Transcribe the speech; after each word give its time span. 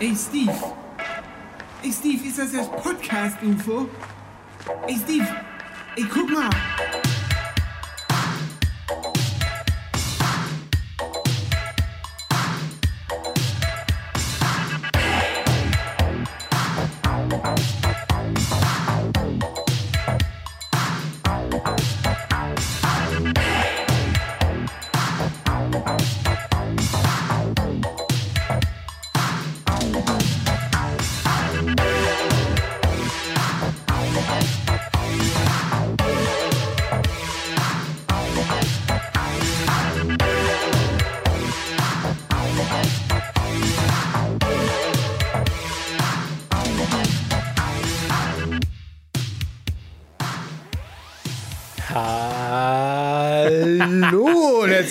Ey, 0.00 0.14
Steve. 0.16 0.52
Ey, 1.82 1.92
Steve, 1.92 2.26
ist 2.28 2.38
das 2.38 2.52
das 2.52 2.68
Podcast-UFO? 2.68 3.88
Ey, 4.88 4.96
Steve. 4.96 5.26
Ey, 5.96 6.04
guck 6.12 6.30
mal. 6.30 6.50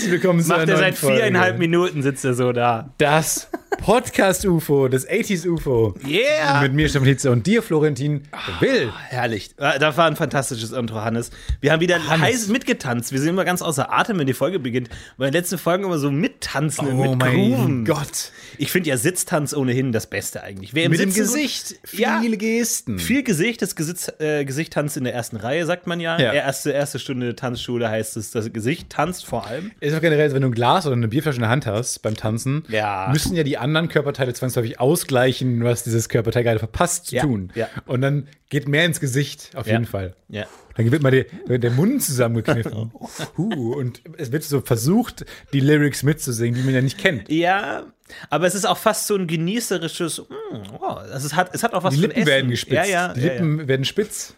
Herzlich 0.04 0.22
willkommen 0.22 0.42
zu 0.42 0.50
Macht 0.50 0.60
einer 0.62 0.72
er 0.74 0.78
seit 0.78 0.98
viereinhalb 0.98 1.56
Folge. 1.56 1.60
Minuten 1.60 2.02
sitzt 2.02 2.26
er 2.26 2.34
so 2.34 2.52
da. 2.52 2.90
Das 2.98 3.50
Podcast-UFO, 3.84 4.88
das 4.88 5.06
80s-UFO. 5.10 5.94
Yeah! 6.08 6.62
Mit 6.62 6.74
mir, 6.74 6.88
Stefan 6.88 7.06
Hitze 7.06 7.30
und 7.32 7.46
dir, 7.46 7.62
Florentin 7.62 8.22
Will. 8.62 8.94
Herrlich. 9.10 9.52
Äh, 9.58 9.78
Das 9.78 9.98
war 9.98 10.08
ein 10.08 10.16
fantastisches 10.16 10.72
Intro, 10.72 11.02
Hannes. 11.02 11.32
Wir 11.60 11.74
haben 11.74 11.82
wieder 11.82 12.00
heiß 12.08 12.48
mitgetanzt. 12.48 13.12
Wir 13.12 13.20
sind 13.20 13.28
immer 13.32 13.44
ganz 13.44 13.62
außer 13.62 13.92
Atem, 13.92 14.18
wenn 14.20 14.26
die 14.26 14.34
Folge 14.34 14.60
beginnt. 14.60 14.90
Weil 15.18 15.28
in 15.28 15.34
den 15.34 15.42
letzten 15.42 15.58
Folgen 15.58 15.84
immer 15.84 15.98
so 15.98 16.12
mittanzen 16.12 16.88
und 16.88 17.08
Oh 17.10 17.16
mein. 17.16 17.84
Gott. 17.84 18.32
Ich 18.58 18.72
finde 18.72 18.88
ja 18.90 18.96
Sitztanz 18.96 19.54
ohnehin 19.54 19.92
das 19.92 20.08
Beste 20.08 20.42
eigentlich. 20.44 20.74
Wer 20.74 20.86
im 20.86 20.92
Mit 20.92 21.02
dem 21.02 21.12
Sitzen 21.12 21.28
gut- 21.28 21.36
Gesicht. 21.36 21.76
Ja. 21.92 22.22
Viele 22.22 22.38
Gesten. 22.38 23.00
Viel 23.00 23.24
Gesicht, 23.24 23.62
das 23.62 23.76
Gesicht, 23.76 24.14
äh, 24.22 24.46
Gesicht 24.46 24.72
tanzt 24.72 24.96
in 24.96 25.04
der 25.04 25.14
ersten 25.14 25.36
Reihe, 25.36 25.66
sagt 25.66 25.88
man 25.88 26.00
ja. 26.00 26.18
Ja. 26.18 26.32
Erste, 26.32 26.72
erste 26.72 27.00
Stunde 27.00 27.36
Tanzschule 27.36 27.90
heißt 27.90 28.16
es, 28.16 28.32
das 28.32 28.54
Gesicht 28.54 28.90
tanzt 28.92 29.26
vor 29.26 29.46
allem. 29.46 29.72
Ist 29.82 29.94
auch 29.94 30.00
generell, 30.02 30.32
wenn 30.34 30.42
du 30.42 30.48
ein 30.48 30.54
Glas 30.54 30.86
oder 30.86 30.96
eine 30.96 31.10
Bierflasche 31.10 31.36
in 31.36 31.42
der 31.42 31.50
Hand 31.50 31.66
hast 31.66 32.02
beim 32.02 32.16
Tanzen, 32.16 32.64
Ja. 32.70 33.10
müssen 33.12 33.36
ja 33.36 33.44
die 33.44 33.58
anderen 33.58 33.73
Körperteile 33.90 34.34
zwangsläufig 34.34 34.80
ausgleichen, 34.80 35.64
was 35.64 35.84
dieses 35.84 36.10
Körperteil 36.10 36.44
gerade 36.44 36.60
verpasst 36.60 37.08
zu 37.08 37.16
Ja, 37.16 37.24
tun. 37.24 37.52
ja. 37.56 37.68
Und 37.86 38.02
dann 38.02 38.28
geht 38.50 38.68
mehr 38.68 38.86
ins 38.86 39.00
Gesicht, 39.00 39.52
auf 39.56 39.66
Ja. 39.68 39.74
jeden 39.74 39.86
Fall. 39.86 40.16
Ja. 40.30 40.46
Dann 40.76 40.92
wird 40.92 41.04
mal 41.04 41.12
der, 41.12 41.60
der 41.60 41.72
Mund 41.72 42.02
zusammengekniffen. 42.02 42.92
und 43.38 44.02
es 44.18 44.32
wird 44.32 44.44
so 44.44 44.62
versucht, 44.62 45.26
die 45.54 45.60
Lyrics 45.60 46.04
mitzusingen, 46.04 46.56
die 46.60 46.66
man 46.66 46.74
ja 46.74 46.82
nicht 46.82 46.98
kennt. 46.98 47.30
Ja, 47.30 47.86
aber 48.30 48.48
es 48.48 48.56
ist 48.56 48.66
auch 48.66 48.78
fast 48.78 49.08
so 49.08 49.16
ein 49.16 49.28
genießerisches. 49.28 50.20
Mm, 50.20 50.76
oh, 50.82 50.86
also 50.86 51.28
es, 51.28 51.36
hat, 51.36 51.54
es 51.54 51.64
hat 51.64 51.74
auch 51.74 51.84
was 51.84 51.94
Die 51.94 52.02
Lippen 52.02 52.26
werden 52.26 52.50
gespitzt. 52.50 52.90
Ja, 52.90 53.08
ja, 53.08 53.14
die 53.14 53.22
Lippen 53.22 53.68
werden 53.68 53.86
spitz. 53.86 54.36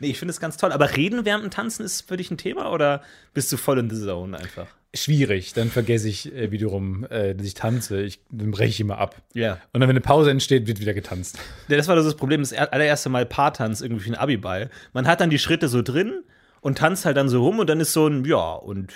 Nee, 0.00 0.08
ich 0.10 0.18
finde 0.18 0.30
es 0.32 0.40
ganz 0.40 0.56
toll. 0.56 0.72
Aber 0.72 0.96
reden 0.96 1.24
während 1.24 1.44
dem 1.44 1.50
Tanzen 1.50 1.84
ist 1.84 2.02
für 2.08 2.16
dich 2.16 2.30
ein 2.30 2.38
Thema 2.38 2.70
oder 2.72 3.02
bist 3.32 3.52
du 3.52 3.56
voll 3.56 3.78
in 3.78 3.88
the 3.90 3.96
zone 4.04 4.36
einfach? 4.36 4.66
Schwierig. 4.94 5.52
Dann 5.54 5.70
vergesse 5.70 6.08
ich 6.08 6.32
äh, 6.34 6.50
wiederum, 6.52 7.04
äh, 7.10 7.34
dass 7.34 7.46
ich 7.46 7.54
tanze. 7.54 8.00
Ich, 8.02 8.20
dann 8.30 8.50
breche 8.52 8.68
ich 8.70 8.80
immer 8.80 8.98
ab. 8.98 9.16
Ja. 9.32 9.54
Und 9.72 9.80
dann, 9.80 9.82
wenn 9.82 9.90
eine 9.90 10.00
Pause 10.00 10.30
entsteht, 10.30 10.66
wird 10.68 10.80
wieder 10.80 10.94
getanzt. 10.94 11.38
Ja, 11.68 11.76
das 11.76 11.88
war 11.88 11.96
das 11.96 12.14
Problem, 12.14 12.40
das 12.42 12.52
er- 12.52 12.72
allererste 12.72 13.08
Mal 13.08 13.26
Paartanz 13.26 13.80
irgendwie 13.80 14.02
für 14.02 14.06
einen 14.10 14.16
Abiball. 14.16 14.70
Man 14.92 15.06
hat 15.08 15.20
dann 15.20 15.30
die 15.30 15.38
Schritte 15.40 15.68
so 15.68 15.82
drin 15.82 16.22
und 16.60 16.78
tanzt 16.78 17.04
halt 17.06 17.16
dann 17.16 17.28
so 17.28 17.42
rum 17.42 17.58
und 17.58 17.68
dann 17.68 17.80
ist 17.80 17.92
so 17.92 18.06
ein, 18.06 18.24
ja, 18.24 18.52
und 18.54 18.92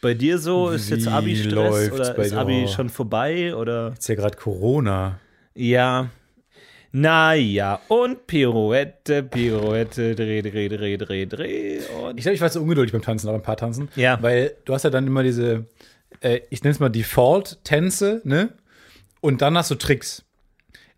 bei 0.00 0.14
dir 0.14 0.38
so, 0.38 0.70
ist 0.70 0.88
jetzt 0.90 1.06
Wie 1.06 1.10
Abi-Stress 1.10 1.52
läuft's 1.52 1.92
oder 1.94 2.16
ist? 2.16 2.32
Abi 2.32 2.66
schon 2.68 2.88
vorbei 2.88 3.54
oder? 3.54 3.94
Ist 3.98 4.08
ja 4.08 4.14
gerade 4.16 4.36
Corona. 4.36 5.18
Ja. 5.54 6.10
Naja, 6.92 7.80
und 7.88 8.26
Pirouette, 8.26 9.22
Pirouette, 9.22 10.14
dreh, 10.14 10.42
dreh, 10.42 10.68
dreh, 10.68 10.96
dreh, 10.98 11.26
dreh. 11.26 11.78
Und 12.02 12.18
Ich 12.18 12.22
glaube, 12.22 12.34
ich 12.34 12.40
war 12.40 12.50
zu 12.50 12.60
ungeduldig 12.60 12.92
beim 12.92 13.00
Tanzen, 13.02 13.28
aber 13.28 13.38
ein 13.38 13.42
paar 13.42 13.56
Tanzen. 13.56 13.88
Ja. 13.96 14.22
Weil 14.22 14.54
du 14.66 14.74
hast 14.74 14.82
ja 14.82 14.90
dann 14.90 15.06
immer 15.06 15.22
diese, 15.22 15.66
äh, 16.20 16.40
ich 16.50 16.62
nenne 16.62 16.72
es 16.72 16.80
mal 16.80 16.90
Default-Tänze, 16.90 18.20
ne? 18.24 18.50
Und 19.22 19.40
dann 19.40 19.56
hast 19.56 19.70
du 19.70 19.74
Tricks. 19.76 20.24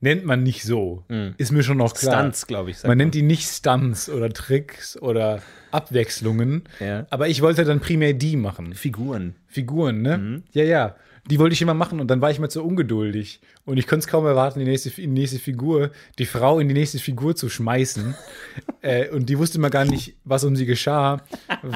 Nennt 0.00 0.26
man 0.26 0.42
nicht 0.42 0.64
so. 0.64 1.04
Ist 1.38 1.50
mir 1.52 1.62
schon 1.62 1.78
noch 1.78 1.94
klar. 1.94 2.18
Stunts, 2.18 2.46
glaube 2.46 2.70
ich. 2.70 2.76
sagt 2.76 2.88
Man 2.88 2.98
nennt 2.98 3.14
die 3.14 3.22
nicht 3.22 3.48
Stunts 3.48 4.10
oder 4.10 4.28
Tricks 4.28 5.00
oder 5.00 5.40
Abwechslungen. 5.70 6.64
Ja. 6.78 7.06
Aber 7.08 7.28
ich 7.28 7.40
wollte 7.40 7.64
dann 7.64 7.80
primär 7.80 8.12
die 8.12 8.36
machen. 8.36 8.74
Figuren. 8.74 9.34
Figuren, 9.46 10.02
ne? 10.02 10.18
Mhm. 10.18 10.42
Ja, 10.52 10.64
ja. 10.64 10.96
Die 11.30 11.38
wollte 11.38 11.54
ich 11.54 11.62
immer 11.62 11.74
machen 11.74 12.00
und 12.00 12.08
dann 12.08 12.20
war 12.20 12.30
ich 12.30 12.38
mir 12.38 12.48
zu 12.48 12.62
ungeduldig. 12.62 13.40
Und 13.64 13.78
ich 13.78 13.86
konnte 13.86 14.00
es 14.00 14.06
kaum 14.06 14.26
erwarten, 14.26 14.58
die 14.58 14.66
nächste, 14.66 14.90
die 14.90 15.06
nächste 15.06 15.38
Figur, 15.38 15.90
die 16.18 16.26
Frau 16.26 16.58
in 16.58 16.68
die 16.68 16.74
nächste 16.74 16.98
Figur 16.98 17.34
zu 17.34 17.48
schmeißen. 17.48 18.14
äh, 18.82 19.08
und 19.08 19.28
die 19.28 19.38
wusste 19.38 19.58
immer 19.58 19.70
gar 19.70 19.86
nicht, 19.86 20.16
was 20.24 20.44
um 20.44 20.54
sie 20.54 20.66
geschah, 20.66 21.22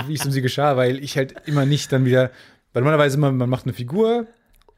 wie 0.06 0.14
es 0.14 0.26
um 0.26 0.32
sie 0.32 0.42
geschah, 0.42 0.76
weil 0.76 1.02
ich 1.02 1.16
halt 1.16 1.34
immer 1.46 1.64
nicht 1.64 1.90
dann 1.92 2.04
wieder, 2.04 2.30
weil 2.72 2.82
normalerweise 2.82 3.16
immer, 3.16 3.32
man 3.32 3.48
macht 3.48 3.64
eine 3.64 3.72
Figur 3.72 4.26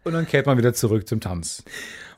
und 0.05 0.13
dann 0.13 0.27
kehrt 0.27 0.47
man 0.47 0.57
wieder 0.59 0.73
zurück 0.73 1.07
zum 1.07 1.21
Tanz. 1.21 1.63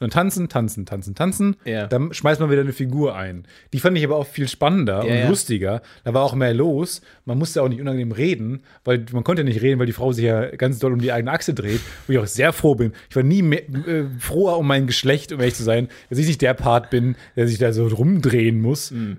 Und 0.00 0.12
tanzen, 0.12 0.48
tanzen, 0.48 0.84
tanzen, 0.86 1.14
tanzen. 1.14 1.56
Ja. 1.64 1.86
Dann 1.86 2.12
schmeißt 2.12 2.40
man 2.40 2.50
wieder 2.50 2.62
eine 2.62 2.72
Figur 2.72 3.14
ein. 3.14 3.46
Die 3.72 3.78
fand 3.78 3.96
ich 3.96 4.04
aber 4.04 4.16
auch 4.16 4.26
viel 4.26 4.48
spannender 4.48 5.04
Ja, 5.04 5.12
und 5.12 5.18
ja. 5.18 5.28
lustiger. 5.28 5.82
Da 6.04 6.12
war 6.12 6.22
auch 6.22 6.34
mehr 6.34 6.54
los. 6.54 7.02
Man 7.24 7.38
musste 7.38 7.62
auch 7.62 7.68
nicht 7.68 7.80
unangenehm 7.80 8.12
reden, 8.12 8.62
weil 8.84 9.04
man 9.12 9.22
konnte 9.22 9.44
nicht 9.44 9.62
reden, 9.62 9.78
weil 9.78 9.86
die 9.86 9.92
Frau 9.92 10.12
sich 10.12 10.24
ja 10.24 10.46
ganz 10.56 10.78
doll 10.80 10.92
um 10.92 11.00
die 11.00 11.12
eigene 11.12 11.30
Achse 11.30 11.54
dreht. 11.54 11.80
Wo 12.06 12.12
ich 12.12 12.18
auch 12.18 12.26
sehr 12.26 12.52
froh 12.52 12.74
bin. 12.74 12.92
Ich 13.10 13.16
war 13.16 13.22
nie 13.22 13.42
mehr, 13.42 13.68
äh, 13.68 14.04
froher 14.18 14.58
um 14.58 14.66
mein 14.66 14.86
Geschlecht, 14.86 15.32
um 15.32 15.38
ehrlich 15.40 15.54
zu 15.54 15.62
sein, 15.64 15.88
dass 16.10 16.18
ich 16.18 16.26
nicht 16.26 16.42
der 16.42 16.54
Part 16.54 16.90
bin, 16.90 17.16
der 17.36 17.46
sich 17.46 17.58
da 17.58 17.72
so 17.72 17.86
rumdrehen 17.86 18.60
muss. 18.60 18.90
Nee. 18.90 19.16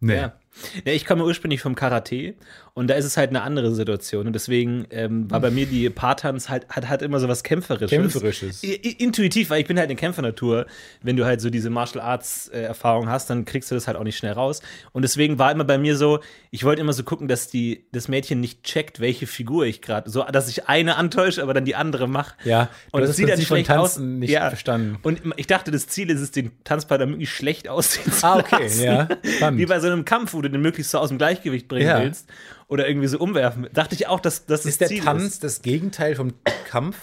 Mhm. 0.00 0.08
Ja. 0.08 0.14
ja. 0.14 0.92
Ich 0.92 1.06
komme 1.06 1.24
ursprünglich 1.24 1.62
vom 1.62 1.74
Karate 1.74 2.34
und 2.74 2.88
da 2.88 2.94
ist 2.94 3.04
es 3.04 3.18
halt 3.18 3.28
eine 3.28 3.42
andere 3.42 3.74
Situation. 3.74 4.26
Und 4.26 4.32
deswegen 4.32 4.86
ähm, 4.90 5.30
war 5.30 5.40
bei 5.40 5.50
mir 5.50 5.66
die 5.66 5.90
Paartanz 5.90 6.48
halt, 6.48 6.66
hat, 6.70 6.88
hat 6.88 7.02
immer 7.02 7.20
so 7.20 7.28
was 7.28 7.42
Kämpferisches. 7.42 7.90
Kämpferisches. 7.90 8.64
I- 8.64 8.74
Intuitiv, 8.98 9.50
weil 9.50 9.60
ich 9.60 9.66
bin 9.66 9.78
halt 9.78 9.90
eine 9.90 9.96
Kämpfernatur. 9.96 10.64
Wenn 11.02 11.16
du 11.18 11.26
halt 11.26 11.42
so 11.42 11.50
diese 11.50 11.68
Martial 11.68 12.02
Arts 12.02 12.48
äh, 12.48 12.62
Erfahrung 12.62 13.10
hast, 13.10 13.28
dann 13.28 13.44
kriegst 13.44 13.70
du 13.70 13.74
das 13.74 13.86
halt 13.86 13.98
auch 13.98 14.04
nicht 14.04 14.16
schnell 14.16 14.32
raus. 14.32 14.62
Und 14.92 15.02
deswegen 15.02 15.38
war 15.38 15.52
immer 15.52 15.64
bei 15.64 15.76
mir 15.76 15.96
so, 15.98 16.20
ich 16.50 16.64
wollte 16.64 16.80
immer 16.80 16.94
so 16.94 17.02
gucken, 17.04 17.28
dass 17.28 17.48
die, 17.48 17.84
das 17.92 18.08
Mädchen 18.08 18.40
nicht 18.40 18.62
checkt, 18.62 19.00
welche 19.00 19.26
Figur 19.26 19.66
ich 19.66 19.82
gerade, 19.82 20.08
so, 20.08 20.22
dass 20.24 20.48
ich 20.48 20.66
eine 20.68 20.96
antäusche, 20.96 21.42
aber 21.42 21.52
dann 21.52 21.66
die 21.66 21.74
andere 21.74 22.08
mache. 22.08 22.34
Ja, 22.44 22.70
und 22.90 23.02
das 23.02 23.16
sieht 23.16 23.28
dann 23.28 23.36
von 23.36 23.44
schlecht 23.58 23.70
aus. 23.70 23.94
Tanzen 23.96 24.18
nicht 24.18 24.32
verstanden. 24.34 24.98
Und 25.02 25.20
ich 25.36 25.46
dachte, 25.46 25.70
das 25.72 25.88
Ziel 25.88 26.08
ist 26.08 26.20
es, 26.20 26.30
den 26.30 26.52
Tanzpartner 26.64 27.04
möglichst 27.06 27.34
schlecht 27.34 27.68
aussehen 27.68 28.10
zu 28.10 28.26
Ah, 28.26 28.38
okay, 28.38 28.62
lassen. 28.62 28.82
ja, 28.82 29.08
spannend. 29.36 29.60
Wie 29.60 29.66
bei 29.66 29.78
so 29.78 29.88
einem 29.88 30.06
Kampf, 30.06 30.32
wo 30.32 30.40
du 30.40 30.48
den 30.48 30.62
möglichst 30.62 30.90
so 30.92 30.98
aus 30.98 31.10
dem 31.10 31.18
Gleichgewicht 31.18 31.68
bringen 31.68 31.86
Ja. 31.88 32.00
willst 32.00 32.30
oder 32.72 32.88
irgendwie 32.88 33.08
so 33.08 33.18
umwerfen. 33.18 33.68
Dachte 33.72 33.94
ich 33.94 34.06
auch, 34.06 34.20
dass 34.20 34.46
das 34.46 34.64
Ist 34.64 34.80
der 34.80 34.88
Ziel 34.88 35.02
Tanz 35.04 35.24
ist. 35.24 35.44
das 35.44 35.62
Gegenteil 35.62 36.14
vom 36.16 36.32
Kampf? 36.68 36.96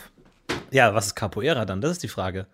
Ja, 0.72 0.94
was 0.96 1.08
ist 1.08 1.16
Capoeira 1.16 1.66
dann? 1.66 1.80
Das 1.82 1.92
ist 1.92 2.04
die 2.04 2.08
Frage. 2.08 2.48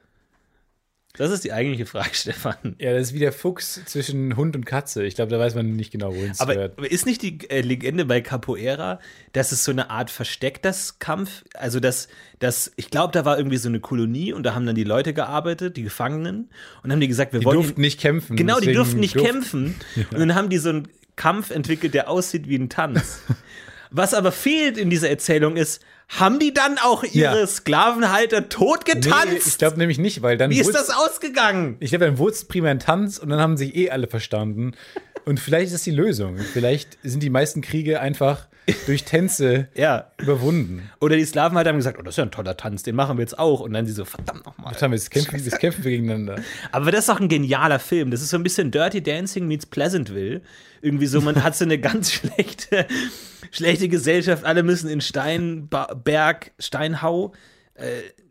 Das 1.18 1.32
ist 1.32 1.46
die 1.46 1.54
eigentliche 1.54 1.86
Frage, 1.86 2.10
Stefan. 2.14 2.76
Ja, 2.78 2.92
das 2.92 3.04
ist 3.08 3.14
wie 3.14 3.20
der 3.20 3.32
Fuchs 3.32 3.82
zwischen 3.86 4.36
Hund 4.36 4.54
und 4.58 4.66
Katze. 4.66 5.06
Ich 5.06 5.16
glaube, 5.16 5.32
da 5.32 5.40
weiß 5.40 5.56
man 5.56 5.72
nicht 5.72 5.92
genau, 5.92 6.14
wohin 6.14 6.32
es 6.32 6.42
Aber 6.42 6.56
gehört. 6.56 6.78
ist 6.88 7.06
nicht 7.06 7.22
die 7.22 7.50
äh, 7.50 7.62
Legende 7.62 8.04
bei 8.04 8.20
Capoeira, 8.20 9.00
dass 9.32 9.54
es 9.54 9.64
so 9.64 9.72
eine 9.72 9.90
Art 9.90 10.10
verstecktes 10.12 11.00
Kampf, 11.00 11.46
also 11.54 11.80
dass, 11.80 12.10
dass 12.40 12.74
ich 12.76 12.90
glaube, 12.90 13.14
da 13.14 13.24
war 13.24 13.38
irgendwie 13.38 13.56
so 13.56 13.70
eine 13.70 13.80
Kolonie 13.80 14.34
und 14.34 14.44
da 14.44 14.56
haben 14.56 14.66
dann 14.66 14.76
die 14.76 14.84
Leute 14.84 15.14
gearbeitet, 15.14 15.78
die 15.78 15.84
Gefangenen, 15.84 16.50
und 16.84 16.92
haben 16.92 17.00
die 17.00 17.08
gesagt, 17.08 17.32
wir 17.32 17.40
Die 17.40 17.46
wollen 17.46 17.62
durften 17.62 17.80
nicht 17.80 17.98
kämpfen. 18.02 18.36
Genau, 18.36 18.60
die 18.60 18.74
durften 18.74 19.00
nicht 19.00 19.16
durften- 19.16 19.32
kämpfen. 19.32 19.76
Und 20.12 20.20
dann 20.20 20.36
haben 20.36 20.50
die 20.50 20.58
so 20.58 20.68
einen 20.70 20.90
Kampf 21.16 21.52
entwickelt, 21.52 21.94
der 21.94 22.10
aussieht 22.10 22.48
wie 22.48 22.58
ein 22.58 22.70
Tanz. 22.70 23.20
Was 23.92 24.14
aber 24.14 24.32
fehlt 24.32 24.78
in 24.78 24.90
dieser 24.90 25.10
Erzählung 25.10 25.56
ist, 25.56 25.82
haben 26.10 26.38
die 26.40 26.54
dann 26.54 26.78
auch 26.80 27.04
ihre 27.04 27.40
Ja. 27.40 27.48
Sklavenhalter 27.48 28.50
totgetanzt? 28.50 29.28
Nee, 29.28 29.40
ich 29.46 29.58
glaube 29.58 29.78
nämlich 29.78 29.98
nicht, 29.98 30.22
weil 30.22 30.38
dann 30.38 30.52
wie 30.52 30.60
ist 30.60 30.74
das 30.76 30.90
ausgegangen? 30.90 31.78
Ich 31.80 31.90
glaube, 31.92 32.06
dann 32.06 32.18
wurde 32.18 32.34
es 32.34 32.46
primär 32.46 32.72
ein 32.72 32.80
Tanz 32.80 33.18
und 33.18 33.30
dann 33.30 33.40
haben 33.40 33.58
sich 33.58 33.76
eh 33.76 33.90
alle 33.90 34.08
verstanden. 34.08 34.74
Und 35.24 35.40
vielleicht 35.40 35.68
ist 35.68 35.74
das 35.74 35.84
die 35.84 35.92
Lösung. 35.92 36.38
Vielleicht 36.38 36.98
sind 37.04 37.24
die 37.24 37.30
meisten 37.30 37.62
Kriege 37.62 38.00
einfach 38.02 38.48
durch 38.86 39.04
Tänze 39.04 39.68
Ja. 39.76 40.12
überwunden. 40.18 40.90
Oder 41.00 41.16
die 41.16 41.26
Sklavenhalter 41.26 41.70
haben 41.70 41.78
gesagt, 41.78 41.98
oh, 42.00 42.02
das 42.02 42.14
ist 42.14 42.18
ja 42.18 42.24
ein 42.24 42.32
toller 42.32 42.58
Tanz, 42.58 42.84
den 42.84 42.96
machen 42.96 43.18
wir 43.18 43.22
jetzt 43.22 43.38
auch. 43.38 43.60
Und 43.60 43.74
dann 43.74 43.86
sie 43.86 43.92
so, 43.92 44.06
verdammt 44.06 44.46
nochmal. 44.46 44.74
Haben 44.74 44.92
wir 44.92 44.98
jetzt? 44.98 45.12
Kämpfen, 45.12 45.44
jetzt 45.44 45.60
kämpfen 45.60 45.84
wir 45.84 45.92
gegeneinander. 45.92 46.38
Aber 46.72 46.92
das 46.92 47.06
ist 47.06 47.10
auch 47.10 47.20
ein 47.20 47.30
genialer 47.30 47.80
Film. 47.80 48.12
Das 48.12 48.22
ist 48.22 48.30
so 48.30 48.38
ein 48.38 48.44
bisschen 48.44 48.72
Dirty 48.72 49.02
Dancing 49.02 49.48
meets 49.48 49.66
Pleasantville. 49.66 50.42
Irgendwie 50.82 51.08
so, 51.08 51.22
man 51.22 51.44
hat 51.44 51.56
so 51.56 51.66
eine 51.66 51.78
ganz 51.80 52.12
schlechte, 52.14 52.86
schlechte 53.52 53.88
Gesellschaft. 53.90 54.44
Alle 54.46 54.64
müssen 54.64 54.90
in 54.90 55.02
Steinberg, 55.02 56.52
Steinhau 56.60 57.34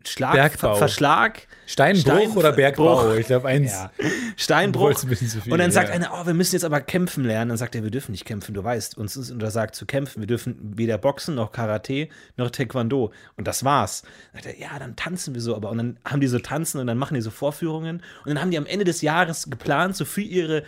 Schlag, 0.03 0.33
Bergbau. 0.33 0.71
Ver 0.71 0.77
Verschlag. 0.77 1.47
Steinbruch 1.67 2.01
Stein- 2.01 2.31
oder 2.31 2.51
Bergbau? 2.51 3.03
Bruch. 3.03 3.15
Ich 3.15 3.27
glaube, 3.27 3.47
eins. 3.47 3.71
Ja. 3.71 3.91
Steinbruch. 4.37 5.03
ein 5.03 5.15
viel, 5.15 5.53
und 5.53 5.59
dann 5.59 5.71
sagt 5.71 5.89
ja. 5.89 5.95
einer, 5.95 6.11
oh, 6.13 6.25
wir 6.25 6.33
müssen 6.33 6.55
jetzt 6.55 6.63
aber 6.63 6.81
kämpfen 6.81 7.23
lernen. 7.23 7.49
Dann 7.49 7.57
sagt 7.57 7.75
er, 7.75 7.83
wir 7.83 7.91
dürfen 7.91 8.11
nicht 8.11 8.25
kämpfen, 8.25 8.53
du 8.53 8.63
weißt. 8.63 8.97
Uns 8.97 9.15
ist 9.15 9.29
untersagt 9.29 9.75
zu 9.75 9.85
kämpfen. 9.85 10.21
Wir 10.21 10.27
dürfen 10.27 10.73
weder 10.75 10.97
Boxen 10.97 11.35
noch 11.35 11.51
Karate 11.51 12.07
noch 12.37 12.49
Taekwondo. 12.49 13.11
Und 13.37 13.47
das 13.47 13.63
war's. 13.63 14.03
Dann 14.33 14.43
sagt 14.43 14.55
er, 14.55 14.59
ja, 14.59 14.79
dann 14.79 14.95
tanzen 14.95 15.35
wir 15.35 15.41
so. 15.41 15.55
Aber 15.55 15.69
und 15.69 15.77
dann 15.77 15.99
haben 16.05 16.21
die 16.21 16.27
so 16.27 16.39
tanzen 16.39 16.79
und 16.79 16.87
dann 16.87 16.97
machen 16.97 17.13
die 17.13 17.21
so 17.21 17.31
Vorführungen. 17.31 17.97
Und 17.97 18.29
dann 18.29 18.41
haben 18.41 18.51
die 18.51 18.57
am 18.57 18.65
Ende 18.65 18.85
des 18.85 19.01
Jahres 19.01 19.49
geplant, 19.49 19.95
so 19.95 20.05
für 20.05 20.21
ihre 20.21 20.63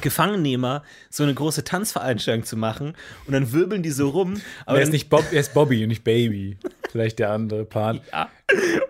Gefangennehmer 0.00 0.82
so 1.10 1.22
eine 1.22 1.34
große 1.34 1.62
Tanzveranstaltung 1.62 2.44
zu 2.44 2.56
machen. 2.56 2.94
Und 3.26 3.32
dann 3.32 3.52
wirbeln 3.52 3.84
die 3.84 3.90
so 3.90 4.08
rum. 4.08 4.40
Aber 4.66 4.78
er 4.78 4.82
ist 4.82 4.92
nicht 4.92 5.10
Bob, 5.10 5.24
er 5.30 5.40
ist 5.40 5.54
Bobby 5.54 5.82
und 5.84 5.88
nicht 5.88 6.02
Baby. 6.02 6.58
Vielleicht 6.90 7.18
der 7.18 7.30
andere 7.30 7.64
Part. 7.64 8.00
ja. 8.12 8.28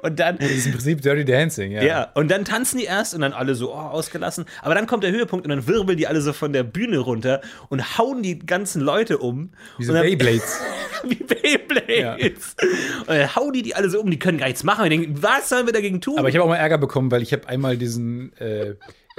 Und 0.02 0.18
dann 0.18 0.38
Das 0.38 0.50
ist 0.50 0.66
im 0.66 0.72
Prinzip 0.72 1.02
Dirty 1.02 1.24
Dancing, 1.24 1.72
ja. 1.72 1.82
Ja, 1.82 2.08
und 2.14 2.30
dann 2.30 2.44
tanzen 2.44 2.78
die 2.78 2.84
erst 2.84 3.14
und 3.14 3.20
dann 3.20 3.32
alle 3.32 3.54
so 3.54 3.72
oh, 3.72 3.76
ausgelassen. 3.76 4.46
Aber 4.62 4.74
dann 4.74 4.86
kommt 4.86 5.04
der 5.04 5.10
Höhepunkt 5.12 5.44
und 5.44 5.50
dann 5.50 5.66
wirbeln 5.66 5.98
die 5.98 6.06
alle 6.06 6.20
so 6.22 6.32
von 6.32 6.52
der 6.52 6.62
Bühne 6.62 6.98
runter 6.98 7.42
und 7.68 7.98
hauen 7.98 8.22
die 8.22 8.38
ganzen 8.38 8.80
Leute 8.80 9.18
um. 9.18 9.50
Wie 9.78 9.84
so 9.84 9.92
Beyblades. 9.92 10.60
Wie 11.04 11.16
Beyblades. 11.16 12.56
Und 13.00 13.08
dann 13.08 13.36
hauen 13.36 13.52
die 13.52 13.62
die 13.62 13.74
alle 13.74 13.90
so 13.90 14.00
um, 14.00 14.10
die 14.10 14.18
können 14.18 14.38
gar 14.38 14.46
nichts 14.46 14.64
machen. 14.64 14.84
Und 14.84 14.92
ich 14.92 15.00
denke, 15.00 15.22
was 15.22 15.48
sollen 15.48 15.66
wir 15.66 15.72
dagegen 15.72 16.00
tun? 16.00 16.18
Aber 16.18 16.28
ich 16.28 16.34
habe 16.34 16.44
auch 16.44 16.48
mal 16.48 16.56
Ärger 16.56 16.78
bekommen, 16.78 17.10
weil 17.10 17.22
ich 17.22 17.32
habe 17.32 17.46
einmal 17.48 17.76
diesen, 17.76 18.32
äh, 18.38 18.74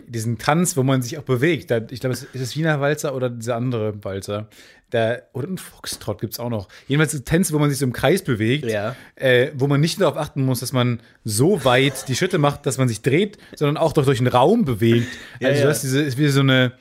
diesen 0.07 0.37
Tanz, 0.37 0.77
wo 0.77 0.83
man 0.83 1.01
sich 1.01 1.17
auch 1.17 1.23
bewegt. 1.23 1.71
Da, 1.71 1.81
ich 1.89 1.99
glaube, 1.99 2.13
es 2.13 2.23
ist 2.23 2.41
es 2.41 2.55
Wiener 2.55 2.79
Walzer 2.81 3.15
oder 3.15 3.29
dieser 3.29 3.55
andere 3.55 4.03
Walzer. 4.03 4.47
Da, 4.89 5.19
oder 5.31 5.47
ein 5.47 5.57
Foxtrot 5.57 6.19
gibt 6.19 6.33
es 6.33 6.39
auch 6.39 6.49
noch. 6.49 6.67
Jedenfalls 6.87 7.23
Tänze, 7.23 7.53
wo 7.53 7.59
man 7.59 7.69
sich 7.69 7.79
so 7.79 7.85
im 7.85 7.93
Kreis 7.93 8.23
bewegt, 8.23 8.65
Ja. 8.65 8.95
äh, 9.15 9.51
wo 9.55 9.67
man 9.67 9.79
nicht 9.79 10.01
darauf 10.01 10.17
achten 10.17 10.43
muss, 10.43 10.59
dass 10.59 10.73
man 10.73 10.99
so 11.23 11.63
weit 11.63 12.09
die 12.09 12.15
Schritte 12.15 12.39
macht, 12.39 12.65
dass 12.65 12.77
man 12.77 12.89
sich 12.89 13.01
dreht, 13.01 13.37
sondern 13.55 13.77
auch 13.77 13.93
durch, 13.93 14.05
durch 14.05 14.17
den 14.17 14.27
Raum 14.27 14.65
bewegt. 14.65 15.07
Ja, 15.39 15.47
also 15.49 15.59
ja. 15.59 15.65
du 15.65 15.69
hast 15.71 15.83
diese, 15.83 16.01
ist 16.01 16.17
wie 16.17 16.27
so 16.27 16.41
eine 16.41 16.73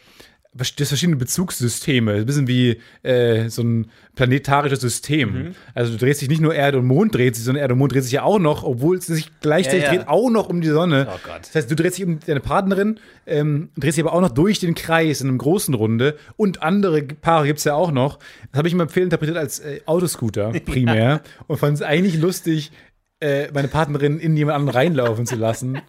das 0.52 0.88
verschiedene 0.88 1.16
Bezugssysteme, 1.16 2.14
ein 2.14 2.26
bisschen 2.26 2.48
wie 2.48 2.80
äh, 3.02 3.48
so 3.48 3.62
ein 3.62 3.90
planetarisches 4.16 4.80
System. 4.80 5.32
Mhm. 5.32 5.54
Also 5.74 5.92
du 5.92 5.98
drehst 5.98 6.20
dich 6.20 6.28
nicht 6.28 6.40
nur 6.40 6.54
Erde 6.54 6.78
und 6.78 6.86
Mond 6.86 7.14
dreht 7.14 7.36
sich, 7.36 7.44
sondern 7.44 7.62
Erde 7.62 7.74
und 7.74 7.78
Mond 7.78 7.94
dreht 7.94 8.02
sich 8.02 8.12
ja 8.12 8.24
auch 8.24 8.40
noch, 8.40 8.64
obwohl 8.64 8.96
es 8.96 9.06
sich 9.06 9.30
gleichzeitig 9.40 9.84
Ja, 9.84 9.92
ja. 9.92 9.98
dreht, 9.98 10.08
auch 10.08 10.28
noch 10.28 10.48
um 10.48 10.60
die 10.60 10.68
Sonne. 10.68 11.06
Oh 11.08 11.18
Gott. 11.24 11.42
Das 11.42 11.54
heißt, 11.54 11.70
du 11.70 11.76
drehst 11.76 11.98
dich 11.98 12.04
um 12.04 12.18
deine 12.26 12.40
Partnerin, 12.40 12.98
ähm, 13.26 13.70
drehst 13.76 13.96
dich 13.96 14.04
aber 14.04 14.12
auch 14.12 14.20
noch 14.20 14.30
durch 14.30 14.58
den 14.58 14.74
Kreis 14.74 15.20
in 15.20 15.28
einem 15.28 15.38
großen 15.38 15.72
Runde 15.72 16.16
und 16.36 16.62
andere 16.62 17.02
Paare 17.02 17.46
gibt 17.46 17.60
es 17.60 17.64
ja 17.64 17.74
auch 17.74 17.92
noch. 17.92 18.18
Das 18.50 18.58
habe 18.58 18.66
ich 18.66 18.74
immer 18.74 18.88
fehlinterpretiert 18.88 19.38
als 19.38 19.60
äh, 19.60 19.82
Autoscooter 19.86 20.50
primär 20.64 21.22
und 21.46 21.58
fand 21.58 21.74
es 21.76 21.82
eigentlich 21.82 22.18
lustig, 22.18 22.72
äh, 23.20 23.52
meine 23.52 23.68
Partnerin 23.68 24.18
in 24.18 24.36
jemand 24.36 24.56
anderen 24.56 24.76
reinlaufen 24.76 25.26
zu 25.26 25.36
lassen, 25.36 25.80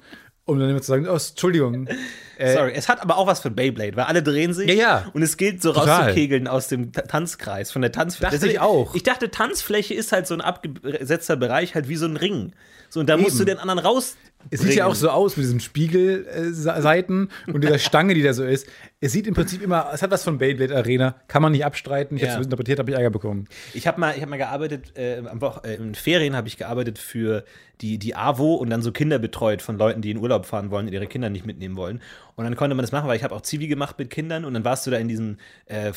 um 0.45 0.59
dann 0.59 0.69
immer 0.69 0.81
zu 0.81 0.87
sagen, 0.87 1.07
oh, 1.07 1.13
Entschuldigung. 1.13 1.87
Äh, 2.41 2.53
Sorry, 2.53 2.71
es 2.75 2.89
hat 2.89 3.01
aber 3.01 3.17
auch 3.17 3.27
was 3.27 3.39
von 3.39 3.55
Beyblade, 3.55 3.95
weil 3.95 4.05
alle 4.05 4.23
drehen 4.23 4.53
sich 4.53 4.67
Ja, 4.69 4.73
ja. 4.75 5.09
und 5.13 5.21
es 5.21 5.37
gilt 5.37 5.61
so 5.61 5.71
Total. 5.73 6.01
rauszukegeln 6.03 6.47
aus 6.47 6.67
dem 6.67 6.91
Ta- 6.91 7.03
Tanzkreis, 7.03 7.71
von 7.71 7.81
der 7.81 7.91
Tanzfläche. 7.91 8.33
Dachte 8.37 8.47
ich 8.51 8.59
auch. 8.59 8.95
Ich 8.95 9.03
dachte, 9.03 9.29
Tanzfläche 9.31 9.93
ist 9.93 10.11
halt 10.11 10.27
so 10.27 10.33
ein 10.33 10.41
abgesetzter 10.41 11.35
Bereich, 11.37 11.75
halt 11.75 11.87
wie 11.87 11.95
so 11.95 12.05
ein 12.05 12.17
Ring. 12.17 12.53
So, 12.89 12.99
und 12.99 13.07
da 13.07 13.15
musst 13.15 13.37
du 13.37 13.43
Eben. 13.43 13.51
den 13.51 13.57
anderen 13.59 13.79
raus. 13.79 14.17
Es 14.49 14.61
sieht 14.61 14.73
ja 14.75 14.87
auch 14.87 14.95
so 14.95 15.09
aus 15.09 15.37
mit 15.37 15.45
diesen 15.45 15.59
Spiegelseiten 15.59 17.29
und 17.47 17.63
dieser 17.63 17.77
Stange, 17.79 18.13
die 18.13 18.23
da 18.23 18.33
so 18.33 18.43
ist. 18.43 18.67
Es 18.99 19.11
sieht 19.11 19.27
im 19.27 19.33
Prinzip 19.33 19.61
immer, 19.61 19.89
es 19.93 20.01
hat 20.01 20.11
was 20.11 20.23
von 20.23 20.37
Beyblade 20.37 20.75
Arena, 20.75 21.15
kann 21.27 21.41
man 21.41 21.51
nicht 21.51 21.65
abstreiten. 21.65 22.17
Ich 22.17 22.23
Ja. 22.23 22.29
habe 22.31 22.41
es 22.41 22.45
interpretiert, 22.47 22.79
habe 22.79 22.89
ich 22.91 22.97
Ärger 22.97 23.09
bekommen. 23.09 23.47
Ich 23.73 23.87
habe 23.87 23.99
mal, 23.99 24.15
ich 24.15 24.21
hab 24.21 24.29
mal 24.29 24.37
gearbeitet, 24.37 24.97
äh, 24.97 25.21
am 25.25 25.41
Woch 25.41 25.63
äh, 25.63 25.75
in 25.75 25.95
Ferien 25.95 26.35
habe 26.35 26.47
ich 26.47 26.57
gearbeitet 26.57 26.97
für 26.99 27.43
die, 27.81 27.97
die 27.97 28.15
AWO 28.15 28.55
und 28.55 28.69
dann 28.69 28.81
so 28.81 28.91
Kinder 28.91 29.19
betreut 29.19 29.61
von 29.61 29.77
Leuten, 29.77 30.01
die 30.01 30.11
in 30.11 30.17
Urlaub 30.17 30.45
fahren 30.45 30.69
wollen 30.71 30.87
und 30.87 30.93
ihre 30.93 31.07
Kinder 31.07 31.29
nicht 31.29 31.45
mitnehmen 31.45 31.75
wollen. 31.75 32.01
Und 32.35 32.45
dann 32.45 32.55
konnte 32.55 32.75
man 32.75 32.83
das 32.83 32.91
machen, 32.91 33.07
weil 33.07 33.17
ich 33.17 33.23
habe 33.23 33.35
auch 33.35 33.41
Zivi 33.41 33.67
gemacht 33.67 33.97
mit 33.99 34.09
Kindern 34.09 34.45
und 34.45 34.53
dann 34.53 34.63
warst 34.65 34.87
du 34.87 34.91
da 34.91 34.97
in 34.97 35.07
diesem 35.07 35.37
äh, 35.65 35.89
äh, 35.89 35.91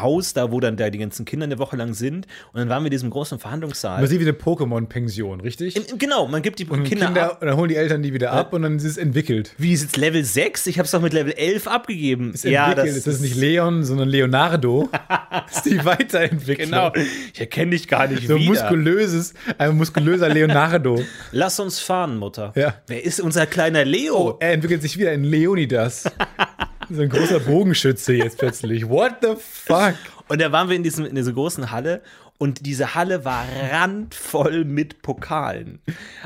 Haus, 0.00 0.34
da 0.34 0.50
wo 0.50 0.60
dann 0.60 0.76
da 0.76 0.90
die 0.90 0.98
ganzen 0.98 1.24
Kinder 1.24 1.44
eine 1.44 1.58
Woche 1.58 1.76
lang 1.76 1.94
sind. 1.94 2.26
Und 2.52 2.58
dann 2.60 2.68
waren 2.68 2.82
wir 2.82 2.86
in 2.86 2.90
diesem 2.92 3.10
großen 3.10 3.38
Verhandlungssaal. 3.38 4.00
Man 4.00 4.08
sieht 4.08 4.20
wie 4.20 4.24
eine 4.24 4.32
Pokémon-Pension, 4.32 5.40
richtig? 5.40 5.76
Im- 5.76 5.84
im- 5.92 5.98
genau, 5.98 6.26
man 6.26 6.42
gibt 6.42 6.58
die 6.58 6.66
und 6.66 6.84
Kinder, 6.84 7.06
Kinder, 7.06 7.32
ab. 7.32 7.38
und 7.42 7.46
dann 7.48 7.56
holen 7.56 7.68
die 7.68 7.76
Eltern 7.76 8.02
die 8.02 8.12
wieder 8.12 8.32
ab 8.32 8.52
und 8.52 8.62
dann 8.62 8.76
ist 8.76 8.84
es 8.84 8.96
entwickelt. 8.96 9.54
Wie 9.58 9.72
ist 9.72 9.82
jetzt 9.82 9.96
Level 9.96 10.24
6? 10.24 10.66
Ich 10.66 10.78
habe 10.78 10.84
es 10.86 10.90
doch 10.92 11.00
mit 11.00 11.12
Level 11.12 11.32
11 11.32 11.66
abgegeben. 11.66 12.32
Ist 12.34 12.44
entwickelt. 12.44 12.96
ist 12.96 13.06
das 13.06 13.20
nicht 13.20 13.36
Leon, 13.36 13.84
sondern 13.84 14.08
Leonardo? 14.08 14.88
das 15.48 15.56
ist 15.58 15.66
die 15.66 15.84
Weiterentwicklung. 15.84 16.70
Genau. 16.70 16.92
Ich 17.32 17.40
erkenne 17.40 17.70
dich 17.72 17.88
gar 17.88 18.06
nicht 18.08 18.26
So 18.26 18.34
ein 18.34 18.40
wieder. 18.40 18.50
muskulöses, 18.52 19.34
ein 19.58 19.76
muskulöser 19.76 20.28
Leonardo. 20.28 21.02
Lass 21.32 21.58
uns 21.60 21.78
fahren, 21.80 22.16
Mutter. 22.16 22.52
Ja. 22.56 22.74
Wer 22.86 23.04
ist 23.04 23.20
unser 23.20 23.46
kleiner 23.46 23.84
Leo? 23.84 24.16
Oh, 24.16 24.36
er 24.40 24.52
entwickelt 24.52 24.82
sich 24.82 24.98
wieder 24.98 25.12
in 25.12 25.19
Leonidas. 25.24 26.04
so 26.90 27.02
ein 27.02 27.08
großer 27.08 27.40
Bogenschütze 27.40 28.14
jetzt 28.14 28.38
plötzlich. 28.38 28.88
What 28.88 29.18
the 29.22 29.34
fuck? 29.38 29.94
Und 30.28 30.40
da 30.40 30.52
waren 30.52 30.68
wir 30.68 30.76
in, 30.76 30.82
diesem, 30.82 31.06
in 31.06 31.14
dieser 31.14 31.32
großen 31.32 31.70
Halle 31.70 32.02
und 32.38 32.64
diese 32.66 32.94
Halle 32.94 33.24
war 33.24 33.44
randvoll 33.70 34.64
mit 34.64 35.02
Pokalen. 35.02 35.80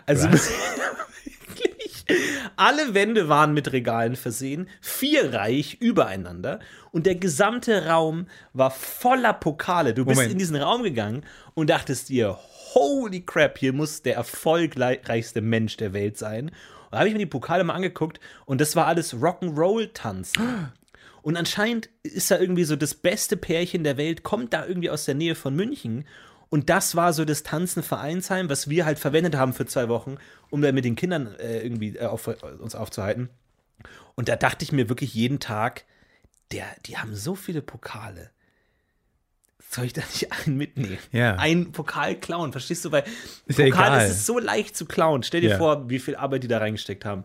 Also 0.07 0.31
wirklich. 0.33 0.53
Alle 2.57 2.95
Wände 2.95 3.29
waren 3.29 3.55
mit 3.55 3.73
Regalen 3.73 4.17
versehen, 4.17 4.69
vierreich 4.81 5.79
übereinander 5.81 6.61
und 6.93 7.07
der 7.07 7.17
gesamte 7.17 7.87
Raum 7.87 8.27
war 8.53 8.71
voller 8.71 9.33
Pokale. 9.33 9.95
Du 9.95 10.05
bist 10.05 10.17
Moment. 10.17 10.33
in 10.33 10.39
diesen 10.39 10.57
Raum 10.57 10.83
gegangen 10.83 11.25
und 11.55 11.71
dachtest 11.71 12.11
dir, 12.11 12.39
holy 12.75 13.23
crap, 13.23 13.59
hier 13.59 13.73
muss 13.73 14.03
der 14.03 14.17
erfolgreichste 14.17 15.41
Mensch 15.41 15.77
der 15.77 15.93
Welt 15.93 16.19
sein. 16.19 16.51
Da 16.95 17.01
habe 17.01 17.09
ich 17.09 17.15
mir 17.15 17.19
die 17.19 17.27
Pokale 17.27 17.65
mal 17.65 17.75
angeguckt 17.75 18.21
und 18.47 18.61
das 18.61 18.77
war 18.77 18.87
alles 18.87 19.15
Rock'n'Roll-Tanzen. 19.15 20.71
Und 21.23 21.37
anscheinend 21.37 21.89
ist 22.03 22.31
da 22.31 22.39
irgendwie 22.39 22.65
so 22.65 22.77
das 22.77 22.95
beste 22.95 23.37
Pärchen 23.37 23.83
der 23.83 23.97
Welt, 23.97 24.23
kommt 24.23 24.53
da 24.53 24.65
irgendwie 24.65 24.91
aus 24.91 25.05
der 25.05 25.15
Nähe 25.15 25.35
von 25.35 25.57
München. 25.57 26.05
Und 26.51 26.71
das 26.71 26.95
war 26.95 27.13
so 27.13 27.25
das 27.25 27.43
Tanzen-Vereinsheim, 27.43 28.49
was 28.49 28.69
wir 28.69 28.85
halt 28.85 29.01
verwendet 29.01 29.35
haben 29.35 29.55
für 29.55 29.67
zwei 29.67 29.89
Wochen, 29.89 30.19
um 30.51 30.63
da 30.63 30.71
mit 30.71 30.85
den 30.85 30.95
Kindern 30.95 31.35
äh, 31.41 31.63
irgendwie 31.63 31.97
äh, 31.97 32.07
auf, 32.07 32.29
uns 32.29 32.77
aufzuhalten. 32.77 33.29
Und 34.15 34.29
da 34.29 34.37
dachte 34.37 34.65
ich 34.65 34.71
mir 34.71 34.89
wirklich 34.89 35.15
jeden 35.15 35.41
Tag, 35.41 35.87
der, 36.53 36.67
die 36.87 36.97
haben 36.97 37.17
so 37.17 37.35
viele 37.35 37.63
Pokale. 37.63 38.31
Soll 39.75 39.87
ich 39.87 39.93
da 39.93 40.03
nicht 40.03 40.29
einen 40.33 40.57
mitnehmen? 40.57 40.99
Ja. 41.11 41.35
Einen 41.37 41.73
Pokal 41.73 42.15
klauen, 42.15 42.53
verstehst 42.53 42.85
du? 42.85 42.93
Weil 42.93 43.03
Ist 43.47 43.59
ja 43.59 43.65
Pokal 43.67 43.89
egal. 43.95 44.07
ist 44.07 44.13
es 44.13 44.27
so 44.27 44.39
leicht 44.39 44.77
zu 44.77 44.87
klauen. 44.87 45.23
Stell 45.25 45.41
dir 45.41 45.51
Ja. 45.51 45.59
vor, 45.59 45.91
wie 45.91 45.99
viel 45.99 46.15
Arbeit 46.15 46.45
die 46.45 46.49
da 46.49 46.59
reingesteckt 46.59 47.05
haben. 47.05 47.23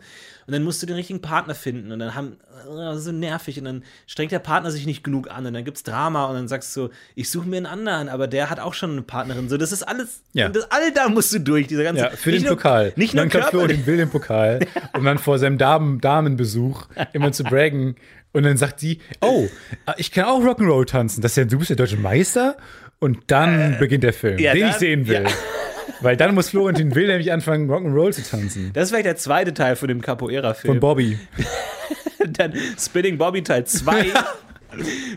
Und 0.48 0.54
dann 0.54 0.64
musst 0.64 0.82
du 0.82 0.88
den 0.88 0.96
richtigen 0.96 1.22
Partner 1.22 1.54
finden 1.54 1.92
und 1.92 2.00
dann 2.00 2.16
haben, 2.16 2.38
äh, 2.68 2.96
so 2.98 3.12
nervig 3.12 3.60
und 3.60 3.66
dann 3.66 3.84
strengt 4.08 4.32
der 4.32 4.40
Partner 4.40 4.72
sich 4.72 4.88
nicht 4.88 5.04
genug 5.04 5.30
an 5.30 5.46
und 5.46 5.54
dann 5.54 5.64
gibt's 5.64 5.84
Drama 5.84 6.26
und 6.26 6.34
dann 6.34 6.48
sagst 6.48 6.76
du, 6.76 6.90
ich 7.14 7.30
suche 7.30 7.48
mir 7.48 7.58
einen 7.58 7.68
anderen, 7.68 8.10
aber 8.10 8.26
der 8.28 8.50
hat 8.50 8.60
auch 8.60 8.74
schon 8.74 8.94
eine 8.94 9.04
Partnerin. 9.04 9.48
So, 9.48 9.58
das 9.58 9.72
ist 9.72 9.84
alles, 9.84 10.24
Ja. 10.34 10.50
das, 10.50 10.72
all 10.72 10.92
da 10.92 11.08
musst 11.08 11.32
du 11.32 11.40
durch, 11.40 11.68
dieser 11.68 11.84
ganze, 11.84 12.02
Ja, 12.06 12.10
für 12.10 12.32
den 12.32 12.42
nur- 12.42 12.54
Pokal. 12.56 12.94
Nicht 12.96 13.14
Und 13.14 13.18
nur 13.18 13.30
Flo 13.30 13.42
körperlich. 13.60 13.78
den 13.78 13.86
will 13.86 13.98
den 13.98 14.10
Pokal, 14.10 14.60
um 14.98 15.06
dann 15.06 15.20
vor 15.20 15.38
seinem 15.38 15.60
Damen 15.60 16.02
Damenbesuch 16.02 16.88
immer 17.14 17.32
zu 17.32 17.44
braggen. 17.44 17.96
Und 18.32 18.44
dann 18.44 18.58
sagt 18.58 18.80
sie, 18.80 19.00
oh, 19.22 19.48
ich 19.98 20.12
kann 20.12 20.26
auch 20.26 20.40
Rock'n'Roll 20.42 20.86
tanzen. 20.86 21.22
Das 21.22 21.32
ist 21.32 21.38
ja, 21.38 21.46
du 21.46 21.58
bist 21.58 21.70
der 21.70 21.78
deutsche 21.78 21.98
Meister. 21.98 22.58
Und 23.00 23.20
dann 23.28 23.78
beginnt 23.80 24.04
der 24.04 24.14
Film, 24.14 24.38
Äh, 24.38 24.42
ja, 24.44 24.54
den 24.54 24.66
ich 24.66 24.72
dann- 24.72 24.80
sehen 24.80 25.08
will. 25.08 25.24
ja. 25.24 25.30
Weil 26.02 26.16
dann 26.16 26.34
muss 26.36 26.50
Florentin 26.50 26.94
Will 26.96 27.08
nämlich 27.08 27.32
anfangen, 27.32 27.70
Rock'n'Roll 27.70 28.14
zu 28.14 28.24
tanzen. 28.24 28.72
Das 28.74 28.84
ist 28.86 28.90
vielleicht 28.92 29.06
der 29.08 29.18
zweite 29.18 29.54
Teil 29.54 29.76
von 29.76 29.88
dem 29.90 30.02
Capoeira-Film. 30.02 30.74
Von 30.76 30.80
Bobby. 30.80 31.18
Dann 32.30 32.54
Spinning 32.80 33.18
Bobby 33.18 33.42
Teil 33.44 33.66
2. 33.66 34.06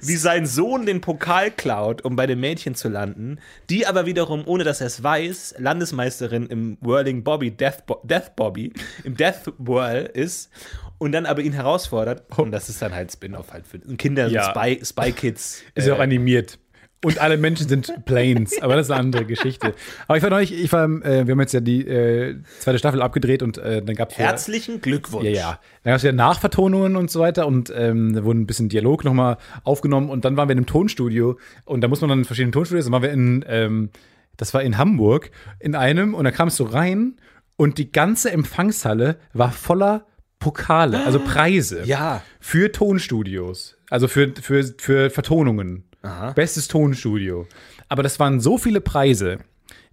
Wie 0.03 0.17
sein 0.17 0.47
Sohn 0.47 0.87
den 0.87 1.01
Pokal 1.01 1.51
klaut, 1.51 2.03
um 2.03 2.17
bei 2.17 2.27
den 2.27 2.41
Mädchen 2.41 2.75
zu 2.75 2.89
landen, 2.89 3.39
die 3.71 3.87
aber 3.87 4.07
wiederum, 4.07 4.43
ohne 4.47 4.65
dass 4.65 4.81
er 4.81 4.87
es 4.89 5.03
weiß, 5.03 5.57
Landesmeisterin 5.59 6.47
im 6.47 6.79
Whirling 6.81 7.25
Bobby, 7.25 7.51
Death, 7.51 7.87
Bo 7.87 8.01
Death 8.05 8.35
Bobby, 8.37 8.73
im 9.05 9.17
Death 9.17 9.53
Whirl 9.59 10.11
ist 10.13 10.51
und 10.99 11.13
dann 11.13 11.27
aber 11.27 11.43
ihn 11.43 11.53
herausfordert. 11.53 12.23
Und 12.39 12.53
das 12.53 12.69
ist 12.69 12.81
dann 12.81 12.95
halt 12.95 13.11
Spin-off 13.13 13.53
halt 13.53 13.67
für 13.67 13.81
Kinder, 13.97 14.29
Ja. 14.29 14.51
Spy, 14.51 14.81
Spy 14.85 15.13
Kids. 15.13 15.63
Ist 15.75 15.89
ja 15.89 15.95
auch 15.95 15.99
äh, 15.99 16.03
animiert. 16.03 16.59
Und 17.05 17.19
alle 17.21 17.37
Menschen 17.37 17.69
sind 17.69 18.05
Planes, 18.05 18.63
aber 18.63 18.77
das 18.77 18.87
ist 18.87 18.91
eine 18.93 19.01
andere 19.01 19.25
Geschichte. 19.25 19.75
Aber 20.07 20.17
ich 20.17 20.23
war 20.23 20.31
neulich, 20.31 20.53
ich 20.53 20.73
war, 20.73 20.85
äh, 20.85 21.27
wir 21.27 21.33
haben 21.33 21.41
jetzt 21.41 21.53
ja 21.53 21.59
die 21.61 21.85
äh, 21.87 22.37
zweite 22.61 22.79
Staffel 22.79 23.03
abgedreht 23.03 23.43
und 23.43 23.59
äh, 23.59 23.83
dann 23.83 23.97
gab 23.97 24.13
es 24.13 24.19
Herzlichen 24.19 24.81
Glückwunsch. 24.81 25.25
Ja, 25.25 25.31
ja. 25.33 25.61
Dann 25.83 25.91
gab 25.91 25.97
es 25.97 26.05
ja 26.05 26.13
Nachvertonungen 26.13 26.95
und 26.95 27.11
so 27.11 27.19
weiter 27.19 27.49
und 27.49 27.73
ähm, 27.77 28.15
da 28.15 28.23
wurden 28.23 28.43
ein 28.43 28.47
bisschen 28.47 28.69
Dialog 28.69 29.05
nochmal 29.05 29.39
aufgenommen 29.65 30.11
und 30.11 30.25
dann 30.25 30.37
waren 30.37 30.49
wir 30.49 30.53
in 30.53 30.59
einem 30.59 30.67
Tonstudio 30.67 31.39
und 31.65 31.81
da 31.81 31.89
muss 31.89 32.01
man 32.01 32.11
dann 32.11 32.21
in 32.21 32.25
verschiedenen 32.25 32.53
Tonstudios, 32.53 32.85
dann 32.85 32.93
waren 32.93 33.03
wir 33.03 33.11
in, 33.11 33.45
ähm, 33.49 33.91
das 34.37 34.55
war 34.55 34.63
in 34.63 34.79
Hamburg, 34.79 35.33
in 35.59 35.75
einem 35.75 36.15
und 36.15 36.23
da 36.25 36.31
kamst 36.31 36.61
du 36.61 36.65
rein 36.65 37.17
und 37.57 37.79
die 37.79 37.91
ganze 37.91 38.31
Empfangshalle 38.31 39.17
war 39.33 39.51
voller 39.51 40.07
Pokale, 40.39 41.05
also 41.05 41.19
Preise 41.19 41.83
Ja. 41.85 42.23
für 42.39 42.71
Tonstudios, 42.71 43.77
also 43.91 44.07
für, 44.07 44.33
für, 44.41 44.63
für 44.79 45.11
Vertonungen. 45.11 45.85
Aha. 46.03 46.33
Bestes 46.33 46.69
Tonstudio. 46.69 47.47
Aber 47.89 48.03
das 48.03 48.19
waren 48.19 48.41
so 48.41 48.59
viele 48.59 48.81
Preise. 48.81 49.39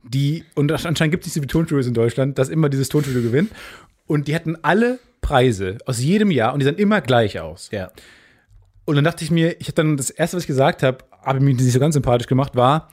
die, 0.04 0.46
und 0.56 0.72
anscheinend 0.72 1.12
gibt 1.12 1.24
es 1.24 1.28
nicht 1.28 1.34
so 1.36 1.42
viele 1.42 1.48
Tonstudios 1.48 1.88
in 1.88 1.94
Deutschland, 1.94 2.38
dass 2.40 2.50
immer 2.50 2.70
dieses 2.70 2.90
Tonstudio 2.90 3.22
gewinnt. 3.22 3.52
Und 4.08 4.28
die 4.28 4.36
hatten 4.36 4.58
alle 4.64 5.00
Preise 5.22 5.78
aus 5.86 6.02
jedem 6.02 6.32
Jahr 6.32 6.54
und 6.54 6.60
die 6.60 6.66
sahen 6.66 6.78
immer 6.78 7.02
gleich 7.02 7.40
aus. 7.40 7.70
Ja. 7.72 7.92
Und 8.86 8.96
dann 8.96 9.04
dachte 9.04 9.24
ich 9.24 9.30
mir, 9.30 9.60
ich 9.60 9.68
habe 9.68 9.76
dann 9.76 9.98
das 9.98 10.10
erste, 10.10 10.38
was 10.38 10.44
ich 10.44 10.48
gesagt 10.48 10.82
habe, 10.82 11.00
habe 11.24 11.40
mich 11.42 11.58
nicht 11.58 11.72
so 11.72 11.80
ganz 11.80 11.94
sympathisch 11.94 12.28
gemacht, 12.28 12.56
war, 12.56 12.90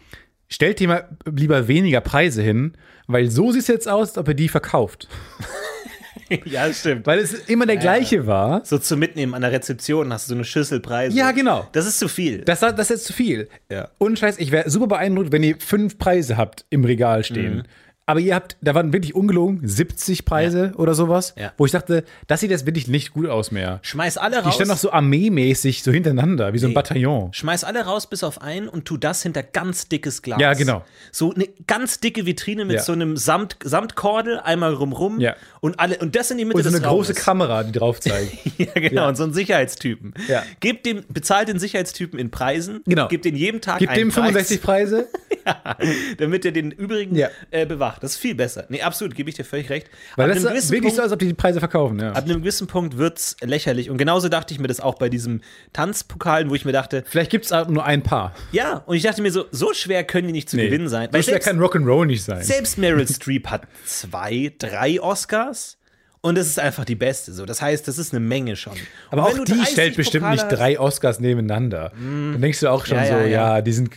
stellt 0.48 0.78
dir 0.78 0.88
mal 0.88 1.08
lieber 1.24 1.68
weniger 1.68 2.00
Preise 2.00 2.42
hin, 2.42 2.76
weil 3.06 3.30
so 3.30 3.52
sieht 3.52 3.62
es 3.62 3.68
jetzt 3.68 3.88
aus, 3.88 4.10
als 4.10 4.18
ob 4.18 4.28
er 4.28 4.34
die 4.34 4.48
verkauft. 4.48 5.08
ja, 6.44 6.72
stimmt. 6.72 7.06
Weil 7.06 7.18
es 7.20 7.32
immer 7.32 7.66
der 7.66 7.76
gleiche 7.76 8.26
war. 8.26 8.64
So 8.64 8.78
zum 8.78 8.98
Mitnehmen 8.98 9.34
an 9.34 9.42
der 9.42 9.52
Rezeption 9.52 10.12
hast 10.12 10.26
du 10.26 10.30
so 10.30 10.34
eine 10.34 10.44
Schüssel 10.44 10.80
Preise. 10.80 11.16
Ja, 11.16 11.32
genau. 11.32 11.68
Das 11.72 11.86
ist 11.86 11.98
zu 11.98 12.08
viel. 12.08 12.38
Das, 12.38 12.60
das 12.60 12.78
ist 12.78 12.90
jetzt 12.90 13.04
zu 13.04 13.12
viel. 13.12 13.48
Ja. 13.70 13.88
Und 13.98 14.18
Scheiß, 14.18 14.38
ich 14.38 14.50
wäre 14.50 14.68
super 14.70 14.86
beeindruckt, 14.86 15.32
wenn 15.32 15.42
ihr 15.42 15.56
fünf 15.58 15.98
Preise 15.98 16.36
habt 16.36 16.64
im 16.70 16.84
Regal 16.84 17.24
stehen. 17.24 17.56
Mhm. 17.56 17.62
Aber 18.08 18.20
ihr 18.20 18.36
habt, 18.36 18.56
da 18.60 18.72
waren 18.76 18.92
wirklich 18.92 19.16
ungelogen 19.16 19.60
70 19.66 20.24
Preise 20.24 20.72
oder 20.76 20.94
sowas, 20.94 21.34
Ja. 21.36 21.52
wo 21.56 21.66
ich 21.66 21.72
dachte, 21.72 22.04
das 22.28 22.38
sieht 22.38 22.50
jetzt 22.52 22.64
wirklich 22.64 22.86
nicht 22.86 23.12
gut 23.12 23.26
aus 23.26 23.50
mehr. 23.50 23.80
Schmeiß 23.82 24.16
alle 24.16 24.36
Die 24.36 24.42
raus. 24.46 24.54
standen 24.54 24.70
auch 24.72 24.78
so 24.78 24.92
armeemäßig 24.92 25.82
so 25.82 25.90
hintereinander, 25.90 26.52
wie 26.52 26.58
so 26.60 26.66
ein 26.66 26.70
Nee. 26.70 26.74
Bataillon. 26.74 27.32
Schmeiß 27.32 27.64
alle 27.64 27.84
raus 27.84 28.06
bis 28.08 28.22
auf 28.22 28.40
einen 28.40 28.68
und 28.68 28.84
tu 28.84 28.96
das 28.96 29.24
hinter 29.24 29.42
ganz 29.42 29.88
dickes 29.88 30.22
Glas. 30.22 30.40
Ja, 30.40 30.54
genau. 30.54 30.84
So 31.10 31.34
eine 31.34 31.48
ganz 31.66 31.98
dicke 31.98 32.26
Vitrine 32.26 32.64
mit 32.64 32.76
Ja. 32.76 32.82
so 32.82 32.92
einem 32.92 33.16
Samt, 33.16 33.56
Samtkordel 33.64 34.38
einmal 34.38 34.72
rumrum 34.74 35.18
Ja. 35.18 35.34
und 35.60 35.80
alle 35.80 35.98
und 35.98 36.14
das 36.14 36.30
in 36.30 36.38
die 36.38 36.44
Mitte 36.44 36.58
Und 36.58 36.62
so 36.62 36.68
eine 36.68 36.78
große 36.80 37.10
Raumes. 37.12 37.24
Kamera, 37.24 37.64
die 37.64 37.72
drauf 37.72 37.98
zeigt. 37.98 38.32
Ja, 38.58 38.72
genau, 38.74 39.02
Ja. 39.02 39.08
und 39.08 39.16
so 39.16 39.24
einen 39.24 39.34
Sicherheitstypen. 39.34 40.14
Ja. 40.28 40.44
Gebt 40.60 40.86
dem, 40.86 41.02
bezahlt 41.08 41.48
den 41.48 41.58
Sicherheitstypen 41.58 42.20
in 42.20 42.30
Preisen, 42.30 42.82
Genau. 42.86 43.08
gebt 43.08 43.24
den 43.24 43.34
jeden 43.34 43.60
Tag 43.60 43.80
Gib 43.80 43.90
einen 43.90 43.98
dem 43.98 44.12
65 44.12 44.62
Preise. 44.62 45.08
Preis, 45.44 45.86
damit 46.18 46.44
er 46.44 46.52
den 46.52 46.70
übrigen 46.70 47.14
Ja. 47.16 47.28
äh, 47.50 47.66
bewacht. 47.66 47.95
Das 48.00 48.12
ist 48.12 48.18
viel 48.18 48.34
besser. 48.34 48.66
Nee, 48.68 48.82
absolut, 48.82 49.14
gebe 49.14 49.28
ich 49.30 49.36
dir 49.36 49.44
völlig 49.44 49.70
recht. 49.70 49.88
Weil 50.16 50.30
Ab 50.30 50.34
das 50.42 50.70
wirklich 50.70 50.92
so, 50.92 50.96
Punkt- 50.96 51.00
als 51.00 51.12
ob 51.12 51.18
die 51.18 51.26
die 51.28 51.34
Preise 51.34 51.58
verkaufen. 51.60 51.98
Ja. 51.98 52.12
Ab 52.12 52.24
einem 52.24 52.40
gewissen 52.40 52.66
Punkt 52.66 52.96
wird's 52.98 53.36
lächerlich. 53.42 53.90
Und 53.90 53.98
genauso 53.98 54.28
dachte 54.28 54.52
ich 54.54 54.60
mir 54.60 54.68
das 54.68 54.80
auch 54.80 54.94
bei 54.96 55.08
diesem 55.08 55.40
Tanzpokalen, 55.72 56.50
wo 56.50 56.54
ich 56.54 56.64
mir 56.64 56.72
dachte, 56.72 57.04
Vielleicht 57.06 57.30
gibt 57.30 57.44
es 57.44 57.50
nur 57.68 57.84
ein 57.84 58.02
Paar. 58.02 58.34
ja, 58.52 58.82
und 58.86 58.96
ich 58.96 59.02
dachte 59.02 59.22
mir 59.22 59.30
so, 59.30 59.44
so 59.50 59.72
schwer 59.74 60.04
können 60.04 60.26
die 60.28 60.32
nicht 60.32 60.48
zu 60.50 60.56
gewinnen 60.56 60.88
sein. 60.88 61.08
Weil 61.08 61.14
Weil 61.14 61.20
das 61.20 61.26
selbst, 61.26 61.46
kann 61.48 61.58
Rock'n'Roll 61.60 62.06
nicht 62.06 62.24
sein. 62.24 62.42
selbst 62.42 62.78
Meryl 62.78 63.06
Streep 63.08 63.48
hat 63.48 63.62
zwei, 63.84 64.52
drei 64.58 65.00
Oscars. 65.00 65.78
Und 66.22 66.36
das 66.36 66.48
ist 66.48 66.58
einfach 66.58 66.84
die 66.84 66.96
beste. 66.96 67.32
So, 67.32 67.46
das 67.46 67.62
heißt, 67.62 67.86
das 67.86 67.98
ist 67.98 68.12
eine 68.12 68.18
Menge 68.20 68.56
schon. 68.56 68.72
Aber 69.10 69.26
auch 69.26 69.38
die 69.44 69.52
30 69.52 69.68
stellt 69.68 69.96
bestimmt 69.96 70.24
Pokale 70.24 70.42
nicht 70.48 70.58
drei 70.58 70.80
Oscars 70.80 71.20
nebeneinander. 71.20 71.92
Dann 71.94 72.40
denkst 72.40 72.58
du 72.60 72.68
auch 72.68 72.84
schon 72.84 72.96
Ja, 72.96 73.04
ja, 73.04 73.10
so, 73.12 73.18
ja. 73.20 73.26
ja, 73.56 73.62
die, 73.62 73.72
sind, 73.72 73.90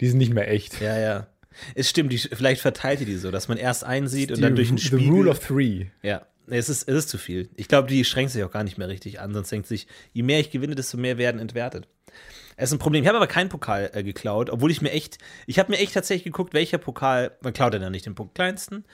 die 0.00 0.08
sind 0.08 0.18
nicht 0.18 0.32
mehr 0.34 0.50
echt. 0.50 0.80
Ja, 0.80 0.98
ja. 0.98 1.26
Es 1.74 1.88
stimmt, 1.90 2.12
die, 2.12 2.18
vielleicht 2.18 2.60
verteilt 2.60 3.00
die 3.00 3.04
die 3.04 3.16
so, 3.16 3.30
dass 3.30 3.48
man 3.48 3.58
erst 3.58 3.84
einen 3.84 4.08
sieht 4.08 4.30
und 4.30 4.36
Die- 4.38 4.42
dann 4.42 4.56
durch 4.56 4.68
den 4.68 4.78
The 4.78 4.86
Spiegel. 4.86 5.08
Rule 5.08 5.30
of 5.30 5.38
Three. 5.40 5.86
Ja, 6.02 6.26
es 6.48 6.68
ist, 6.68 6.88
es 6.88 6.94
ist 6.96 7.08
zu 7.08 7.18
viel. 7.18 7.48
Ich 7.56 7.68
glaube, 7.68 7.88
die 7.88 8.04
schränkt 8.04 8.32
sich 8.32 8.42
auch 8.44 8.50
gar 8.52 8.64
nicht 8.64 8.78
mehr 8.78 8.88
richtig 8.88 9.20
an, 9.20 9.32
sonst 9.34 9.50
denkt 9.50 9.66
sich, 9.66 9.86
je 10.12 10.22
mehr 10.22 10.38
ich 10.40 10.50
gewinne, 10.50 10.74
desto 10.74 10.96
mehr 10.96 11.18
werden 11.18 11.40
entwertet. 11.40 11.88
Es 12.56 12.70
ist 12.70 12.76
ein 12.76 12.78
Problem. 12.78 13.02
Ich 13.02 13.08
habe 13.08 13.18
aber 13.18 13.26
keinen 13.26 13.48
Pokal 13.50 13.90
äh, 13.92 14.02
geklaut, 14.02 14.48
obwohl 14.48 14.70
ich 14.70 14.80
mir 14.80 14.90
echt, 14.90 15.18
ich 15.46 15.58
habe 15.58 15.70
mir 15.72 15.78
echt 15.78 15.92
tatsächlich 15.94 16.24
geguckt, 16.24 16.54
welcher 16.54 16.78
Pokal, 16.78 17.32
man 17.42 17.52
klaut 17.52 17.74
ja 17.74 17.90
nicht 17.90 18.06
den 18.06 18.14
kleinsten, 18.32 18.84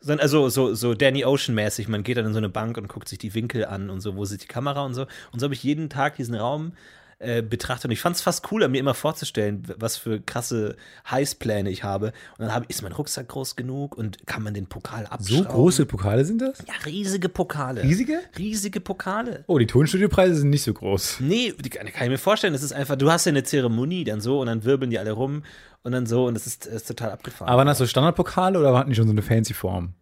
sondern 0.00 0.20
also 0.22 0.50
so, 0.50 0.74
so 0.74 0.92
Danny 0.94 1.24
Ocean-mäßig, 1.24 1.88
man 1.88 2.02
geht 2.02 2.18
dann 2.18 2.26
in 2.26 2.32
so 2.32 2.38
eine 2.38 2.50
Bank 2.50 2.76
und 2.76 2.88
guckt 2.88 3.08
sich 3.08 3.18
die 3.18 3.32
Winkel 3.34 3.64
an 3.64 3.88
und 3.88 4.00
so, 4.00 4.16
wo 4.16 4.24
sitzt 4.26 4.44
die 4.44 4.48
Kamera 4.48 4.84
und 4.84 4.92
so. 4.94 5.06
Und 5.32 5.40
so 5.40 5.44
habe 5.44 5.54
ich 5.54 5.62
jeden 5.62 5.88
Tag 5.88 6.16
diesen 6.16 6.34
Raum 6.34 6.74
äh, 7.18 7.42
betrachtet 7.42 7.86
und 7.86 7.90
ich 7.92 8.00
fand 8.00 8.16
es 8.16 8.22
fast 8.22 8.42
cooler, 8.42 8.68
mir 8.68 8.78
immer 8.78 8.92
vorzustellen, 8.92 9.62
was 9.78 9.96
für 9.96 10.20
krasse 10.20 10.76
Heißpläne 11.10 11.70
ich 11.70 11.82
habe. 11.82 12.08
Und 12.36 12.40
dann 12.44 12.52
habe 12.54 12.66
ist 12.68 12.82
mein 12.82 12.92
Rucksack 12.92 13.28
groß 13.28 13.56
genug 13.56 13.96
und 13.96 14.26
kann 14.26 14.42
man 14.42 14.52
den 14.52 14.66
Pokal 14.66 15.04
So 15.04 15.10
abschrauben? 15.10 15.46
große 15.46 15.86
Pokale 15.86 16.24
sind 16.26 16.42
das? 16.42 16.58
Ja, 16.66 16.74
riesige 16.84 17.28
Pokale. 17.28 17.82
Riesige? 17.82 18.20
Riesige 18.36 18.80
Pokale. 18.80 19.44
Oh, 19.46 19.58
die 19.58 19.66
Tonstudiopreise 19.66 20.36
sind 20.36 20.50
nicht 20.50 20.62
so 20.62 20.74
groß. 20.74 21.20
Nee, 21.20 21.54
die 21.58 21.70
kann, 21.70 21.86
kann 21.86 22.04
ich 22.04 22.10
mir 22.10 22.18
vorstellen, 22.18 22.52
das 22.52 22.62
ist 22.62 22.72
einfach, 22.72 22.96
du 22.96 23.10
hast 23.10 23.24
ja 23.24 23.30
eine 23.30 23.44
Zeremonie 23.44 24.04
dann 24.04 24.20
so 24.20 24.40
und 24.40 24.48
dann 24.48 24.64
wirbeln 24.64 24.90
die 24.90 24.98
alle 24.98 25.12
rum 25.12 25.42
und 25.82 25.92
dann 25.92 26.04
so 26.04 26.26
und 26.26 26.34
das 26.34 26.46
ist, 26.46 26.66
ist 26.66 26.86
total 26.86 27.12
abgefahren. 27.12 27.48
Aber 27.48 27.58
waren 27.58 27.66
das 27.66 27.78
so 27.78 27.86
Standardpokale 27.86 28.58
oder 28.58 28.76
hatten 28.76 28.90
die 28.90 28.96
schon 28.96 29.06
so 29.06 29.12
eine 29.12 29.22
fancy 29.22 29.54
Form? 29.54 29.94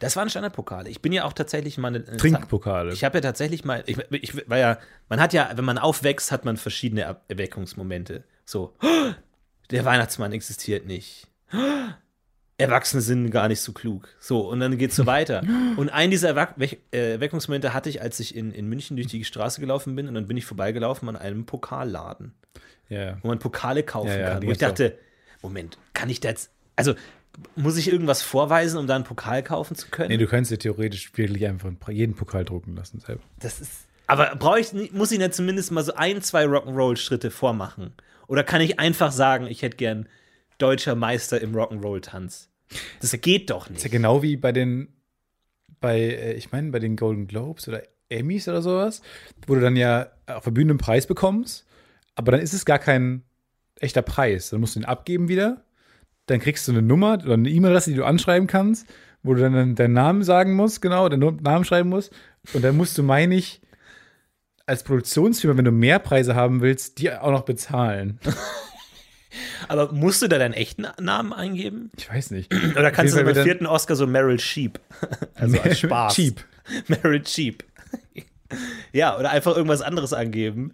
Das 0.00 0.16
waren 0.16 0.28
Standardpokale. 0.30 0.88
Ich 0.88 1.02
bin 1.02 1.12
ja 1.12 1.24
auch 1.24 1.32
tatsächlich 1.32 1.78
mal 1.78 1.88
eine, 1.88 2.06
eine 2.06 2.16
Trinkpokale. 2.16 2.92
Ich 2.92 3.04
habe 3.04 3.18
ja 3.18 3.22
tatsächlich 3.22 3.64
mal, 3.64 3.82
ich, 3.86 3.98
ich 4.10 4.48
war 4.48 4.58
ja, 4.58 4.78
man 5.08 5.20
hat 5.20 5.32
ja, 5.32 5.50
wenn 5.54 5.64
man 5.64 5.78
aufwächst, 5.78 6.32
hat 6.32 6.44
man 6.44 6.56
verschiedene 6.56 7.02
Er- 7.02 7.20
Erweckungsmomente. 7.28 8.24
So, 8.44 8.74
der 9.70 9.84
Weihnachtsmann 9.84 10.32
existiert 10.32 10.86
nicht. 10.86 11.26
Erwachsene 12.58 13.02
sind 13.02 13.30
gar 13.30 13.48
nicht 13.48 13.60
so 13.60 13.72
klug. 13.72 14.08
So, 14.18 14.48
und 14.48 14.60
dann 14.60 14.78
geht's 14.78 14.96
so 14.96 15.04
weiter. 15.06 15.42
Und 15.76 15.90
einen 15.90 16.10
dieser 16.10 16.30
äh, 16.36 17.12
Erweckungsmomente 17.12 17.74
hatte 17.74 17.90
ich, 17.90 18.00
als 18.00 18.18
ich 18.18 18.34
in, 18.34 18.50
in 18.52 18.66
München 18.66 18.96
durch 18.96 19.08
die 19.08 19.24
Straße 19.24 19.60
gelaufen 19.60 19.94
bin 19.94 20.08
und 20.08 20.14
dann 20.14 20.26
bin 20.26 20.36
ich 20.38 20.46
vorbeigelaufen 20.46 21.08
an 21.08 21.16
einem 21.16 21.44
Pokalladen, 21.44 22.32
Ja. 22.88 23.18
wo 23.22 23.28
man 23.28 23.38
Pokale 23.38 23.82
kaufen 23.82 24.08
Ja, 24.08 24.18
ja, 24.18 24.28
kann. 24.34 24.46
Wo 24.46 24.50
ich 24.50 24.58
dachte, 24.58 24.96
Moment, 25.42 25.76
kann 25.92 26.08
ich 26.08 26.20
da 26.20 26.30
jetzt, 26.30 26.50
also 26.76 26.94
muss 27.54 27.76
ich 27.76 27.90
irgendwas 27.90 28.22
vorweisen, 28.22 28.78
um 28.78 28.86
da 28.86 28.94
einen 28.94 29.04
Pokal 29.04 29.42
kaufen 29.42 29.76
zu 29.76 29.88
können? 29.88 30.08
Nee, 30.08 30.16
du 30.16 30.26
kannst 30.26 30.50
dir 30.50 30.58
theoretisch 30.58 31.16
wirklich 31.16 31.46
einfach 31.46 31.70
jeden 31.88 32.14
Pokal 32.14 32.44
drucken 32.44 32.74
lassen 32.74 33.00
selber. 33.00 33.22
Das 33.40 33.60
ist. 33.60 33.86
Aber 34.06 34.36
brauche 34.36 34.60
ich 34.60 34.72
nicht, 34.72 34.94
muss 34.94 35.10
ich 35.10 35.18
nicht 35.18 35.34
zumindest 35.34 35.72
mal 35.72 35.82
so 35.82 35.94
ein, 35.94 36.22
zwei 36.22 36.44
Rock'n'Roll-Schritte 36.44 37.30
vormachen? 37.30 37.92
Oder 38.28 38.44
kann 38.44 38.60
ich 38.60 38.78
einfach 38.78 39.12
sagen, 39.12 39.46
ich 39.46 39.62
hätte 39.62 39.76
gern 39.76 40.08
deutscher 40.58 40.94
Meister 40.94 41.40
im 41.40 41.54
Rock'n'Roll-Tanz? 41.54 42.48
Das 43.00 43.12
geht 43.20 43.50
doch 43.50 43.68
ist 43.68 43.78
ja 43.78 43.84
nicht. 43.84 43.92
genau 43.92 44.22
wie 44.22 44.36
bei 44.36 44.52
den, 44.52 44.88
bei, 45.80 45.98
äh, 45.98 46.32
ich 46.34 46.52
meine, 46.52 46.70
bei 46.70 46.78
den 46.78 46.96
Golden 46.96 47.26
Globes 47.26 47.68
oder 47.68 47.82
Emmys 48.08 48.48
oder 48.48 48.62
sowas, 48.62 49.02
wo 49.46 49.54
du 49.54 49.60
dann 49.60 49.76
ja 49.76 50.08
auf 50.26 50.44
der 50.44 50.50
Bühne 50.52 50.70
einen 50.70 50.78
Preis 50.78 51.06
bekommst, 51.06 51.66
aber 52.14 52.32
dann 52.32 52.40
ist 52.40 52.54
es 52.54 52.64
gar 52.64 52.78
kein 52.78 53.22
echter 53.80 54.02
Preis. 54.02 54.50
Dann 54.50 54.60
musst 54.60 54.76
du 54.76 54.80
ihn 54.80 54.84
abgeben 54.84 55.28
wieder. 55.28 55.64
Dann 56.26 56.40
kriegst 56.40 56.66
du 56.66 56.72
eine 56.72 56.82
Nummer 56.82 57.14
oder 57.14 57.34
eine 57.34 57.48
E-Mail-Adresse, 57.48 57.90
die 57.90 57.96
du 57.96 58.04
anschreiben 58.04 58.46
kannst, 58.46 58.86
wo 59.22 59.34
du 59.34 59.40
dann 59.40 59.74
deinen 59.74 59.92
Namen 59.92 60.22
sagen 60.22 60.54
musst, 60.54 60.82
genau, 60.82 61.08
deinen 61.08 61.42
Namen 61.42 61.64
schreiben 61.64 61.88
musst. 61.88 62.12
Und 62.52 62.64
dann 62.64 62.76
musst 62.76 62.96
du, 62.98 63.02
meine 63.02 63.34
ich, 63.34 63.60
als 64.66 64.82
Produktionsfirma, 64.82 65.56
wenn 65.56 65.64
du 65.64 65.72
mehr 65.72 65.98
Preise 65.98 66.34
haben 66.34 66.60
willst, 66.60 66.98
die 66.98 67.12
auch 67.12 67.30
noch 67.30 67.44
bezahlen. 67.44 68.18
Aber 69.68 69.92
musst 69.92 70.22
du 70.22 70.28
da 70.28 70.38
deinen 70.38 70.54
echten 70.54 70.86
Namen 71.00 71.32
eingeben? 71.32 71.90
Ich 71.96 72.08
weiß 72.10 72.30
nicht. 72.30 72.52
Oder 72.76 72.90
kannst 72.90 73.16
du 73.16 73.24
beim 73.24 73.34
vierten 73.34 73.66
Oscar 73.66 73.96
so 73.96 74.06
Meryl 74.06 74.38
Sheep? 74.38 74.80
Also 75.34 75.60
als 75.60 75.80
Spaß. 75.80 76.14
Cheap. 76.14 76.44
Meryl 76.88 77.24
Sheep. 77.26 77.62
Ja, 78.92 79.18
oder 79.18 79.30
einfach 79.30 79.54
irgendwas 79.54 79.82
anderes 79.82 80.14
angeben. 80.14 80.72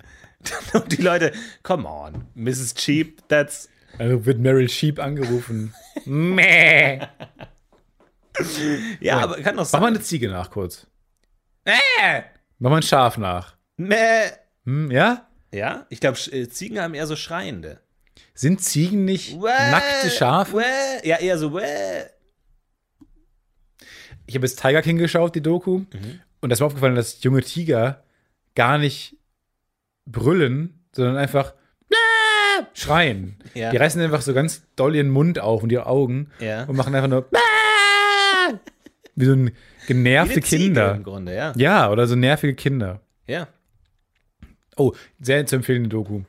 Und 0.72 0.96
die 0.96 1.02
Leute, 1.02 1.32
come 1.62 1.88
on, 1.88 2.26
Mrs. 2.34 2.74
Cheap, 2.74 3.26
that's. 3.28 3.68
Also 3.98 4.24
wird 4.26 4.38
Meryl 4.38 4.68
Sheep 4.68 4.98
angerufen. 4.98 5.74
Mäh. 6.04 7.00
Ja, 9.00 9.18
aber 9.20 9.36
kann 9.42 9.56
doch 9.56 9.64
Mach 9.64 9.80
mal 9.80 9.86
sein. 9.86 9.94
eine 9.94 10.00
Ziege 10.00 10.28
nach 10.28 10.50
kurz. 10.50 10.86
Äh, 11.64 12.22
Mach 12.58 12.70
mal 12.70 12.76
ein 12.76 12.82
Schaf 12.82 13.18
nach. 13.18 13.56
meh. 13.76 14.30
Hm, 14.64 14.90
ja? 14.90 15.28
Ja, 15.52 15.86
ich 15.90 16.00
glaube, 16.00 16.16
Ziegen 16.48 16.80
haben 16.80 16.94
eher 16.94 17.06
so 17.06 17.16
Schreiende. 17.16 17.80
Sind 18.34 18.62
Ziegen 18.62 19.04
nicht 19.04 19.34
Wäh, 19.40 19.70
nackte 19.70 20.10
Schafe? 20.10 20.56
wäh. 20.58 21.06
Ja, 21.06 21.18
eher 21.18 21.36
so. 21.36 21.52
Wäh. 21.54 22.06
Ich 24.26 24.34
habe 24.34 24.46
jetzt 24.46 24.60
Tiger 24.62 24.80
King 24.82 24.98
geschaut, 24.98 25.34
die 25.34 25.42
Doku. 25.42 25.80
Mhm. 25.80 26.20
Und 26.40 26.48
das 26.50 26.56
ist 26.56 26.60
mir 26.60 26.66
aufgefallen, 26.66 26.94
dass 26.94 27.22
junge 27.22 27.42
Tiger 27.42 28.02
gar 28.54 28.78
nicht 28.78 29.16
brüllen, 30.06 30.82
sondern 30.92 31.16
einfach 31.16 31.54
schreien. 32.74 33.36
Ja. 33.54 33.70
Die 33.70 33.76
reißen 33.76 34.00
einfach 34.00 34.22
so 34.22 34.34
ganz 34.34 34.62
doll 34.76 34.94
ihren 34.96 35.10
Mund 35.10 35.38
auf 35.38 35.62
und 35.62 35.70
ihre 35.72 35.86
Augen 35.86 36.28
Ja. 36.40 36.64
und 36.64 36.76
machen 36.76 36.94
einfach 36.94 37.08
nur 37.08 37.26
wie 39.14 39.24
so 39.24 39.32
ein 39.32 39.50
genervte 39.86 40.40
Kinder. 40.40 40.94
Im 40.94 41.02
Grunde, 41.02 41.34
ja. 41.34 41.52
Ja, 41.56 41.90
oder 41.90 42.06
so 42.06 42.14
nervige 42.16 42.54
Kinder. 42.54 43.00
Ja. 43.26 43.48
Oh, 44.76 44.92
sehr 45.20 45.44
zu 45.46 45.56
empfehlende 45.56 45.88
Doku. 45.90 46.22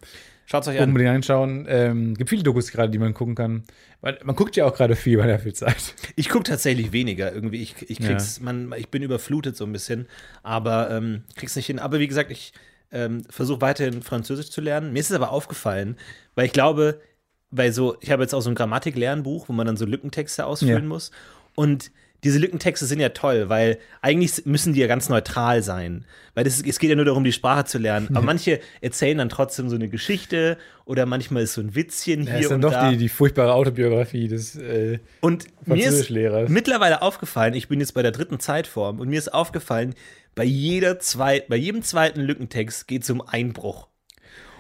Schaut 0.45 0.67
euch 0.67 0.77
an. 0.79 0.89
Unbedingt 0.89 1.15
anschauen. 1.15 1.65
Ähm, 1.69 2.15
gibt 2.15 2.29
viele 2.29 2.43
Dokus 2.43 2.71
gerade, 2.71 2.91
die 2.91 3.00
man 3.00 3.13
gucken 3.13 3.35
kann. 3.35 3.63
Weil 4.01 4.19
man 4.25 4.35
guckt 4.35 4.57
ja 4.57 4.65
auch 4.65 4.75
gerade 4.75 4.97
viel, 4.97 5.17
weil 5.17 5.29
er 5.29 5.39
viel 5.39 5.53
Zeit. 5.53 5.95
Ich 6.17 6.27
gucke 6.27 6.43
tatsächlich 6.43 6.91
weniger 6.91 7.33
irgendwie. 7.33 7.62
Ich, 7.62 7.89
ich 7.89 8.00
krieg's, 8.00 8.41
man, 8.41 8.73
ich 8.77 8.89
bin 8.89 9.01
überflutet 9.01 9.55
so 9.55 9.63
ein 9.65 9.71
bisschen, 9.71 10.07
aber 10.43 10.91
ähm, 10.91 11.23
krieg's 11.38 11.55
nicht 11.55 11.67
hin. 11.67 11.79
Aber 11.79 12.00
wie 12.00 12.07
gesagt, 12.07 12.29
ich 12.31 12.51
ähm, 12.93 13.23
versuche 13.29 13.59
weiterhin 13.62 14.01
Französisch 14.01 14.50
zu 14.51 14.62
lernen. 14.62 14.93
Mir 14.93 15.00
ist 15.00 15.09
es 15.09 15.15
aber 15.15 15.31
aufgefallen, 15.31 15.97
weil 16.35 16.45
ich 16.45 16.53
glaube, 16.53 17.01
bei 17.51 17.71
so, 17.71 17.97
ich 18.01 18.12
habe 18.12 18.23
jetzt 18.23 18.33
auch 18.33 18.41
so 18.41 18.50
ein 18.50 18.55
Grammatiklernbuch, 18.55 19.50
wo 19.50 19.53
man 19.53 19.67
dann 19.67 19.77
so 19.77 19.85
Lückentexte 19.85 20.45
ausfüllen 20.45 20.83
Ja. 20.83 20.88
muss. 20.89 21.12
Und 21.55 21.91
diese 22.23 22.39
Lückentexte 22.39 22.85
sind 22.85 23.01
ja 23.01 23.09
toll, 23.09 23.50
weil 23.50 23.77
eigentlich 24.01 24.45
müssen 24.45 24.71
die 24.73 24.79
ja 24.79 24.88
ganz 24.88 25.09
neutral 25.09 25.62
sein. 25.62 26.05
Weil 26.35 26.45
das, 26.45 26.62
es 26.65 26.79
geht 26.79 26.89
ja 26.89 26.95
nur 26.95 27.03
darum, 27.03 27.25
die 27.25 27.33
Sprache 27.33 27.65
zu 27.65 27.77
lernen. 27.77 28.07
Aber 28.15 28.21
manche 28.25 28.62
erzählen 28.79 29.17
dann 29.17 29.27
trotzdem 29.27 29.67
so 29.69 29.75
eine 29.75 29.89
Geschichte 29.89 30.57
oder 30.85 31.05
manchmal 31.05 31.43
ist 31.43 31.53
so 31.53 31.62
ein 31.62 31.75
Witzchen 31.75 32.21
Das 32.25 32.29
hier 32.29 32.39
ist 32.43 32.47
dann 32.50 32.55
und 32.55 32.62
doch 32.62 32.71
da. 32.71 32.91
die, 32.91 32.97
die 32.97 33.09
furchtbare 33.09 33.53
Autobiografie 33.53 34.29
des. 34.29 34.55
Äh, 34.55 35.00
Und 35.19 35.47
mir 35.67 35.75
ist 35.75 35.83
Französischlehrers. 35.83 36.50
mittlerweile 36.50 37.01
aufgefallen, 37.01 37.55
ich 37.55 37.67
bin 37.67 37.81
jetzt 37.81 37.93
bei 37.93 38.01
der 38.01 38.12
dritten 38.12 38.39
Zeitform 38.39 39.01
und 39.01 39.09
mir 39.09 39.19
ist 39.19 39.33
aufgefallen, 39.33 39.93
bei 40.36 40.44
jeder 40.44 41.00
zweit, 41.00 41.48
bei 41.48 41.56
jedem 41.56 41.84
zweiten 41.84 42.22
Lückentext 42.22 42.88
geht 42.88 43.04
es 43.04 43.10
um 43.10 43.22
Einbruch. 43.22 43.88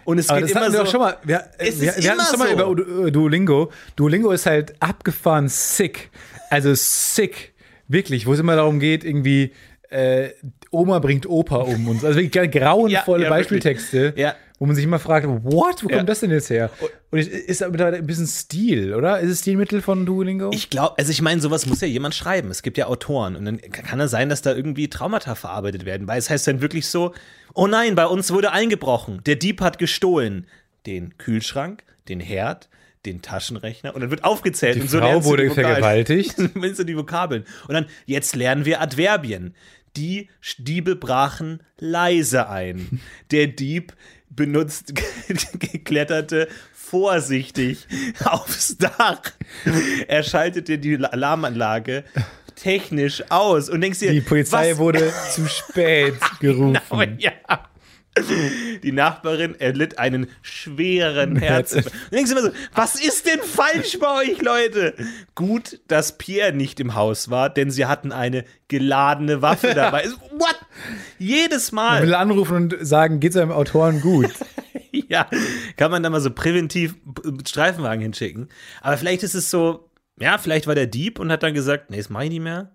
Und 0.05 0.17
es 0.17 0.29
aber 0.29 0.41
geht 0.41 0.51
immer 0.51 0.69
so. 0.69 0.85
schon 0.85 0.99
mal. 0.99 1.17
Wir, 1.23 1.45
Es 1.57 1.79
wir, 1.79 1.89
ist 1.95 2.03
wir 2.03 2.11
hatten 2.11 2.21
es 2.21 2.29
schon 2.29 2.39
mal 2.39 2.51
über 2.51 2.75
Du- 2.75 3.09
Duolingo. 3.09 3.71
Duolingo 3.95 4.31
ist 4.31 4.45
halt 4.45 4.75
abgefahren 4.81 5.47
sick. 5.47 6.09
Also 6.49 6.73
sick. 6.75 7.53
Wirklich, 7.87 8.25
wo 8.25 8.33
es 8.33 8.39
immer 8.39 8.55
darum 8.55 8.79
geht, 8.79 9.03
irgendwie. 9.05 9.53
Äh, 9.89 10.31
Oma 10.71 10.99
bringt 10.99 11.25
Opa 11.27 11.57
um 11.57 11.87
und 11.87 12.01
so. 12.01 12.07
Also 12.07 12.19
wirklich 12.19 12.51
grauenvolle 12.51 13.23
Ja, 13.23 13.29
ja, 13.29 13.29
Beispieltexte, 13.29 14.13
Ja. 14.17 14.35
Wo 14.59 14.65
man 14.65 14.75
sich 14.75 14.85
immer 14.85 14.99
fragt, 14.99 15.27
what, 15.27 15.83
wo 15.83 15.89
Ja. 15.89 15.97
kommt 15.97 16.09
das 16.09 16.21
denn 16.21 16.31
jetzt 16.31 16.49
her? 16.49 16.69
Und 17.11 17.19
ist 17.19 17.61
aber 17.61 17.71
mittlerweile 17.71 17.97
ein 17.97 18.05
bisschen 18.07 18.27
Stil, 18.27 18.93
oder? 18.93 19.19
Ist 19.19 19.29
es 19.31 19.39
Stilmittel 19.41 19.81
von 19.81 20.05
Duolingo? 20.05 20.51
Ich 20.53 20.69
glaube, 20.69 20.97
also 20.97 21.11
ich 21.11 21.21
meine, 21.21 21.41
sowas 21.41 21.65
muss 21.65 21.81
ja 21.81 21.87
jemand 21.87 22.15
schreiben. 22.15 22.49
Es 22.49 22.61
gibt 22.61 22.77
ja 22.77 22.87
Autoren 22.87 23.35
und 23.35 23.45
dann 23.45 23.59
kann 23.59 23.99
es 23.99 24.11
sein, 24.11 24.29
dass 24.29 24.41
da 24.41 24.53
irgendwie 24.55 24.89
Traumata 24.89 25.35
verarbeitet 25.35 25.85
werden, 25.85 26.07
weil 26.07 26.19
es 26.19 26.29
heißt 26.29 26.47
dann 26.47 26.61
wirklich 26.61 26.87
so, 26.87 27.13
oh 27.53 27.67
nein, 27.67 27.95
bei 27.95 28.05
uns 28.05 28.31
wurde 28.31 28.51
eingebrochen, 28.51 29.21
der 29.25 29.35
Dieb 29.35 29.61
hat 29.61 29.77
gestohlen 29.79 30.47
den 30.85 31.17
Kühlschrank, 31.17 31.83
den 32.09 32.19
Herd, 32.19 32.69
den 33.05 33.21
Taschenrechner 33.21 33.93
und 33.95 34.01
dann 34.01 34.11
wird 34.11 34.23
aufgezählt 34.23 34.75
Die 34.75 34.81
und 34.81 34.89
so 34.89 34.99
Frau 34.99 35.23
wurde 35.25 35.43
die 35.43 35.49
vergewaltigt. 35.53 36.35
Dann 36.37 36.51
lernst 36.55 36.79
du 36.79 36.83
die 36.85 36.95
Vokabeln 36.95 37.43
und 37.67 37.73
dann 37.73 37.85
jetzt 38.05 38.35
lernen 38.35 38.63
wir 38.65 38.81
Adverbien. 38.81 39.55
Die 39.97 40.29
Diebe 40.57 40.95
brachen 40.95 41.61
leise 41.77 42.49
ein. 42.49 43.01
Der 43.31 43.47
Dieb 43.47 43.93
benutzt 44.35 44.93
gekletterte 45.59 46.47
vorsichtig 46.73 47.87
aufs 48.23 48.77
Dach. 48.77 49.21
Er 50.07 50.23
schaltete 50.23 50.77
die 50.77 50.97
Alarmanlage 51.03 52.03
technisch 52.55 53.23
aus 53.29 53.69
und 53.69 53.81
denkst 53.81 53.99
dir, 53.99 54.11
Die 54.11 54.21
Polizei 54.21 54.71
was? 54.71 54.77
wurde 54.77 55.11
zu 55.31 55.47
spät 55.47 56.15
gerufen. 56.39 56.79
Aber 56.89 57.07
ja. 57.17 57.31
Die 58.83 58.91
Nachbarin 58.91 59.55
erlitt 59.59 59.97
einen 59.97 60.27
schweren 60.41 61.35
Herzinfarkt. 61.39 61.95
Du 62.11 62.15
denkst 62.15 62.31
immer 62.31 62.41
so, 62.43 62.51
was 62.73 62.95
ist 63.03 63.25
denn 63.25 63.39
falsch 63.41 63.97
bei 63.99 64.21
euch, 64.23 64.41
Leute? 64.41 64.93
Gut, 65.35 65.79
dass 65.87 66.17
Pierre 66.17 66.53
nicht 66.53 66.79
im 66.79 66.93
Haus 66.95 67.29
war, 67.29 67.49
denn 67.49 67.71
sie 67.71 67.85
hatten 67.85 68.11
eine 68.11 68.45
geladene 68.67 69.41
Waffe 69.41 69.73
dabei. 69.73 70.05
What? 70.31 70.59
Jedes 71.17 71.71
Man 71.71 71.85
Mal. 71.85 72.03
will 72.03 72.13
anrufen 72.13 72.55
und 72.55 72.75
sagen, 72.81 73.19
geht's 73.19 73.37
einem 73.37 73.51
Autoren 73.51 74.01
gut? 74.01 74.29
Ja, 75.09 75.27
kann 75.75 75.89
man 75.89 76.03
da 76.03 76.09
mal 76.11 76.21
so 76.21 76.29
präventiv 76.31 76.95
Streifenwagen 77.47 78.01
hinschicken. 78.01 78.49
Aber 78.81 78.95
vielleicht 78.95 79.23
ist 79.23 79.33
es 79.33 79.49
so, 79.49 79.89
ja, 80.19 80.37
vielleicht 80.37 80.67
war 80.67 80.75
der 80.75 80.85
Dieb 80.85 81.19
und 81.19 81.31
hat 81.31 81.41
dann 81.41 81.55
gesagt, 81.55 81.89
nee, 81.89 81.97
das 81.97 82.09
mach 82.11 82.21
ich 82.21 82.29
nicht 82.29 82.41
mehr. 82.43 82.71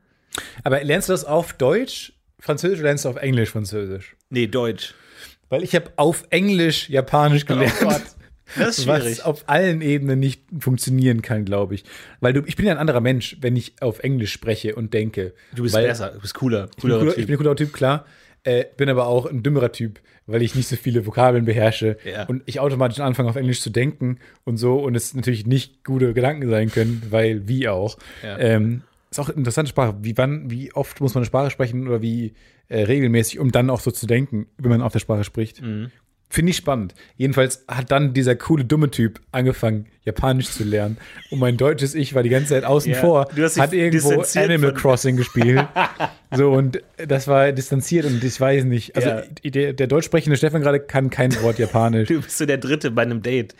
Aber 0.64 0.83
lernst 0.83 1.09
du 1.09 1.12
das 1.12 1.25
auf 1.25 1.52
Deutsch, 1.52 2.12
Französisch 2.40 2.78
oder 2.80 2.88
lernst 2.88 3.04
du 3.04 3.09
auf 3.11 3.16
Englisch, 3.16 3.50
Französisch? 3.50 4.16
Nee, 4.30 4.49
Deutsch. 4.49 4.95
Weil 5.49 5.62
ich 5.62 5.75
habe 5.75 5.90
auf 5.97 6.25
Englisch 6.31 6.88
Japanisch 6.90 7.47
gelernt. 7.47 7.75
Oh 7.83 7.85
Gott. 7.87 8.02
Das 8.57 8.78
ist 8.78 8.85
schwierig. 8.85 9.19
Was 9.19 9.21
auf 9.21 9.45
allen 9.49 9.81
Ebenen 9.83 10.19
nicht 10.21 10.43
funktionieren 10.59 11.23
kann, 11.23 11.45
glaube 11.45 11.75
ich. 11.75 11.85
Weil 12.21 12.33
du, 12.33 12.43
ich 12.47 12.57
bin 12.57 12.67
ja 12.67 12.73
ein 12.73 12.78
anderer 12.78 13.00
Mensch, 13.00 13.37
wenn 13.40 13.57
ich 13.57 13.75
auf 13.81 14.00
Englisch 14.00 14.33
spreche 14.33 14.75
und 14.75 14.95
denke. 14.95 15.35
Du 15.55 15.62
bist 15.62 15.75
weil 15.75 15.87
besser, 15.87 16.11
du 16.12 16.21
bist 16.21 16.35
cooler. 16.35 16.69
Ich 16.76 16.83
bin, 16.83 16.90
cooler, 16.93 17.19
ich 17.19 17.26
bin 17.26 17.35
ein 17.35 17.38
cooler 17.38 17.57
Typ, 17.57 17.73
klar. 17.73 18.05
Äh, 18.45 18.64
bin 18.76 18.88
aber 18.88 19.07
auch 19.07 19.26
ein 19.26 19.43
dümmerer 19.43 19.73
Typ, 19.73 20.00
weil 20.26 20.43
ich 20.43 20.55
nicht 20.55 20.69
so 20.69 20.76
viele 20.76 21.05
Vokabeln 21.07 21.45
beherrsche 21.45 21.99
Ja. 22.05 22.25
und 22.26 22.43
ich 22.47 22.61
automatisch 22.61 23.00
anfange 23.00 23.28
auf 23.28 23.37
Englisch 23.37 23.61
zu 23.61 23.69
denken 23.71 24.19
und 24.45 24.59
so 24.59 24.78
und 24.78 24.95
es 24.95 25.12
natürlich 25.12 25.45
nicht 25.45 25.85
gute 25.85 26.14
Gedanken 26.14 26.49
sein 26.49 26.71
können, 26.71 27.02
weil 27.11 27.49
wie 27.49 27.69
auch. 27.69 27.99
Ja. 28.23 28.38
Ähm, 28.38 28.83
ist 29.10 29.18
auch 29.18 29.28
eine 29.28 29.38
interessante 29.38 29.70
Sprache. 29.70 29.96
Wie 30.02 30.16
wann, 30.16 30.50
wie 30.50 30.72
oft 30.72 31.00
muss 31.00 31.14
man 31.14 31.22
eine 31.22 31.26
Sprache 31.26 31.50
sprechen 31.50 31.88
oder 31.88 32.02
wie 32.02 32.34
äh, 32.68 32.82
regelmäßig, 32.82 33.38
um 33.38 33.50
dann 33.50 33.70
auch 33.70 33.80
so 33.80 33.90
zu 33.90 34.06
denken, 34.06 34.47
wenn 34.58 34.71
man 34.71 34.82
auf 34.82 34.92
der 34.92 34.99
Sprache 35.00 35.25
spricht. 35.25 35.62
Mhm. 35.62 35.90
Finde 36.30 36.50
ich 36.50 36.56
spannend. 36.58 36.94
Jedenfalls 37.16 37.64
hat 37.68 37.90
dann 37.90 38.12
dieser 38.12 38.36
coole, 38.36 38.62
dumme 38.62 38.90
Typ 38.90 39.18
angefangen, 39.32 39.86
Japanisch 40.04 40.50
zu 40.50 40.62
lernen. 40.62 40.99
Und 41.30 41.38
mein 41.38 41.56
deutsches 41.56 41.94
Ich 41.94 42.14
war 42.14 42.23
die 42.23 42.28
ganze 42.28 42.49
Zeit 42.50 42.64
außen 42.64 42.92
Ja, 42.92 42.99
vor, 42.99 43.28
du 43.34 43.42
hast 43.42 43.56
dich 43.56 43.62
hat 43.62 43.73
irgendwo 43.73 44.23
Animal 44.34 44.75
Crossing 44.75 45.16
gespielt. 45.16 45.66
so, 46.36 46.52
und 46.52 46.82
das 46.99 47.28
war 47.28 47.50
distanziert 47.52 48.04
und 48.04 48.23
ich 48.23 48.38
weiß 48.38 48.64
nicht. 48.64 48.94
Also, 48.94 49.08
Ja. 49.08 49.23
der, 49.42 49.73
der 49.73 49.86
deutsch 49.86 50.04
sprechende 50.04 50.36
Stefan 50.36 50.60
gerade 50.60 50.80
kann 50.80 51.08
kein 51.08 51.32
Wort 51.40 51.58
Japanisch. 51.58 52.08
Du 52.08 52.21
bist 52.21 52.36
so 52.36 52.44
der 52.44 52.58
Dritte 52.58 52.90
bei 52.90 53.02
einem 53.02 53.23
Date. 53.23 53.54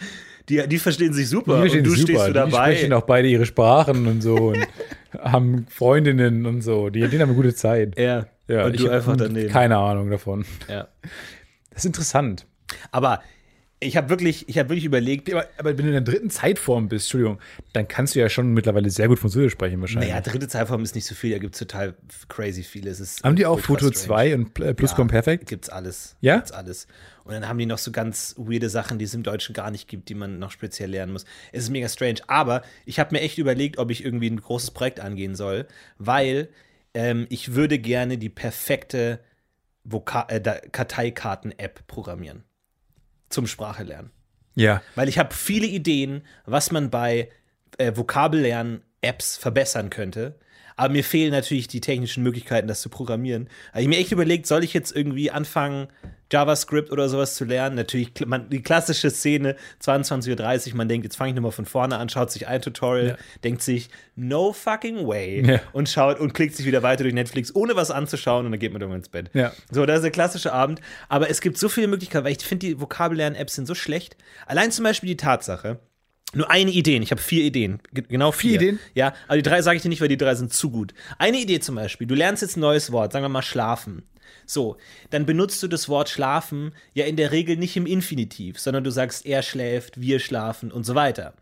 Die, 0.49 0.67
die 0.69 0.79
verstehen 0.79 1.13
sich 1.13 1.29
super 1.29 1.55
Die 1.57 1.61
verstehen 1.61 1.81
und 1.81 1.87
du 1.87 1.91
super. 1.95 2.13
stehst 2.13 2.29
Die 2.29 2.33
dabei. 2.33 2.75
sprechen 2.75 2.93
auch 2.93 3.03
beide 3.03 3.29
ihre 3.29 3.47
Sprachen 3.47 4.07
und 4.07 4.23
so 4.23 4.35
und 4.37 4.59
haben 5.19 5.67
Freundinnen 5.69 6.47
und 6.47 6.63
so. 6.63 6.89
Die, 6.91 7.01
die 7.01 7.07
haben 7.19 7.23
eine 7.29 7.35
gute 7.35 7.55
Zeit. 7.55 7.99
ja. 7.99 8.27
Ja, 8.51 8.65
und 8.65 8.75
ich 8.75 8.81
du 8.81 8.89
einfach 8.89 9.15
daneben. 9.15 9.51
Keine 9.53 9.77
Ahnung 9.77 10.11
davon. 10.11 10.47
ja. 10.71 10.89
Das 11.71 11.81
ist 11.81 11.85
interessant. 11.85 12.47
Aber 12.91 13.21
ich 13.81 13.97
habe 13.97 14.09
wirklich, 14.09 14.49
ich 14.49 14.59
habe 14.59 14.71
wirklich 14.71 14.85
überlegt, 14.85 15.33
Aber, 15.33 15.47
aber 15.57 15.71
wenn 15.71 15.85
du 15.85 15.87
in 15.87 15.93
der 15.93 16.01
dritten 16.01 16.31
Zeitform 16.31 16.89
bist, 16.89 17.07
Entschuldigung, 17.07 17.39
dann 17.73 17.87
kannst 17.87 18.15
du 18.15 18.19
ja 18.19 18.29
schon 18.29 18.53
mittlerweile 18.53 18.91
sehr 18.91 19.07
gut 19.07 19.19
Französisch 19.21 19.53
sprechen 19.53 19.81
wahrscheinlich. 19.81 20.11
naja, 20.11 20.21
dritte 20.21 20.49
Zeitform 20.49 20.83
ist 20.83 20.97
nicht 20.97 21.07
so 21.07 21.15
viel, 21.15 21.31
da 21.31 21.39
gibt 21.39 21.55
es 21.55 21.61
total 21.61 21.95
crazy 22.29 22.65
viele. 22.65 22.91
Es 22.91 22.99
ist 22.99 23.23
Haben 23.23 23.37
die 23.37 23.47
auch 23.47 23.61
strange. 23.61 23.93
2 23.93 24.35
und 24.35 24.59
äh, 24.59 24.75
Plusquamperfekt? 24.75 25.47
Gibt's 25.47 25.69
alles. 25.69 26.17
Ja? 26.21 26.37
Gibt's 26.37 26.53
alles. 26.53 26.89
Und 27.23 27.35
dann 27.35 27.47
haben 27.47 27.59
die 27.59 27.67
noch 27.67 27.79
so 27.79 27.93
ganz 27.93 28.35
weirde 28.37 28.69
Sachen, 28.69 28.99
die 28.99 29.05
es 29.05 29.15
im 29.15 29.23
Deutschen 29.23 29.55
gar 29.55 29.71
nicht 29.71 29.87
gibt, 29.87 30.09
die 30.09 30.15
man 30.15 30.39
noch 30.39 30.51
speziell 30.51 30.91
lernen 30.91 31.13
muss. 31.13 31.25
Es 31.53 31.65
ist 31.65 31.71
mega 31.71 31.89
strange. 31.89 32.21
Aber 32.27 32.63
ich 32.85 32.99
habe 32.99 33.15
mir 33.15 33.21
echt 33.21 33.39
überlegt, 33.39 33.79
ob 33.79 33.91
ich 33.91 34.05
irgendwie 34.05 34.31
ein 34.31 34.41
großes 34.41 34.73
Projekt 34.73 34.99
angehen 34.99 35.37
soll, 35.37 35.67
weil 35.99 36.49
ähm, 36.95 37.27
ich 37.29 37.55
würde 37.55 37.79
gerne 37.79 38.19
die 38.19 38.31
perfekte 38.31 39.21
Voka 39.85 40.27
äh, 40.31 40.41
Karteikarten-App 40.73 41.87
programmieren. 41.87 42.45
Zum 43.29 43.47
Sprache 43.47 43.83
lernen. 43.83 44.11
Ja. 44.55 44.83
Weil 44.95 45.09
ich 45.09 45.19
habe 45.19 45.35
viele 45.35 45.67
Ideen, 45.67 46.23
was 46.45 46.71
man 46.71 46.91
bei 46.91 47.31
äh, 47.79 47.93
Vokabellernen-Apps 47.95 49.37
verbessern 49.37 49.91
könnte. 49.91 50.39
Aber 50.79 50.93
mir 50.93 51.03
fehlen 51.03 51.33
natürlich 51.33 51.67
die 51.67 51.81
technischen 51.81 52.23
Möglichkeiten, 52.23 52.69
das 52.69 52.81
zu 52.81 52.89
programmieren. 52.89 53.49
Habe 53.73 53.83
ich 53.83 53.89
mir 53.89 53.99
echt 53.99 54.13
überlegt, 54.13 54.47
soll 54.47 54.63
ich 54.63 54.73
jetzt 54.73 54.95
irgendwie 54.95 55.29
anfangen, 55.29 55.89
JavaScript 56.31 56.93
oder 56.93 57.09
sowas 57.09 57.35
zu 57.35 57.45
lernen? 57.45 57.75
Natürlich 57.75 58.13
man, 58.25 58.49
die 58.49 58.63
klassische 58.63 59.11
Szene, 59.11 59.57
22.30 59.83 60.71
Uhr, 60.71 60.77
man 60.77 60.89
denkt, 60.89 61.05
jetzt 61.05 61.17
fange 61.17 61.31
ich 61.31 61.35
nochmal 61.35 61.51
von 61.51 61.67
vorne 61.67 61.99
an, 61.99 62.09
schaut 62.09 62.31
sich 62.31 62.47
ein 62.47 62.63
Tutorial, 62.63 63.19
denkt 63.43 63.63
sich, 63.63 63.91
no 64.15 64.53
fucking 64.53 65.05
way. 65.05 65.45
Ja. 65.45 65.61
Und 65.73 65.89
schaut 65.89 66.21
und 66.21 66.33
klickt 66.33 66.55
sich 66.55 66.65
wieder 66.65 66.85
weiter 66.85 67.03
durch 67.03 67.15
Netflix, 67.15 67.53
ohne 67.57 67.75
was 67.75 67.91
anzuschauen 67.91 68.47
und 68.47 68.53
dann 68.53 68.61
geht 68.61 68.73
man 68.73 68.81
irgendwann 68.81 69.01
ins 69.01 69.09
Bett. 69.09 69.31
Ja. 69.35 69.51
So, 69.73 69.85
das 69.85 69.97
ist 69.97 70.03
der 70.05 70.13
klassische 70.13 70.53
Abend. 70.53 70.81
Aber 71.09 71.29
es 71.29 71.41
gibt 71.41 71.59
so 71.59 71.69
viele 71.69 71.89
Möglichkeiten, 71.89 72.25
weil 72.25 72.37
ich 72.37 72.45
finde, 72.45 72.69
die 72.69 72.81
Vokabellernen-Apps 72.81 73.57
sind 73.57 73.67
so 73.67 73.75
schlecht. 73.75 74.17
Allein 74.47 74.71
zum 74.71 74.85
Beispiel 74.85 75.09
die 75.09 75.17
Tatsache, 75.17 75.81
nur 76.35 76.51
eine 76.51 76.71
Idee, 76.71 76.99
ich 76.99 77.11
habe 77.11 77.21
vier 77.23 77.45
Ideen. 77.45 77.81
Ge- 77.93 78.05
Genau 78.09 78.33
vier. 78.33 78.57
Ideen? 78.57 78.79
Ja, 78.95 79.15
aber 79.27 79.37
die 79.37 79.43
drei 79.43 79.63
sage 79.63 79.77
ich 79.77 79.83
dir 79.83 79.89
nicht, 79.89 80.01
weil 80.01 80.09
die 80.09 80.17
drei 80.19 80.35
sind 80.35 80.53
zu 80.53 80.71
gut. 80.71 80.93
Eine 81.19 81.39
Idee 81.39 81.61
zum 81.61 81.75
Beispiel, 81.75 82.07
du 82.07 82.15
lernst 82.15 82.43
jetzt 82.43 82.57
ein 82.57 82.61
neues 82.61 82.93
Wort, 82.93 83.13
sagen 83.13 83.25
wir 83.25 83.29
mal 83.31 83.43
schlafen. 83.43 84.03
So, 84.45 84.77
dann 85.11 85.25
benutzt 85.27 85.63
du 85.63 85.69
das 85.69 85.89
Wort 85.89 86.09
schlafen 86.11 86.73
ja 86.93 87.07
in 87.07 87.17
der 87.17 87.33
Regel 87.33 87.57
nicht 87.57 87.77
im 87.77 87.87
Infinitiv, 87.87 88.59
sondern 88.59 88.85
du 88.85 88.91
sagst, 88.91 89.25
er 89.27 89.43
schläft, 89.43 90.01
wir 90.01 90.21
schlafen 90.21 90.71
und 90.71 90.85
so 90.85 90.95
weiter. 90.95 91.35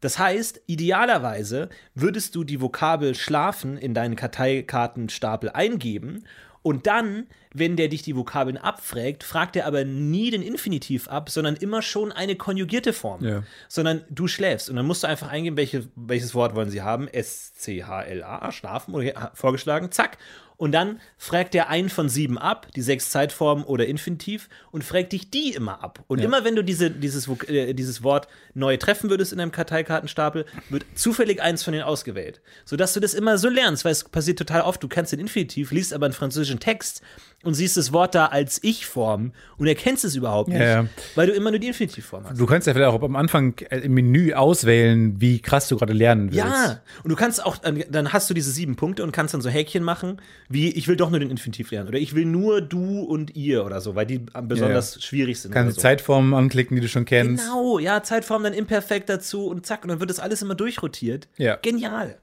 Das 0.00 0.18
heißt, 0.18 0.60
idealerweise 0.66 1.68
würdest 1.94 2.34
du 2.34 2.44
die 2.44 2.60
Vokabel 2.60 3.14
schlafen 3.14 3.76
in 3.78 3.94
deinen 3.94 4.16
Karteikartenstapel 4.16 5.50
eingeben 5.50 6.24
und 6.64 6.86
dann, 6.86 7.26
wenn 7.52 7.76
der 7.76 7.88
dich 7.88 8.00
die 8.00 8.16
Vokabeln 8.16 8.56
abfragt, 8.56 9.22
fragt 9.22 9.54
er 9.54 9.66
aber 9.66 9.84
nie 9.84 10.30
den 10.30 10.40
Infinitiv 10.40 11.08
ab, 11.08 11.28
sondern 11.28 11.56
immer 11.56 11.82
schon 11.82 12.10
eine 12.10 12.36
konjugierte 12.36 12.94
Form. 12.94 13.22
Ja. 13.22 13.42
Sondern 13.68 14.00
du 14.08 14.28
schläfst. 14.28 14.70
Und 14.70 14.76
dann 14.76 14.86
musst 14.86 15.02
du 15.02 15.06
einfach 15.06 15.28
eingeben, 15.28 15.58
welche, 15.58 15.86
welches 15.94 16.34
Wort 16.34 16.54
wollen 16.54 16.70
sie 16.70 16.80
haben. 16.80 17.06
S-C-H-L-A, 17.06 18.50
schlafen, 18.50 18.94
vorgeschlagen, 19.34 19.92
zack. 19.92 20.16
Und 20.64 20.72
dann 20.72 20.98
fragt 21.18 21.54
er 21.54 21.68
einen 21.68 21.90
von 21.90 22.08
sieben 22.08 22.38
ab, 22.38 22.68
die 22.74 22.80
sechs 22.80 23.10
Zeitformen 23.10 23.64
oder 23.64 23.84
Infinitiv, 23.84 24.48
und 24.70 24.82
fragt 24.82 25.12
dich 25.12 25.28
die 25.28 25.52
immer 25.52 25.84
ab. 25.84 26.02
Und 26.06 26.20
immer 26.20 26.42
wenn 26.44 26.56
du 26.56 26.64
diese, 26.64 26.90
dieses, 26.90 27.28
äh, 27.48 27.74
dieses 27.74 28.02
Wort 28.02 28.28
neu 28.54 28.78
treffen 28.78 29.10
würdest 29.10 29.34
in 29.34 29.40
einem 29.40 29.52
Karteikartenstapel, 29.52 30.46
wird 30.70 30.86
zufällig 30.94 31.42
eins 31.42 31.62
von 31.62 31.72
denen 31.72 31.84
ausgewählt. 31.84 32.40
Sodass 32.64 32.94
du 32.94 33.00
das 33.00 33.12
immer 33.12 33.36
so 33.36 33.50
lernst, 33.50 33.84
weil 33.84 33.92
es 33.92 34.04
passiert 34.04 34.38
total 34.38 34.62
oft, 34.62 34.82
du 34.82 34.88
kennst 34.88 35.12
den 35.12 35.20
Infinitiv, 35.20 35.70
liest 35.70 35.92
aber 35.92 36.06
ein 36.06 36.14
französisches 36.14 36.54
japanischen 36.54 36.60
Text 36.60 37.02
und 37.44 37.54
siehst 37.54 37.76
das 37.76 37.92
Wort 37.92 38.14
da 38.14 38.26
als 38.26 38.62
Ich-Form 38.62 39.32
und 39.58 39.66
erkennst 39.66 40.04
es 40.04 40.16
überhaupt 40.16 40.48
nicht, 40.48 40.58
Ja, 40.60 40.82
ja. 40.82 40.86
weil 41.14 41.26
du 41.26 41.32
immer 41.32 41.50
nur 41.50 41.60
die 41.60 41.68
Infinitivform 41.68 42.24
hast. 42.28 42.38
Du 42.40 42.46
kannst 42.46 42.66
ja 42.66 42.72
vielleicht 42.74 42.90
auch 42.90 43.02
am 43.02 43.16
Anfang 43.16 43.54
äh, 43.70 43.78
im 43.80 43.94
Menü 43.94 44.32
auswählen, 44.32 45.20
wie 45.20 45.40
krass 45.40 45.68
du 45.68 45.76
gerade 45.76 45.92
lernen 45.92 46.32
willst. 46.32 46.38
Ja, 46.38 46.80
und 47.02 47.10
du 47.10 47.16
kannst 47.16 47.44
auch, 47.44 47.56
dann 47.58 48.12
hast 48.12 48.28
du 48.30 48.34
diese 48.34 48.50
sieben 48.50 48.76
Punkte 48.76 49.02
und 49.02 49.12
kannst 49.12 49.34
dann 49.34 49.40
so 49.40 49.48
Häkchen 49.48 49.84
machen, 49.84 50.20
wie 50.48 50.70
ich 50.70 50.88
will 50.88 50.96
doch 50.96 51.10
nur 51.10 51.20
den 51.20 51.30
Infinitiv 51.30 51.70
lernen 51.70 51.88
oder 51.88 51.98
ich 51.98 52.14
will 52.14 52.24
nur 52.24 52.60
du 52.60 53.00
und 53.00 53.36
ihr 53.36 53.64
oder 53.64 53.80
so, 53.80 53.94
weil 53.94 54.06
die 54.06 54.20
besonders 54.42 55.02
schwierig 55.02 55.40
sind. 55.40 55.52
Kannst 55.52 55.76
so. 55.76 55.80
Zeitformen 55.82 56.34
anklicken, 56.34 56.74
die 56.76 56.80
du 56.82 56.88
schon 56.88 57.04
kennst. 57.04 57.44
Genau, 57.44 57.78
ja, 57.78 58.02
Zeitform 58.02 58.42
dann 58.42 58.52
imperfekt 58.54 59.08
dazu 59.08 59.46
und 59.46 59.66
zack, 59.66 59.82
und 59.84 59.90
dann 59.90 60.00
wird 60.00 60.10
das 60.10 60.18
alles 60.20 60.42
immer 60.42 60.54
durchrotiert. 60.54 61.28
Ja. 61.36 61.56
Genial. 61.62 62.16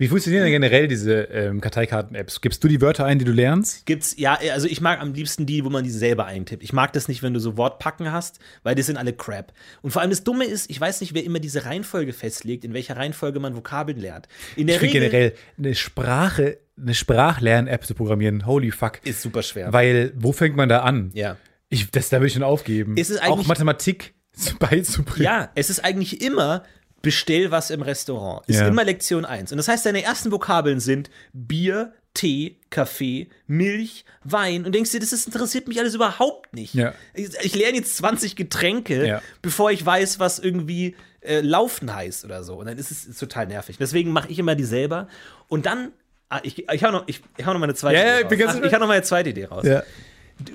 Wie 0.00 0.08
funktionieren 0.08 0.44
denn 0.44 0.52
generell 0.52 0.88
diese 0.88 1.24
ähm, 1.24 1.60
Karteikarten-Apps? 1.60 2.40
Gibst 2.40 2.64
du 2.64 2.68
die 2.68 2.80
Wörter 2.80 3.04
ein, 3.04 3.18
die 3.18 3.26
du 3.26 3.32
lernst? 3.32 3.84
Gibt's, 3.84 4.14
ja, 4.16 4.38
also 4.52 4.66
ich 4.66 4.80
mag 4.80 4.98
am 4.98 5.12
liebsten 5.12 5.44
die, 5.44 5.62
wo 5.62 5.68
man 5.68 5.84
die 5.84 5.90
selber 5.90 6.24
eintippt. 6.24 6.62
Ich 6.62 6.72
mag 6.72 6.94
das 6.94 7.06
nicht, 7.06 7.22
wenn 7.22 7.34
du 7.34 7.38
so 7.40 7.58
Wortpacken 7.58 8.10
hast, 8.10 8.38
weil 8.62 8.74
die 8.74 8.80
sind 8.80 8.96
alle 8.96 9.12
crap. 9.12 9.52
Und 9.82 9.90
vor 9.90 10.00
allem 10.00 10.10
das 10.10 10.24
Dumme 10.24 10.46
ist, 10.46 10.70
ich 10.70 10.80
weiß 10.80 11.02
nicht, 11.02 11.12
wer 11.12 11.22
immer 11.22 11.38
diese 11.38 11.66
Reihenfolge 11.66 12.14
festlegt, 12.14 12.64
in 12.64 12.72
welcher 12.72 12.96
Reihenfolge 12.96 13.40
man 13.40 13.54
Vokabeln 13.54 13.98
lernt. 14.00 14.26
In 14.56 14.66
der 14.68 14.76
Ich 14.76 14.80
finde 14.80 14.94
Regel 14.96 15.10
generell 15.10 15.32
eine 15.58 15.74
Sprache, 15.74 16.56
eine 16.80 16.94
Sprachlern-App 16.94 17.84
zu 17.84 17.92
programmieren, 17.94 18.46
holy 18.46 18.70
fuck. 18.70 19.00
ist 19.04 19.20
super 19.20 19.42
schwer. 19.42 19.70
Weil, 19.74 20.12
wo 20.16 20.32
fängt 20.32 20.56
man 20.56 20.70
da 20.70 20.80
an? 20.80 21.10
ja. 21.12 21.36
Ich, 21.72 21.88
das, 21.92 22.08
da 22.08 22.16
würde 22.16 22.26
ich 22.26 22.32
schon 22.32 22.42
aufgeben. 22.42 22.96
Ist 22.96 23.10
es 23.10 23.18
auch 23.20 23.34
eigentlich- 23.34 23.46
Mathematik 23.46 24.14
beizubringen. 24.58 25.22
Ja, 25.24 25.50
es 25.54 25.70
ist 25.70 25.84
eigentlich 25.84 26.20
immer 26.20 26.64
bestell 27.02 27.50
was 27.50 27.70
im 27.70 27.82
Restaurant. 27.82 28.42
Ist 28.48 28.60
Ja. 28.60 28.68
immer 28.68 28.84
Lektion 28.84 29.24
1. 29.24 29.52
Und 29.52 29.58
das 29.58 29.68
heißt, 29.68 29.86
deine 29.86 30.02
ersten 30.02 30.30
Vokabeln 30.32 30.80
sind 30.80 31.10
Bier, 31.32 31.92
Tee, 32.14 32.58
Kaffee, 32.70 33.28
Milch, 33.46 34.04
Wein. 34.24 34.66
Und 34.66 34.74
denkst 34.74 34.90
dir, 34.90 35.00
das 35.00 35.12
ist, 35.12 35.26
interessiert 35.26 35.68
mich 35.68 35.78
alles 35.78 35.94
überhaupt 35.94 36.54
nicht. 36.54 36.74
Ja. 36.74 36.92
Ich, 37.14 37.28
ich 37.42 37.54
lerne 37.54 37.78
jetzt 37.78 37.96
20 37.96 38.36
Getränke, 38.36 39.06
Ja. 39.06 39.22
bevor 39.42 39.70
ich 39.70 39.84
weiß, 39.84 40.18
was 40.18 40.38
irgendwie 40.38 40.96
äh, 41.20 41.40
Laufen 41.40 41.94
heißt 41.94 42.24
oder 42.24 42.42
so. 42.44 42.56
Und 42.56 42.66
dann 42.66 42.78
ist 42.78 42.90
es 42.90 43.04
ist 43.04 43.18
total 43.20 43.46
nervig. 43.46 43.76
Deswegen 43.78 44.12
mache 44.12 44.28
ich 44.30 44.38
immer 44.38 44.54
die 44.54 44.64
selber. 44.64 45.06
Und 45.48 45.66
dann, 45.66 45.92
ah, 46.30 46.40
ich, 46.42 46.68
ich 46.68 46.84
hau 46.84 46.90
noch, 46.90 47.04
ich, 47.06 47.20
ich 47.36 47.46
hau 47.46 47.52
noch 47.52 47.60
meine 47.60 47.74
zweite 47.74 47.98
Ja, 47.98 48.20
Idee 48.20 48.44
raus. 48.44 48.54
Ach, 48.58 48.64
ich 48.66 48.74
hau 48.74 48.78
noch 48.78 48.88
meine 48.88 49.02
zweite 49.02 49.30
Idee 49.30 49.44
raus 49.44 49.64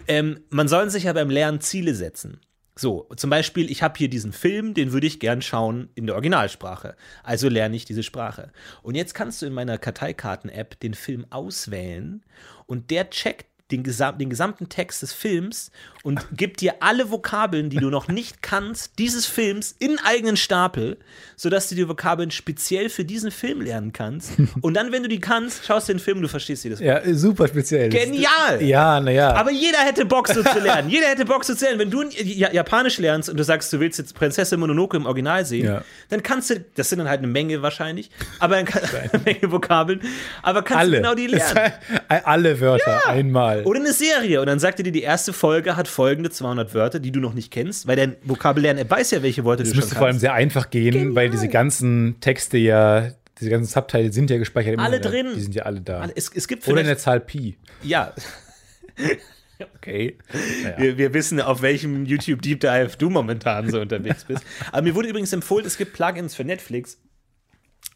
ähm, 0.08 0.40
man 0.50 0.68
soll 0.68 0.90
sich 0.90 1.04
ja 1.04 1.14
beim 1.14 1.30
Lernen 1.30 1.62
Ziele 1.62 1.94
setzen. 1.94 2.40
So, 2.78 3.08
zum 3.16 3.30
Beispiel, 3.30 3.72
ich 3.72 3.82
habe 3.84 3.98
hier 3.98 4.10
diesen 4.10 4.34
Film, 4.34 4.74
den 4.74 4.92
würde 4.92 5.08
ich 5.08 5.22
gern 5.22 5.42
schauen 5.42 5.88
in 5.96 6.08
der 6.08 6.16
Originalsprache. 6.16 6.98
Also 7.24 7.48
lerne 7.48 7.78
ich 7.78 7.86
diese 7.86 8.04
Sprache. 8.04 8.52
Und 8.82 8.96
jetzt 8.96 9.14
kannst 9.14 9.42
du 9.42 9.46
in 9.46 9.54
meiner 9.54 9.78
Karteikarten-App 9.78 10.78
den 10.82 10.94
Film 10.94 11.26
auswählen 11.30 12.24
und 12.66 12.92
der 12.92 13.10
checkt 13.10 13.48
den, 13.72 13.82
gesam 13.84 14.18
den 14.20 14.30
gesamten 14.30 14.70
Text 14.70 15.02
des 15.02 15.12
Films 15.12 15.72
und 16.04 16.24
gibt 16.38 16.62
dir 16.62 16.76
alle 16.82 17.10
Vokabeln, 17.10 17.72
die 17.72 17.78
du 17.78 17.90
noch 17.90 18.08
nicht 18.08 18.44
kannst, 18.44 19.00
dieses 19.00 19.26
Films 19.26 19.76
in 19.80 19.98
eigenen 20.06 20.38
Stapel, 20.38 20.98
sodass 21.36 21.68
du 21.70 21.74
die 21.76 21.90
Vokabeln 21.90 22.30
speziell 22.30 22.90
für 22.90 23.04
diesen 23.06 23.32
Film 23.32 23.62
lernen 23.62 23.92
kannst. 23.92 24.34
Und 24.62 24.76
dann, 24.76 24.92
wenn 24.92 25.02
du 25.02 25.10
die 25.10 25.20
kannst, 25.20 25.66
schaust 25.66 25.90
du 25.90 25.94
den 25.94 26.00
Film, 26.00 26.22
du 26.22 26.28
verstehst 26.28 26.64
jedes 26.64 26.80
Wort. 26.80 27.06
Ja, 27.08 27.14
super 27.16 27.48
speziell. 27.48 27.90
Genial! 27.90 28.62
Ja, 28.62 29.00
naja. 29.00 29.34
Aber 29.34 29.50
jeder 29.52 29.80
hätte 29.80 30.06
Bock, 30.06 30.28
so 30.28 30.44
zu 30.44 30.60
lernen. 30.60 30.90
Jeder 30.96 31.08
hätte 31.08 31.26
Bock, 31.26 31.44
so 31.44 31.56
zu 31.56 31.66
lernen. 31.66 31.80
Wenn 31.80 31.90
du 31.90 32.04
Ja- 32.04 32.52
Japanisch 32.54 33.00
lernst 33.00 33.30
und 33.30 33.38
du 33.38 33.44
sagst, 33.44 33.74
du 33.74 33.80
willst 33.80 33.98
jetzt 33.98 34.14
Prinzessin 34.14 34.60
Mononoke 34.60 34.96
im 34.96 35.08
Original 35.08 35.44
sehen, 35.44 35.66
Ja. 35.66 35.84
dann 36.10 36.22
kannst 36.22 36.52
du, 36.52 36.64
das 36.76 36.90
sind 36.90 37.00
dann 37.00 37.10
halt 37.10 37.18
eine 37.20 37.28
Menge 37.28 37.64
wahrscheinlich, 37.64 38.12
aber 38.40 38.56
eine 38.58 38.68
Menge 39.26 39.52
Vokabeln, 39.52 40.02
aber 40.44 40.62
kannst 40.62 40.82
alle. 40.82 40.92
du 40.92 40.98
genau 40.98 41.16
die 41.16 41.28
lernen. 41.28 41.74
alle 42.08 42.60
Wörter 42.62 43.08
einmal. 43.10 43.64
Oder 43.66 43.80
eine 43.80 43.94
Serie 43.94 44.40
und 44.42 44.48
dann 44.48 44.60
sagt 44.60 44.80
er 44.80 44.84
dir, 44.84 44.92
die 44.92 45.02
erste 45.02 45.34
Folge 45.34 45.76
hat 45.76 45.88
folgende 45.88 46.30
200 46.30 46.74
Wörter, 46.74 47.00
die 47.00 47.12
du 47.12 47.20
noch 47.20 47.34
nicht 47.34 47.52
kennst, 47.52 47.88
weil 47.88 47.96
dein 47.96 48.16
Vokabellern-App 48.24 48.90
weiß 48.90 49.12
ja, 49.12 49.24
welche 49.24 49.44
Worte 49.44 49.64
Es 49.64 49.70
du 49.70 49.76
schon 49.76 49.82
müsste 49.82 49.96
vor 49.96 50.04
allem 50.06 50.14
kannst. 50.14 50.22
sehr 50.22 50.34
einfach 50.34 50.70
gehen, 50.70 51.16
weil 51.16 51.30
diese 51.30 51.48
ganzen 51.48 52.16
Texte 52.22 52.58
ja, 52.58 53.10
diese 53.40 53.50
ganzen 53.50 53.72
Subtitle 53.72 54.14
sind 54.14 54.30
ja 54.30 54.38
gespeichert. 54.38 54.76
im 54.76 54.80
Alle 54.80 54.98
Internet. 54.98 55.26
drin. 55.26 55.34
Die 55.36 55.42
sind 55.42 55.56
ja 55.56 55.64
alle 55.64 55.82
da. 55.82 56.08
Es, 56.16 56.32
es 56.34 56.48
gibt 56.48 56.68
Oder 56.68 56.82
in 56.82 56.88
der 56.88 56.98
Zahl 56.98 57.20
Pi. 57.20 57.58
ja, 57.84 58.14
Okay. 59.78 60.18
Wir, 60.78 60.98
wir 60.98 61.14
wissen, 61.14 61.40
auf 61.40 61.62
welchem 61.62 62.06
YouTube 62.06 62.42
Deep 62.42 62.60
Dive 62.60 62.92
du 62.98 63.10
momentan 63.10 63.70
so 63.70 63.80
unterwegs 63.80 64.26
bist. 64.26 64.44
Aber 64.74 64.82
mir 64.82 64.96
wurde 64.96 65.08
übrigens 65.08 65.32
empfohlen, 65.32 65.66
es 65.66 65.78
gibt 65.78 65.94
Plugins 65.94 66.36
für 66.36 66.44
Netflix, 66.44 66.98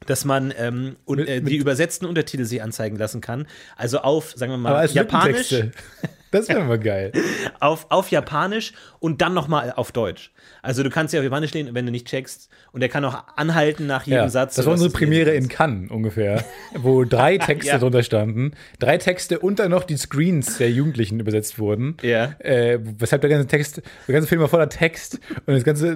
dass 0.05 0.25
man 0.25 0.53
ähm, 0.57 0.95
Mit- 1.07 1.27
äh, 1.27 1.41
die 1.41 1.57
übersetzten 1.57 2.05
Untertitel 2.05 2.45
sich 2.45 2.61
anzeigen 2.61 2.97
lassen 2.97 3.21
kann. 3.21 3.47
Also 3.75 3.99
auf, 3.99 4.33
sagen 4.35 4.51
wir 4.51 4.57
mal, 4.57 4.85
Japanisch. 4.87 5.53
Das 6.31 6.47
wäre 6.49 6.63
mal 6.63 6.79
geil. 6.79 7.11
auf, 7.59 7.87
auf 7.89 8.11
Japanisch 8.11 8.73
und 8.99 9.21
dann 9.21 9.33
nochmal 9.33 9.73
auf 9.75 9.91
Deutsch. 9.91 10.31
Also 10.61 10.83
du 10.83 10.89
kannst 10.89 11.13
ja 11.13 11.19
auf 11.19 11.23
Japanisch 11.23 11.53
lehnen, 11.53 11.73
wenn 11.73 11.85
du 11.85 11.91
nicht 11.91 12.07
checkst. 12.07 12.49
Und 12.71 12.81
er 12.81 12.89
kann 12.89 13.03
auch 13.05 13.23
anhalten 13.35 13.87
nach 13.87 14.03
jedem 14.05 14.19
Ja, 14.19 14.29
Satz. 14.29 14.55
das 14.55 14.65
war 14.65 14.73
unsere 14.73 14.91
Premiere 14.91 15.31
in. 15.31 15.47
Cannes 15.47 15.89
ungefähr, 15.89 16.43
wo 16.75 17.03
drei 17.03 17.37
Texte 17.39 17.71
Ja. 17.71 17.77
drunter 17.79 18.03
standen. 18.03 18.51
Drei 18.77 18.97
Texte 18.99 19.39
und 19.39 19.57
dann 19.59 19.71
noch 19.71 19.83
die 19.83 19.97
Screens 19.97 20.57
der 20.57 20.69
Jugendlichen 20.69 21.19
übersetzt 21.19 21.57
wurden. 21.57 21.97
Ja. 22.03 22.35
Äh, 22.39 22.79
weshalb 22.99 23.21
der 23.21 23.29
ganze 23.31 23.47
Text, 23.47 23.81
der 24.07 24.13
ganze 24.13 24.27
Film 24.27 24.41
war 24.41 24.47
voller 24.49 24.69
Text 24.69 25.19
und 25.47 25.53
das 25.55 25.63
ganze 25.63 25.95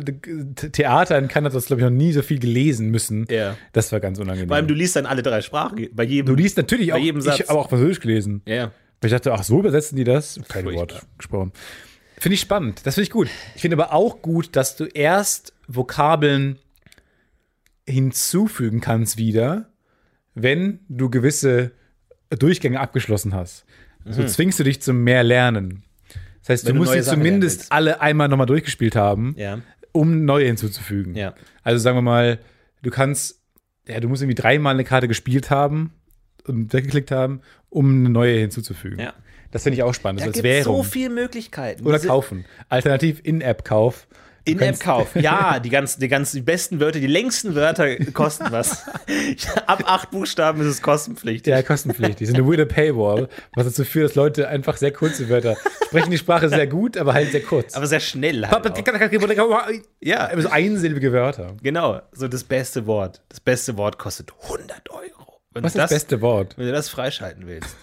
Theater 0.72 1.18
in 1.18 1.28
Cannes 1.28 1.50
hat 1.52 1.56
das, 1.56 1.66
glaube 1.68 1.82
ich, 1.82 1.86
noch 1.86 1.92
nie 1.96 2.12
so 2.14 2.22
viel 2.22 2.40
gelesen 2.40 2.90
müssen. 2.90 3.26
Ja. 3.30 3.56
Das 3.74 3.92
war 3.92 4.00
ganz 4.00 4.18
unangenehm. 4.20 4.48
Vor 4.48 4.56
allem, 4.58 4.68
du 4.68 4.74
liest 4.74 4.96
dann 4.96 5.06
alle 5.06 5.22
drei 5.22 5.42
Sprachen. 5.42 5.88
Bei 5.94 6.04
jedem. 6.04 6.26
Du 6.28 6.36
liest 6.36 6.58
natürlich 6.58 6.90
bei 6.90 6.96
auch, 6.96 7.00
jedem 7.00 7.22
Satz. 7.22 7.40
ich 7.42 7.50
habe 7.50 7.60
auch 7.60 7.70
Französisch 7.70 8.00
gelesen. 8.00 8.42
Ja, 8.48 8.72
ich 9.08 9.12
dachte, 9.12 9.34
ach 9.34 9.44
so 9.44 9.60
übersetzen 9.60 9.96
die 9.96 10.04
das? 10.04 10.40
Kein 10.48 10.64
Furchtbar. 10.64 10.74
Wort 10.90 11.06
gesprochen. 11.18 11.52
Finde 12.18 12.36
ich 12.36 12.42
spannend. 12.42 12.82
Das 12.86 12.96
finde 12.96 13.04
ich 13.06 13.12
gut. 13.12 13.30
Ich 13.56 13.62
finde 13.62 13.76
aber 13.78 13.94
auch 13.94 14.22
gut, 14.22 14.56
dass 14.56 14.76
du 14.78 14.86
erst 14.86 15.54
Vokabeln 15.68 16.58
hinzufügen 17.88 18.80
kannst 18.82 19.18
wieder, 19.18 19.70
wenn 20.36 20.80
du 20.88 21.10
gewisse 21.10 21.72
Durchgänge 22.30 22.80
abgeschlossen 22.80 23.34
hast. 23.34 23.66
So 24.06 24.24
zwingst 24.26 24.60
du 24.60 24.64
dich 24.64 24.82
zum 24.82 25.04
mehr 25.04 25.24
Lernen. 25.24 25.84
Das 26.42 26.50
heißt, 26.50 26.64
Mhm. 26.64 26.68
Wenn 26.70 26.76
du 26.76 26.80
musst 26.82 26.94
sie 26.94 27.02
zumindest 27.04 27.72
alle 27.72 28.02
einmal 28.02 28.28
nochmal 28.28 28.48
durchgespielt 28.48 28.96
haben, 28.96 29.34
Ja. 29.38 29.60
um 29.94 30.26
neue 30.26 30.48
hinzuzufügen. 30.48 31.16
Ja. 31.16 31.36
Also 31.62 31.80
sagen 31.82 31.98
wir 31.98 32.02
mal, 32.02 32.40
du 32.82 32.90
kannst, 32.90 33.40
ja, 33.88 34.00
du 34.02 34.10
musst 34.10 34.22
irgendwie 34.22 34.36
dreimal 34.42 34.74
eine 34.74 34.84
Karte 34.84 35.08
gespielt 35.08 35.50
haben 35.50 35.94
weggeklickt 36.46 37.12
haben, 37.12 37.42
um 37.70 37.90
eine 38.00 38.10
neue 38.10 38.38
hinzuzufügen. 38.40 39.00
Ja. 39.00 39.14
Das 39.52 39.64
finde 39.64 39.78
ich 39.78 39.84
auch 39.84 39.94
spannend. 39.94 40.22
Da 40.22 40.26
Das 40.26 40.36
als 40.36 40.44
gibt 40.44 40.64
so 40.64 40.84
viele 40.84 41.10
Möglichkeiten. 41.10 41.86
Oder 41.86 42.00
kaufen. 42.00 42.46
Alternativ 42.70 43.20
In-App-Kauf. 43.24 44.08
In-App-Kauf. 44.46 45.16
Ja, 45.16 45.60
die 45.64 45.70
ganz, 45.70 45.98
die 45.98 46.08
ganz 46.08 46.32
die 46.32 46.42
besten 46.42 46.80
Wörter, 46.80 47.00
die 47.00 47.08
längsten 47.08 47.56
Wörter 47.56 47.96
kosten 48.14 48.48
was. 48.50 48.84
Ab 49.68 49.84
acht 49.86 50.12
Buchstaben 50.12 50.60
ist 50.62 50.68
es 50.68 50.82
kostenpflichtig. 50.82 51.52
Ja, 51.52 51.62
kostenpflichtig. 51.62 52.28
Das 52.28 52.30
ist 52.30 52.36
eine 52.36 52.46
weirde 52.46 52.66
Paywall, 52.66 53.30
was 53.56 53.68
dazu 53.68 53.86
führt, 53.86 54.10
dass 54.10 54.16
Leute 54.16 54.50
einfach 54.50 54.76
sehr 54.78 54.92
kurze 54.92 55.30
Wörter 55.30 55.56
sprechen 55.86 56.12
die 56.12 56.18
Sprache 56.18 56.50
sehr 56.50 56.68
gut, 56.68 56.98
aber 56.98 57.14
halt 57.14 57.32
sehr 57.32 57.44
kurz. 57.44 57.76
Aber 57.76 57.86
sehr 57.86 58.00
schnell 58.00 58.48
halt 58.48 58.68
auch. 58.68 59.70
ja, 60.02 60.30
so 60.42 60.50
einsilbige 60.50 61.14
Wörter. 61.14 61.56
Genau, 61.62 62.02
so 62.12 62.28
das 62.28 62.44
beste 62.44 62.86
Wort. 62.88 63.22
Das 63.30 63.40
beste 63.40 63.78
Wort 63.78 63.98
kostet 63.98 64.34
100 64.44 64.90
Euro. 64.90 65.23
Wenn 65.54 65.64
Was 65.64 65.76
ist 65.76 65.80
das 65.80 65.90
beste 65.92 66.22
Wort? 66.22 66.58
Wenn 66.58 66.66
du 66.66 66.72
das 66.72 66.90
freischalten 66.90 67.48
willst, 67.48 67.76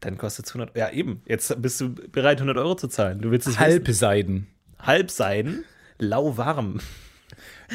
dann 0.00 0.18
kostet 0.18 0.46
es 0.46 0.54
100 0.54 0.76
Ja, 0.76 0.90
eben. 0.90 1.22
Jetzt 1.26 1.60
bist 1.60 1.80
du 1.80 1.94
bereit, 1.94 2.38
100 2.38 2.56
Euro 2.56 2.74
zu 2.74 2.88
zahlen. 2.88 3.20
Du 3.20 3.30
willst 3.30 3.46
es 3.46 3.54
wissen. 3.54 3.60
Halbseiden. 3.60 4.46
Halbseiden, 4.78 5.64
lauwarm. 5.98 6.80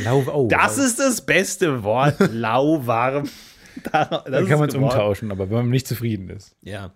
Lau 0.03 0.23
oh, 0.31 0.47
Das 0.47 0.77
lau- 0.77 0.83
ist 0.83 0.99
das 0.99 1.25
beste 1.25 1.83
Wort. 1.83 2.15
lauwarm. 2.31 3.29
Da, 3.91 4.05
Dann 4.25 4.47
kann 4.47 4.59
man 4.59 4.69
es 4.69 4.75
umtauschen, 4.75 5.31
aber 5.31 5.49
wenn 5.49 5.57
man 5.57 5.69
nicht 5.69 5.87
zufrieden 5.87 6.29
ist. 6.29 6.55
Ja. 6.61 6.93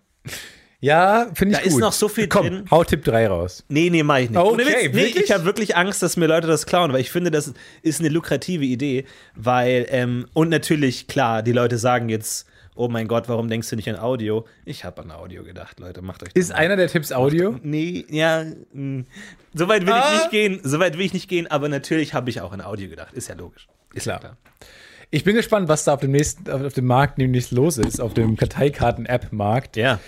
Ja, 0.83 1.27
finde 1.33 1.53
ich 1.55 1.59
Da 1.59 1.63
gut. 1.63 1.73
ist 1.73 1.79
noch 1.79 1.93
so 1.93 2.09
viel 2.09 2.27
Komm, 2.27 2.47
drin. 2.47 2.65
hau 2.69 2.83
Tipp 2.83 3.05
3 3.05 3.27
raus. 3.27 3.63
Nee, 3.69 3.89
nee, 3.89 4.03
mach 4.03 4.17
ich 4.17 4.29
nicht. 4.29 4.37
Okay, 4.37 4.51
Ohne 4.53 4.65
Witz. 4.65 4.75
nee, 4.81 4.93
wirklich? 4.93 5.23
ich 5.23 5.31
habe 5.31 5.45
wirklich 5.45 5.77
Angst, 5.77 6.03
dass 6.03 6.17
mir 6.17 6.27
Leute 6.27 6.45
das 6.47 6.65
klauen, 6.65 6.91
weil 6.91 6.99
ich 6.99 7.09
finde, 7.09 7.31
das 7.31 7.53
ist 7.83 8.01
eine 8.01 8.09
lukrative 8.09 8.65
Idee, 8.65 9.05
weil, 9.33 9.85
ähm, 9.89 10.25
und 10.33 10.49
natürlich, 10.49 11.07
klar, 11.07 11.41
die 11.41 11.53
Leute 11.53 11.77
sagen 11.77 12.09
jetzt, 12.09 12.47
oh 12.75 12.89
mein 12.89 13.07
Gott, 13.07 13.29
warum 13.29 13.47
denkst 13.49 13.69
du 13.69 13.77
nicht 13.77 13.87
an 13.89 13.95
Audio? 13.97 14.45
Ich 14.65 14.83
habe 14.83 15.01
an 15.03 15.11
Audio 15.11 15.43
gedacht, 15.45 15.79
Leute, 15.79 16.01
macht 16.01 16.21
euch 16.23 16.29
Ist 16.33 16.51
einer 16.51 16.75
der 16.75 16.87
Tipps 16.89 17.13
Audio? 17.13 17.57
Nee, 17.63 18.05
ja, 18.09 18.43
mh. 18.73 19.03
so 19.53 19.69
weit 19.69 19.85
will 19.85 19.93
Ah. 19.93 20.03
ich 20.15 20.19
nicht 20.19 20.31
gehen, 20.31 20.59
so 20.63 20.79
weit 20.79 20.97
will 20.97 21.05
ich 21.05 21.13
nicht 21.13 21.29
gehen, 21.29 21.47
aber 21.49 21.69
natürlich 21.69 22.13
habe 22.13 22.29
ich 22.29 22.41
auch 22.41 22.51
an 22.51 22.59
Audio 22.59 22.89
gedacht, 22.89 23.13
ist 23.13 23.29
ja 23.29 23.35
logisch. 23.35 23.67
Ist 23.93 24.05
ja 24.07 24.17
Klar. 24.19 24.35
Ich 25.11 25.23
bin 25.23 25.35
gespannt, 25.35 25.69
was 25.69 25.85
da 25.85 25.93
auf 25.93 26.01
dem 26.01 26.11
nächsten, 26.11 26.49
auf, 26.51 26.61
auf 26.61 26.73
dem 26.73 26.87
Markt 26.87 27.19
nämlich 27.19 27.51
los 27.51 27.77
ist, 27.77 28.01
auf 28.01 28.13
dem 28.15 28.35
Karteikarten-App-Markt. 28.35 29.77
Ja. 29.77 29.99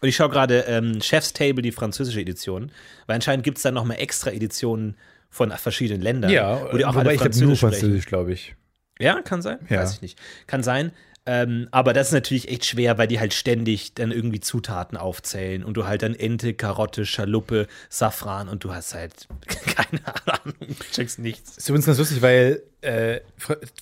Und 0.00 0.08
ich 0.08 0.16
schaue 0.16 0.28
gerade 0.28 0.60
ähm, 0.68 1.00
Chef's 1.00 1.32
Table, 1.32 1.62
die 1.62 1.72
französische 1.72 2.20
Edition, 2.20 2.70
weil 3.06 3.14
anscheinend 3.14 3.44
gibt 3.44 3.56
es 3.58 3.62
dann 3.62 3.74
nochmal 3.74 3.98
extra 3.98 4.30
Editionen 4.30 4.96
von 5.30 5.50
verschiedenen 5.50 6.02
Ländern, 6.02 6.30
Ja, 6.30 6.72
wo 6.72 6.76
die 6.76 6.84
auch 6.84 6.94
wobei 6.94 7.00
alle 7.00 7.14
ich 7.14 7.20
habe 7.20 7.30
Französisch 7.32 7.62
nur. 7.62 7.70
Französisch, 7.70 8.06
glaube 8.06 8.32
ich. 8.32 8.54
Ja, 8.98 9.20
kann 9.22 9.42
sein. 9.42 9.58
Ja. 9.68 9.80
Weiß 9.82 9.94
ich 9.94 10.02
nicht. 10.02 10.18
Kann 10.46 10.62
sein. 10.62 10.92
Ähm, 11.28 11.66
aber 11.72 11.92
das 11.92 12.08
ist 12.08 12.12
natürlich 12.12 12.48
echt 12.48 12.64
schwer, 12.64 12.98
weil 12.98 13.08
die 13.08 13.18
halt 13.18 13.34
ständig 13.34 13.94
dann 13.94 14.12
irgendwie 14.12 14.38
Zutaten 14.38 14.96
aufzählen 14.96 15.64
und 15.64 15.76
du 15.76 15.84
halt 15.84 16.02
dann 16.02 16.14
Ente, 16.14 16.54
Karotte, 16.54 17.04
Schaluppe, 17.04 17.66
Safran 17.90 18.48
und 18.48 18.62
du 18.62 18.72
hast 18.72 18.94
halt 18.94 19.26
keine 19.66 20.02
Ahnung, 20.26 20.54
checkst 20.92 21.18
nichts. 21.18 21.56
Ist 21.56 21.68
übrigens 21.68 21.86
ganz 21.86 21.98
lustig, 21.98 22.22
weil, 22.22 22.62
äh, 22.80 23.20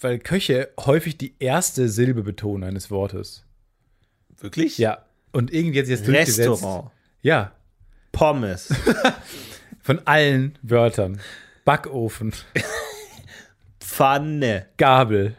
weil 0.01 0.21
Köche 0.21 0.71
häufig 0.81 1.19
die 1.19 1.35
erste 1.39 1.91
Silbe 1.91 2.23
betonen 2.23 2.65
eines 2.65 2.91
Wortes. 2.91 3.45
Wirklich? 4.41 4.79
Ja. 4.79 5.05
Und 5.35 5.53
irgendwie 5.53 5.81
hat 5.81 5.87
sich 5.87 5.99
das 5.99 6.07
durchgesetzt. 6.07 6.49
Restaurant, 6.49 6.91
Ja. 7.23 7.53
Pommes, 8.13 8.73
Von 9.83 10.01
allen 10.07 10.57
Wörtern. 10.63 11.21
Backofen, 11.67 12.33
Pfanne, 13.81 14.67
Gabel, 14.77 15.35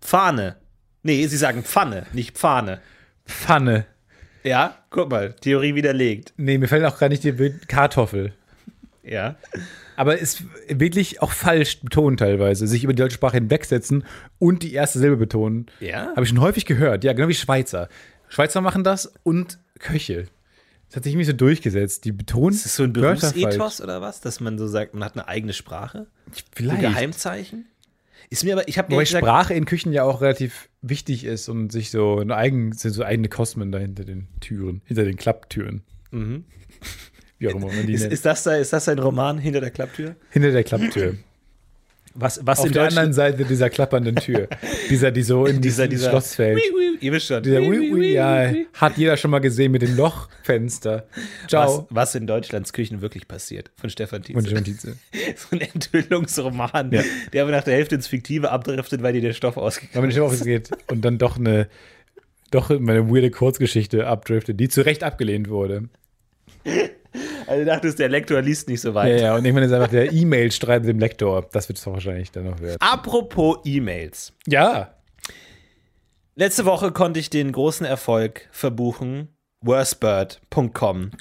Pfanne. 0.00 0.56
Nee, 1.02 1.26
sie 1.26 1.36
sagen 1.36 1.62
Pfanne, 1.64 2.06
nicht 2.12 2.36
Pfanne. 2.36 2.80
Pfanne. 3.26 3.86
Ja, 4.42 4.78
guck 4.90 5.10
mal, 5.10 5.32
Theorie 5.34 5.74
widerlegt. 5.74 6.32
Nee, 6.36 6.58
mir 6.58 6.68
fällt 6.68 6.84
auch 6.84 6.98
gar 6.98 7.08
nicht 7.08 7.24
die 7.24 7.32
Be- 7.32 7.58
Kartoffel. 7.68 8.32
Ja. 9.02 9.36
Aber 9.96 10.18
ist 10.18 10.42
wirklich 10.68 11.22
auch 11.22 11.30
falsch 11.32 11.80
betont 11.80 12.18
teilweise. 12.20 12.66
Sich 12.66 12.84
über 12.84 12.92
die 12.94 13.00
deutsche 13.02 13.14
Sprache 13.16 13.36
hinwegsetzen 13.36 14.04
und 14.38 14.62
die 14.62 14.72
erste 14.74 14.98
Silbe 14.98 15.16
betonen. 15.16 15.66
Ja? 15.80 16.08
Habe 16.10 16.22
ich 16.22 16.28
schon 16.30 16.40
häufig 16.40 16.66
gehört. 16.66 17.04
Ja, 17.04 17.12
genau 17.12 17.28
wie 17.28 17.34
Schweizer. 17.34 17.88
Schweizer 18.34 18.60
machen 18.60 18.82
das 18.84 19.12
und 19.22 19.58
Köche. 19.78 20.26
Das 20.88 20.96
hat 20.96 21.04
sich 21.04 21.12
irgendwie 21.14 21.26
so 21.26 21.32
durchgesetzt. 21.32 22.04
Die 22.04 22.12
betonen 22.12 22.54
Ist 22.54 22.64
das 22.64 22.76
so 22.76 22.82
ein 22.82 22.92
Berufsethos 22.92 23.80
oder 23.80 24.00
was, 24.00 24.20
dass 24.20 24.40
man 24.40 24.58
so 24.58 24.66
sagt, 24.66 24.94
man 24.94 25.04
hat 25.04 25.14
eine 25.14 25.28
eigene 25.28 25.52
Sprache? 25.52 26.06
So 26.32 26.42
Vielleicht. 26.54 26.80
Geheimzeichen? 26.80 27.66
Ist 28.30 28.42
mir 28.44 28.54
aber, 28.54 28.68
ich 28.68 28.78
habe 28.78 28.88
Wobei 28.88 28.98
mir 28.98 29.04
gesagt, 29.04 29.24
Sprache 29.24 29.54
in 29.54 29.66
Küchen 29.66 29.92
ja 29.92 30.02
auch 30.02 30.20
relativ 30.20 30.68
wichtig 30.82 31.24
ist 31.24 31.48
und 31.48 31.70
sich 31.70 31.90
so 31.90 32.18
eine 32.18 32.34
eigen, 32.36 32.72
sind 32.72 32.92
so 32.92 33.04
eigene 33.04 33.28
Kosmen 33.28 33.70
da 33.70 33.78
hinter 33.78 34.04
den 34.04 34.28
Türen, 34.40 34.82
hinter 34.84 35.04
den 35.04 35.16
Klapptüren. 35.16 35.82
Wie 37.38 37.48
auch 37.48 37.54
immer 37.54 37.66
man 37.66 37.86
die 37.86 37.88
Mhm. 37.88 37.94
ist, 37.94 38.00
nennt. 38.02 38.12
ist, 38.12 38.24
das 38.24 38.42
da, 38.44 38.56
ist 38.56 38.72
das 38.72 38.88
ein 38.88 38.98
Roman 38.98 39.38
hinter 39.38 39.60
der 39.60 39.70
Klapptür? 39.70 40.16
hinter 40.30 40.50
der 40.52 40.64
Klapptür. 40.64 41.16
Was, 42.14 42.40
was 42.46 42.60
Auf 42.60 42.66
in 42.66 42.72
der 42.72 42.84
anderen? 42.84 43.12
Seite 43.12 43.44
dieser 43.44 43.68
klappernden 43.70 44.14
Tür. 44.16 44.48
dieser, 44.88 45.10
die 45.10 45.22
so 45.22 45.46
in 45.46 45.60
Dieser, 45.60 45.88
dieses 45.88 46.02
dieser 46.02 46.10
Schloss 46.10 46.34
fällt. 46.36 46.58
Ui, 46.58 46.70
ui, 46.92 46.93
ihr 47.04 47.12
wisst 47.12 47.26
schon. 47.26 47.42
Dieser 47.42 47.60
Ui, 47.60 47.68
Ui, 47.68 47.78
ui, 47.78 47.90
Ui, 47.92 47.98
ui, 48.00 48.12
ja, 48.12 48.52
hat 48.74 48.96
jeder 48.96 49.16
schon 49.16 49.30
mal 49.30 49.38
gesehen 49.40 49.72
mit 49.72 49.82
dem 49.82 49.96
Lochfenster. 49.96 51.06
Was, 51.14 51.48
Ciao. 51.48 51.86
was 51.90 52.14
in 52.14 52.26
Deutschlands 52.26 52.72
Küchen 52.72 53.00
wirklich 53.00 53.28
passiert, 53.28 53.70
von 53.76 53.90
Stefan 53.90 54.22
Tietze. 54.22 54.38
Und 54.38 54.50
John 54.50 54.64
Tietze. 54.64 54.96
so 55.36 55.48
ein 55.56 55.60
Enthüllungsroman, 55.60 56.90
Ja. 56.92 57.02
der 57.32 57.42
aber 57.42 57.52
nach 57.52 57.64
der 57.64 57.74
Hälfte 57.74 57.94
ins 57.94 58.06
Fiktive 58.06 58.50
abdriftet, 58.50 59.02
weil 59.02 59.12
dir 59.12 59.20
der 59.22 59.32
Stoff 59.32 59.56
ausgegangen 59.56 59.94
Wenn 59.94 60.02
man 60.02 60.08
nicht 60.08 60.20
auch 60.20 60.44
geht 60.44 60.70
und 60.90 61.04
dann 61.04 61.18
doch 61.18 61.36
eine, 61.38 61.68
doch 62.50 62.70
eine 62.70 63.08
weirde 63.10 63.30
Kurzgeschichte 63.30 64.06
abdriftet, 64.06 64.58
die 64.58 64.68
zu 64.68 64.82
Recht 64.84 65.02
abgelehnt 65.04 65.48
wurde. 65.48 65.88
Also 67.46 67.64
dachtest, 67.64 67.98
der 67.98 68.08
Lektor 68.08 68.40
liest 68.40 68.68
nicht 68.68 68.80
so 68.80 68.88
Ja, 68.88 68.94
weit. 68.94 69.20
ja, 69.20 69.34
und 69.36 69.44
irgendwann 69.44 69.64
ist 69.64 69.72
einfach 69.72 69.90
der 69.90 70.12
E-Mail-Streit 70.12 70.82
mit 70.82 70.88
dem 70.88 70.98
Lektor. 70.98 71.46
Das 71.52 71.68
wird 71.68 71.78
es 71.78 71.84
doch 71.84 71.92
wahrscheinlich 71.92 72.30
dann 72.32 72.44
noch 72.44 72.60
werden. 72.60 72.78
Apropos 72.80 73.58
E-Mails. 73.64 74.32
Ja. 74.46 74.93
Letzte 76.36 76.64
Woche 76.64 76.90
konnte 76.90 77.20
ich 77.20 77.30
den 77.30 77.52
großen 77.52 77.86
Erfolg 77.86 78.48
verbuchen. 78.50 79.28
Worstbird.com. 79.60 81.12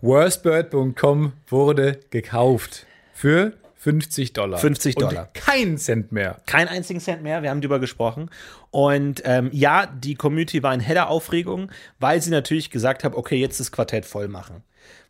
Worstbird.com 0.00 1.32
wurde 1.48 1.98
gekauft 2.10 2.86
für 3.12 3.54
50 3.74 4.34
Dollar. 4.34 4.60
50 4.60 4.94
Dollar. 4.94 5.22
Und 5.22 5.34
kein 5.34 5.78
Cent 5.78 6.12
mehr. 6.12 6.36
Kein 6.46 6.68
einzigen 6.68 7.00
Cent 7.00 7.24
mehr, 7.24 7.42
wir 7.42 7.50
haben 7.50 7.60
drüber 7.60 7.80
gesprochen. 7.80 8.30
Und 8.70 9.22
ähm, 9.24 9.50
ja, 9.52 9.86
die 9.86 10.14
Community 10.14 10.62
war 10.62 10.72
in 10.72 10.78
heller 10.78 11.08
Aufregung, 11.08 11.72
weil 11.98 12.22
sie 12.22 12.30
natürlich 12.30 12.70
gesagt 12.70 13.02
haben, 13.02 13.16
okay, 13.16 13.40
jetzt 13.40 13.58
das 13.58 13.72
Quartett 13.72 14.06
voll 14.06 14.28
machen. 14.28 14.62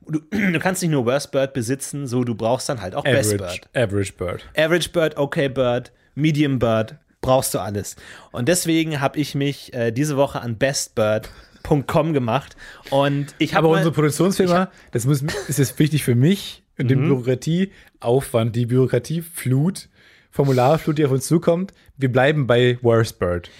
Du, 0.06 0.20
du 0.30 0.58
kannst 0.60 0.80
nicht 0.80 0.92
nur 0.92 1.04
Worst 1.04 1.30
Bird 1.30 1.52
besitzen, 1.52 2.06
so 2.06 2.24
du 2.24 2.34
brauchst 2.34 2.70
dann 2.70 2.80
halt 2.80 2.94
auch 2.94 3.04
Best 3.04 3.34
Average, 3.34 3.60
Bird. 3.74 3.76
Average 3.76 4.12
Bird. 4.14 4.44
Average 4.56 4.88
Bird, 4.88 5.16
Okay 5.18 5.48
Bird, 5.50 5.92
Medium 6.14 6.58
Bird, 6.58 6.96
brauchst 7.22 7.54
du 7.54 7.58
alles. 7.60 7.96
Und 8.32 8.48
deswegen 8.48 9.00
habe 9.00 9.18
ich 9.18 9.34
mich 9.34 9.72
äh, 9.72 9.90
diese 9.92 10.18
Woche 10.18 10.42
an 10.42 10.58
bestbird.com 10.58 12.12
gemacht 12.12 12.56
und 12.90 13.34
ich 13.38 13.54
habe 13.54 13.66
Aber 13.66 13.70
mal- 13.74 13.78
unsere 13.78 13.94
Produktionsfirma, 13.94 14.70
das 14.90 15.06
muss, 15.06 15.22
ist 15.48 15.58
jetzt 15.58 15.78
wichtig 15.78 16.04
für 16.04 16.14
mich 16.14 16.62
und 16.78 16.84
Mhm. 16.84 16.88
den 16.88 17.00
Bürokratieaufwand, 17.08 18.54
die 18.56 18.66
Bürokratieflut, 18.66 19.88
Formularflut, 20.30 20.98
die 20.98 21.04
auf 21.04 21.10
uns 21.12 21.26
zukommt. 21.26 21.72
Wir 21.96 22.10
bleiben 22.10 22.46
bei 22.46 22.78
Worstbird. 22.82 23.50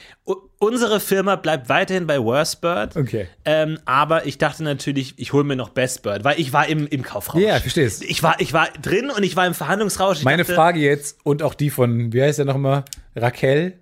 Unsere 0.62 1.01
Firma 1.01 1.35
bleibt 1.35 1.68
weiterhin 1.68 2.07
bei 2.07 2.20
Worstbird. 2.20 2.96
Okay. 2.96 3.27
Ähm, 3.44 3.81
aber 3.85 4.27
ich 4.27 4.38
dachte 4.38 4.62
natürlich, 4.62 5.14
ich 5.16 5.33
hole 5.33 5.42
mir 5.42 5.57
noch 5.57 5.70
Bestbird, 5.70 6.22
weil 6.22 6.38
ich 6.38 6.53
war 6.53 6.68
im, 6.68 6.87
im 6.87 7.03
Kaufrausch. 7.03 7.42
Ja, 7.42 7.59
verstehst. 7.59 8.05
Ich 8.05 8.22
war, 8.22 8.40
ich 8.40 8.53
war 8.53 8.68
drin 8.81 9.11
und 9.11 9.25
ich 9.25 9.35
war 9.35 9.44
im 9.44 9.55
Verhandlungsrausch. 9.55 10.18
Ich 10.18 10.25
Meine 10.25 10.44
dachte, 10.44 10.55
Frage 10.55 10.79
jetzt 10.79 11.18
und 11.25 11.42
auch 11.42 11.55
die 11.55 11.68
von, 11.68 12.12
wie 12.12 12.22
heißt 12.22 12.38
der 12.38 12.44
nochmal? 12.44 12.85
Raquel. 13.16 13.81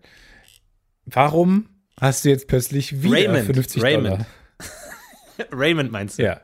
Warum 1.05 1.69
hast 2.01 2.25
du 2.25 2.31
jetzt 2.31 2.49
plötzlich 2.49 3.03
wieder 3.03 3.15
Raymond, 3.15 3.45
50 3.45 3.83
Raymond. 3.83 4.07
Dollar? 4.07 4.27
Raymond 5.53 5.91
meinst 5.93 6.19
du? 6.19 6.23
Ja. 6.25 6.41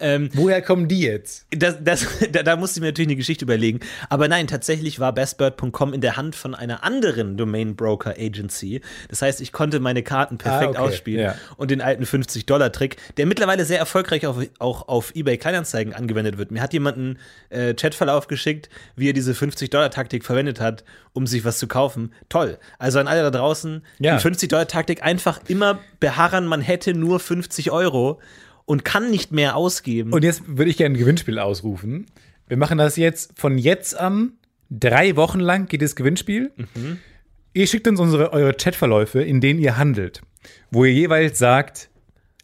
Ähm, 0.00 0.30
Woher 0.34 0.62
kommen 0.62 0.88
die 0.88 1.00
jetzt? 1.00 1.46
das, 1.50 1.76
das, 1.82 2.06
da, 2.32 2.42
da 2.42 2.56
musste 2.56 2.78
ich 2.78 2.80
mir 2.82 2.88
natürlich 2.88 3.08
eine 3.08 3.16
Geschichte 3.16 3.44
überlegen. 3.44 3.80
Aber 4.08 4.28
nein, 4.28 4.46
tatsächlich 4.46 4.98
war 5.00 5.12
bestbird.com 5.12 5.92
in 5.92 6.00
der 6.00 6.16
Hand 6.16 6.34
von 6.36 6.54
einer 6.54 6.84
anderen 6.84 7.36
Domain 7.36 7.76
Broker 7.76 8.14
Agency. 8.18 8.80
Das 9.08 9.22
heißt, 9.22 9.40
ich 9.40 9.52
konnte 9.52 9.80
meine 9.80 10.02
Karten 10.02 10.38
perfekt 10.38 10.76
Ah, 10.76 10.82
okay, 10.82 10.92
ausspielen 10.92 11.24
ja. 11.24 11.34
und 11.56 11.70
den 11.70 11.80
alten 11.80 12.04
50-Dollar-Trick, 12.04 12.96
der 13.16 13.26
mittlerweile 13.26 13.64
sehr 13.64 13.78
erfolgreich 13.78 14.26
auf, 14.26 14.36
auch 14.58 14.88
auf 14.88 15.14
eBay 15.14 15.36
Kleinanzeigen 15.38 15.94
angewendet 15.94 16.38
wird. 16.38 16.50
Mir 16.50 16.62
hat 16.62 16.72
jemand 16.72 16.96
einen 16.96 17.18
äh, 17.50 17.74
Chatverlauf 17.74 18.26
geschickt, 18.28 18.68
wie 18.96 19.08
er 19.08 19.12
diese 19.12 19.32
50-Dollar-Taktik 19.32 20.24
verwendet 20.24 20.60
hat, 20.60 20.84
um 21.12 21.26
sich 21.26 21.44
was 21.44 21.58
zu 21.58 21.66
kaufen. 21.68 22.12
Toll. 22.28 22.58
Also 22.78 22.98
an 23.00 23.08
alle 23.08 23.22
da 23.22 23.30
draußen, 23.30 23.82
Ja. 23.98 24.16
die 24.16 24.22
50-Dollar-Taktik 24.26 25.02
einfach 25.02 25.40
immer 25.48 25.78
beharren, 26.00 26.46
man 26.46 26.60
hätte 26.60 26.94
nur 26.94 27.20
50 27.20 27.70
Euro 27.70 28.20
und 28.64 28.84
kann 28.84 29.10
nicht 29.10 29.32
mehr 29.32 29.56
ausgeben. 29.56 30.12
Und 30.12 30.24
jetzt 30.24 30.42
würde 30.46 30.70
ich 30.70 30.76
gerne 30.76 30.94
ein 30.94 30.98
Gewinnspiel 30.98 31.38
ausrufen. 31.38 32.06
Wir 32.48 32.56
machen 32.56 32.78
das 32.78 32.96
jetzt 32.96 33.32
von 33.38 33.58
jetzt 33.58 33.98
an. 33.98 34.32
Drei 34.70 35.16
Wochen 35.16 35.40
lang 35.40 35.66
geht 35.66 35.82
das 35.82 35.96
Gewinnspiel. 35.96 36.52
Ihr 37.52 37.66
schickt 37.66 37.88
uns 37.88 37.98
unsere, 38.00 38.32
eure 38.32 38.54
Chatverläufe, 38.54 39.20
in 39.22 39.40
denen 39.40 39.58
ihr 39.60 39.76
handelt, 39.76 40.22
wo 40.70 40.84
ihr 40.84 40.92
jeweils 40.92 41.38
sagt, 41.38 41.90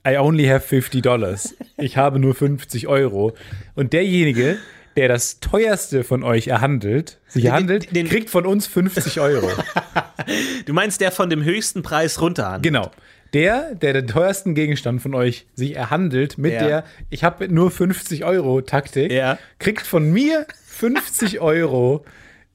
I 0.07 0.17
only 0.19 0.47
have 0.47 0.67
50 0.67 1.03
Dollars. 1.03 1.55
Ich 1.79 1.97
habe 1.97 2.19
nur 2.19 2.35
50 2.35 2.87
Euro. 2.89 3.35
Und 3.75 3.93
derjenige, 3.93 4.57
der 4.97 5.09
das 5.09 5.41
teuerste 5.41 6.05
von 6.05 6.23
euch 6.25 6.49
erhandelt, 6.49 7.21
sich 7.29 7.45
erhandelt, 7.45 7.95
den- 7.95 8.09
kriegt 8.09 8.31
von 8.31 8.47
uns 8.47 8.67
50 8.67 9.21
Euro. 9.21 9.49
Du 10.65 10.73
meinst 10.73 11.01
der 11.01 11.13
von 11.13 11.31
dem 11.31 11.45
höchsten 11.45 11.83
Preis 11.83 12.21
runterhandelt? 12.21 12.65
Genau. 12.65 12.91
Der, 13.33 13.75
der 13.75 13.93
den 13.93 14.07
teuersten 14.07 14.55
Gegenstand 14.55 15.03
von 15.03 15.15
euch 15.15 15.47
sich 15.55 15.75
erhandelt 15.77 16.39
mit 16.39 16.53
Ja. 16.55 16.67
der 16.67 16.85
Ich 17.11 17.25
habe 17.25 17.49
nur 17.53 17.71
50 17.71 18.25
Euro 18.25 18.61
Taktik, 18.63 19.11
Ja. 19.13 19.39
kriegt 19.59 19.87
von 19.87 20.11
mir 20.13 20.47
50 20.67 21.41
Euro 21.41 22.05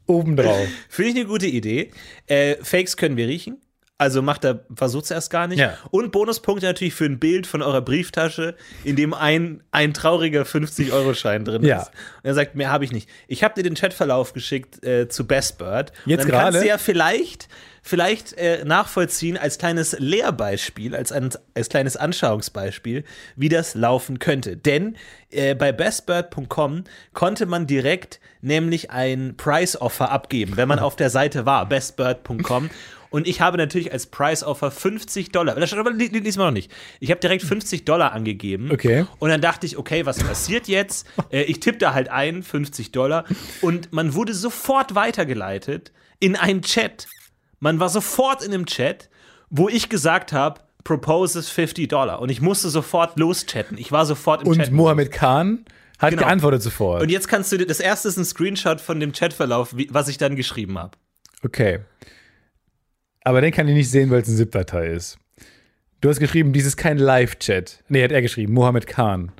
obendrauf. 0.07 0.67
Finde 0.89 1.11
ich 1.11 1.15
eine 1.17 1.25
gute 1.25 1.47
Idee. 1.47 1.91
Äh, 2.27 2.55
Fakes 2.61 2.97
können 2.97 3.17
wir 3.17 3.27
riechen. 3.27 3.61
Also 4.01 4.23
macht 4.23 4.43
er, 4.45 4.65
versucht 4.75 5.03
es 5.05 5.11
erst 5.11 5.29
gar 5.29 5.45
nicht. 5.45 5.59
Ja. 5.59 5.77
Und 5.91 6.11
Bonuspunkte 6.11 6.65
natürlich 6.65 6.95
für 6.95 7.05
ein 7.05 7.19
Bild 7.19 7.45
von 7.45 7.61
eurer 7.61 7.81
Brieftasche, 7.81 8.55
in 8.83 8.95
dem 8.95 9.13
ein, 9.13 9.61
ein 9.69 9.93
trauriger 9.93 10.41
50-Euro-Schein 10.41 11.45
drin 11.45 11.63
Ja. 11.63 11.81
ist. 11.83 11.89
Und 11.89 12.25
er 12.29 12.33
sagt, 12.33 12.55
mehr 12.55 12.71
habe 12.71 12.83
ich 12.83 12.91
nicht. 12.91 13.07
Ich 13.27 13.43
habe 13.43 13.53
dir 13.53 13.61
den 13.61 13.75
Chatverlauf 13.75 14.33
geschickt 14.33 14.83
äh, 14.83 15.07
zu 15.07 15.27
Bestbird. 15.27 15.91
Jetzt 16.07 16.23
Und 16.23 16.31
dann 16.31 16.39
kannst 16.39 16.53
gerade? 16.53 16.59
du 16.61 16.67
ja 16.67 16.79
vielleicht, 16.79 17.47
vielleicht 17.83 18.33
äh, 18.39 18.65
nachvollziehen 18.65 19.37
als 19.37 19.59
kleines 19.59 19.95
Lehrbeispiel, 19.99 20.95
als, 20.95 21.11
ein, 21.11 21.29
als 21.53 21.69
kleines 21.69 21.95
Anschauungsbeispiel, 21.95 23.03
wie 23.35 23.49
das 23.49 23.75
laufen 23.75 24.17
könnte. 24.17 24.57
Denn 24.57 24.95
äh, 25.29 25.53
bei 25.53 25.71
bestbird.com 25.71 26.85
konnte 27.13 27.45
man 27.45 27.67
direkt 27.67 28.19
nämlich 28.41 28.89
ein 28.89 29.35
Price-Offer 29.37 30.09
abgeben, 30.11 30.57
wenn 30.57 30.67
man 30.67 30.79
auf 30.87 30.95
der 30.95 31.11
Seite 31.11 31.45
war, 31.45 31.69
bestbird.com. 31.69 32.71
Und 33.11 33.27
ich 33.27 33.41
habe 33.41 33.57
natürlich 33.57 33.91
als 33.91 34.07
Price-Offer 34.07 34.71
50 34.71 35.31
Dollar, 35.31 35.53
das 35.55 35.71
aber 35.73 35.91
li- 35.91 36.07
li- 36.07 36.19
lies 36.19 36.37
mal 36.37 36.45
noch 36.45 36.51
nicht. 36.53 36.71
Ich 36.99 37.11
habe 37.11 37.19
direkt 37.19 37.43
50 37.43 37.85
Dollar 37.85 38.13
angegeben. 38.13 38.71
Okay. 38.71 39.05
Und 39.19 39.29
dann 39.29 39.41
dachte 39.41 39.65
ich, 39.67 39.77
okay, 39.77 40.05
was 40.07 40.17
passiert 40.23 40.67
jetzt? 40.67 41.05
Äh, 41.29 41.43
ich 41.43 41.59
tippe 41.59 41.77
da 41.77 41.93
halt 41.93 42.09
ein, 42.09 42.41
50 42.41 42.91
Dollar. 42.91 43.25
Und 43.61 43.91
man 43.93 44.13
wurde 44.15 44.33
sofort 44.33 44.95
weitergeleitet 44.95 45.91
in 46.19 46.35
einen 46.35 46.61
Chat. 46.61 47.07
Man 47.59 47.79
war 47.79 47.89
sofort 47.89 48.43
in 48.43 48.53
einem 48.53 48.65
Chat, 48.65 49.09
wo 49.49 49.69
ich 49.69 49.89
gesagt 49.89 50.33
habe, 50.33 50.61
proposes 50.83 51.49
50 51.49 51.87
Dollar. 51.89 52.21
Und 52.21 52.29
ich 52.29 52.41
musste 52.41 52.69
sofort 52.69 53.19
loschatten. 53.19 53.77
Ich 53.77 53.91
war 53.91 54.05
sofort 54.05 54.41
im 54.43 54.47
Und 54.47 54.57
Chat. 54.57 54.71
Mohammed 54.71 55.11
Khan 55.11 55.65
hat 55.99 56.09
Genau. 56.11 56.23
geantwortet 56.23 56.61
sofort. 56.63 57.03
Und 57.03 57.09
jetzt 57.09 57.27
kannst 57.27 57.51
du 57.51 57.57
dir, 57.57 57.67
das 57.67 57.79
erste 57.79 58.07
ist 58.07 58.17
ein 58.17 58.25
Screenshot 58.25 58.81
von 58.81 58.99
dem 58.99 59.11
Chatverlauf, 59.11 59.75
wie, 59.77 59.87
was 59.91 60.07
ich 60.07 60.17
dann 60.17 60.35
geschrieben 60.35 60.79
habe. 60.79 60.97
okay. 61.43 61.79
Aber 63.23 63.41
den 63.41 63.51
kann 63.51 63.67
ich 63.67 63.75
nicht 63.75 63.89
sehen, 63.89 64.09
weil 64.09 64.21
es 64.21 64.27
eine 64.27 64.37
ZIP-Datei 64.37 64.87
ist. 64.87 65.17
Du 66.01 66.09
hast 66.09 66.19
geschrieben, 66.19 66.53
dies 66.53 66.65
ist 66.65 66.77
kein 66.77 66.97
Live-Chat. 66.97 67.83
Nee, 67.89 68.03
hat 68.03 68.11
er 68.11 68.21
geschrieben. 68.21 68.53
Mohammed 68.53 68.87
Khan, 68.87 69.31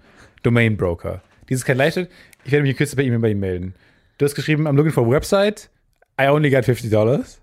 Domain 0.43 0.77
Broker. 0.77 1.21
Dies 1.49 1.59
ist 1.59 1.65
kein 1.65 1.77
Live-Chat. 1.77 2.09
Ich 2.45 2.51
werde 2.51 2.63
mich 2.63 2.71
in 2.71 2.77
Kürze 2.77 2.95
per 2.95 3.03
E-Mail 3.03 3.19
bei 3.19 3.29
ihm 3.31 3.39
melden. 3.39 3.73
Du 4.17 4.25
hast 4.25 4.35
geschrieben, 4.35 4.67
I'm 4.67 4.75
looking 4.75 4.91
for 4.91 5.05
a 5.05 5.09
website. 5.09 5.69
I 6.19 6.27
only 6.27 6.51
got 6.51 6.65
50 6.65 6.91
Dollars. 6.91 7.41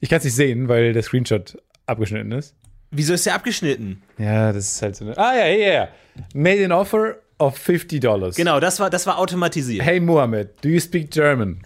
Ich 0.00 0.10
kann 0.10 0.18
es 0.18 0.24
nicht 0.24 0.34
sehen, 0.34 0.68
weil 0.68 0.92
der 0.92 1.02
Screenshot 1.02 1.56
abgeschnitten 1.86 2.32
ist. 2.32 2.54
Wieso 2.90 3.14
ist 3.14 3.24
der 3.24 3.34
abgeschnitten? 3.34 4.02
Ja, 4.18 4.52
das 4.52 4.72
ist 4.74 4.82
halt 4.82 4.96
so 4.96 5.06
eine. 5.06 5.16
Ah, 5.16 5.34
ja, 5.34 5.46
ja, 5.46 5.72
ja. 5.72 5.88
Made 6.34 6.62
an 6.64 6.72
offer 6.72 7.16
of 7.38 7.56
50 7.56 8.00
Dollars. 8.00 8.36
Genau, 8.36 8.60
das 8.60 8.78
war, 8.80 8.90
das 8.90 9.06
war 9.06 9.18
automatisiert. 9.18 9.82
Hey, 9.82 9.98
Mohammed, 10.00 10.50
do 10.62 10.68
you 10.68 10.80
speak 10.80 11.10
German? 11.10 11.62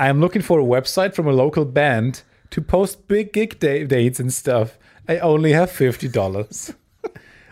I 0.00 0.08
am 0.08 0.18
looking 0.20 0.42
for 0.42 0.58
a 0.58 0.64
website 0.64 1.14
from 1.14 1.28
a 1.28 1.32
local 1.32 1.64
band 1.64 2.24
to 2.50 2.60
post 2.60 3.08
big 3.08 3.32
gig 3.32 3.58
da- 3.58 3.84
dates 3.84 4.20
and 4.20 4.32
stuff. 4.32 4.78
I 5.08 5.18
only 5.18 5.52
have 5.52 5.70
50 5.70 6.08
Dollars. 6.08 6.72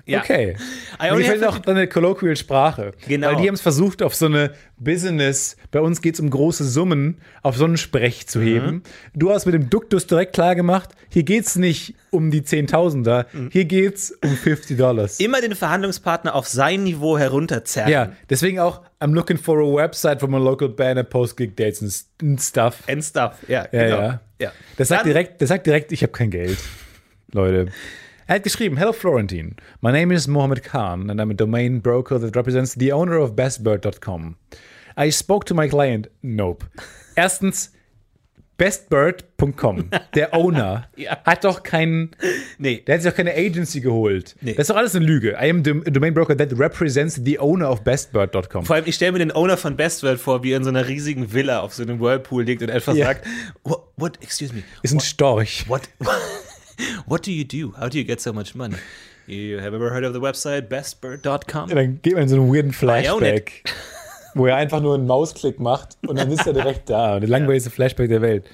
Ja. 0.08 0.20
Okay. 0.20 0.56
I 1.02 1.10
only 1.10 1.24
gefällt 1.24 1.42
have 1.42 1.48
auch 1.50 1.58
deine 1.58 1.88
colloquial 1.88 2.36
Sprache. 2.36 2.92
Genau. 3.08 3.26
Weil 3.28 3.36
die 3.42 3.48
haben 3.48 3.54
es 3.56 3.60
versucht, 3.60 4.02
auf 4.02 4.14
so 4.14 4.26
eine 4.26 4.52
Business, 4.78 5.56
bei 5.72 5.80
uns 5.80 6.00
geht 6.00 6.14
es 6.14 6.20
um 6.20 6.30
große 6.30 6.62
Summen, 6.64 7.16
auf 7.42 7.56
so 7.56 7.64
einen 7.64 7.76
Sprech 7.76 8.20
Mhm. 8.22 8.26
zu 8.28 8.40
heben. 8.40 8.82
Du 9.14 9.30
hast 9.32 9.46
mit 9.46 9.54
dem 9.54 9.68
Duktus 9.68 10.06
direkt 10.06 10.32
klar 10.32 10.54
gemacht, 10.54 10.90
hier 11.08 11.24
geht 11.24 11.46
es 11.46 11.56
nicht 11.56 11.94
um 12.10 12.30
die 12.30 12.44
Zehntausender, 12.44 13.26
Mhm. 13.32 13.50
hier 13.52 13.64
geht 13.64 13.96
es 13.96 14.12
um 14.22 14.36
50 14.36 14.78
Dollars. 14.78 15.18
Immer 15.18 15.40
den 15.40 15.56
Verhandlungspartner 15.56 16.36
auf 16.36 16.46
sein 16.46 16.84
Niveau 16.84 17.18
herunterzerren. 17.18 17.90
Ja, 17.90 18.12
deswegen 18.30 18.60
auch, 18.60 18.82
I'm 19.00 19.12
looking 19.12 19.38
for 19.38 19.58
a 19.58 19.82
website 19.82 20.20
from 20.20 20.34
a 20.34 20.38
local 20.38 20.68
band 20.68 20.98
and 21.00 21.10
post 21.10 21.36
gig 21.36 21.56
dates 21.56 21.82
and 22.22 22.40
stuff. 22.40 22.84
And 22.88 23.02
stuff. 23.04 23.32
Ja, 23.48 23.66
Ja, 23.72 23.82
genau. 23.84 23.98
ja. 23.98 24.20
ja. 24.38 24.52
Das 24.76 24.86
sagt 24.88 25.00
Dann- 25.00 25.08
direkt, 25.08 25.42
das 25.42 25.48
sagt 25.48 25.66
direkt, 25.66 25.90
ich 25.90 26.02
habe 26.02 26.12
kein 26.12 26.30
Geld. 26.30 26.58
Leute. 27.32 27.66
Er 28.28 28.36
hat 28.36 28.42
geschrieben, 28.42 28.76
Hello 28.76 28.92
Florentine, 28.92 29.54
my 29.80 29.92
name 29.92 30.12
is 30.12 30.26
Mohammed 30.26 30.62
Khan 30.64 31.10
and 31.10 31.20
I'm 31.20 31.30
a 31.30 31.34
domain 31.34 31.80
broker 31.80 32.18
that 32.18 32.34
represents 32.34 32.74
the 32.76 32.92
owner 32.92 33.18
of 33.18 33.36
bestbird.com. 33.36 34.36
I 34.96 35.10
spoke 35.12 35.44
to 35.46 35.54
my 35.54 35.68
client. 35.68 36.08
Nope. 36.22 36.64
Erstens, 37.14 37.72
bestbird.com, 38.58 39.90
der 40.14 40.34
Owner, 40.34 40.88
Ja. 40.96 41.18
hat 41.24 41.44
doch 41.44 41.62
keinen, 41.62 42.10
Nee. 42.58 42.82
der 42.84 42.94
hat 42.96 43.02
sich 43.02 43.10
doch 43.12 43.16
keine 43.16 43.32
Agency 43.32 43.80
geholt. 43.80 44.34
Nee. 44.40 44.54
Das 44.54 44.62
ist 44.64 44.70
doch 44.70 44.76
alles 44.76 44.96
eine 44.96 45.04
Lüge. 45.04 45.32
I 45.40 45.48
am 45.50 45.58
a 45.86 45.90
domain 45.90 46.12
broker 46.12 46.36
that 46.36 46.58
represents 46.58 47.20
the 47.24 47.38
owner 47.38 47.70
of 47.70 47.82
bestbird.com. 47.84 48.64
Vor 48.64 48.74
allem, 48.74 48.86
ich 48.88 48.96
stelle 48.96 49.12
mir 49.12 49.18
den 49.20 49.30
Owner 49.32 49.56
von 49.56 49.76
Bestworld 49.76 50.18
vor, 50.18 50.42
wie 50.42 50.50
er 50.52 50.56
in 50.56 50.64
so 50.64 50.70
einer 50.70 50.88
riesigen 50.88 51.32
Villa 51.32 51.60
auf 51.60 51.74
so 51.74 51.82
einem 51.84 52.00
Whirlpool 52.00 52.42
liegt 52.42 52.62
und 52.62 52.70
einfach 52.72 52.94
Ja. 52.94 53.06
sagt, 53.06 53.24
what, 53.62 53.84
what, 53.96 54.20
excuse 54.22 54.52
me, 54.52 54.62
Ist 54.82 54.94
ein 54.94 55.00
Storch. 55.00 55.68
what, 55.68 55.82
what 56.00 56.16
do 57.22 57.32
you 57.32 57.44
do? 57.44 57.74
How 57.78 57.88
do 57.88 57.98
you 57.98 58.04
get 58.04 58.20
so 58.20 58.32
much 58.32 58.54
money? 58.54 58.76
You 59.26 59.58
have 59.58 59.74
ever 59.74 59.90
heard 59.90 60.04
of 60.04 60.12
the 60.12 60.20
website 60.20 60.68
bestbird.com? 60.68 61.70
Dann 61.70 62.00
geht 62.00 62.14
man 62.14 62.24
in 62.24 62.28
so 62.28 62.36
einen 62.36 62.52
weirden 62.52 62.72
Flashback, 62.72 63.64
wo 64.34 64.46
er 64.46 64.56
einfach 64.56 64.80
nur 64.80 64.94
einen 64.94 65.06
Mausklick 65.06 65.58
macht 65.58 65.96
und 66.06 66.16
dann 66.16 66.30
ist 66.30 66.46
er 66.46 66.52
direkt 66.52 66.88
da. 66.88 67.18
Der 67.20 67.28
langweiligste 67.28 67.70
Flashback 67.70 68.08
der 68.08 68.22
Welt. 68.22 68.44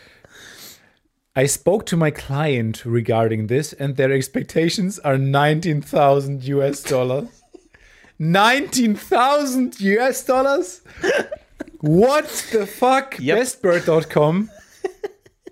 I 1.34 1.48
spoke 1.48 1.86
to 1.86 1.96
my 1.96 2.10
client 2.10 2.84
regarding 2.84 3.48
this 3.48 3.74
and 3.74 3.96
their 3.96 4.10
expectations 4.10 4.98
are 5.00 5.18
19,000 5.18 6.42
US 6.48 6.82
dollars. 6.82 7.24
19,000 8.18 9.80
US 9.80 10.24
dollars? 10.24 10.82
What 11.80 12.28
the 12.52 12.66
fuck? 12.66 13.18
Yep. 13.18 13.38
Bestbird.com 13.38 14.50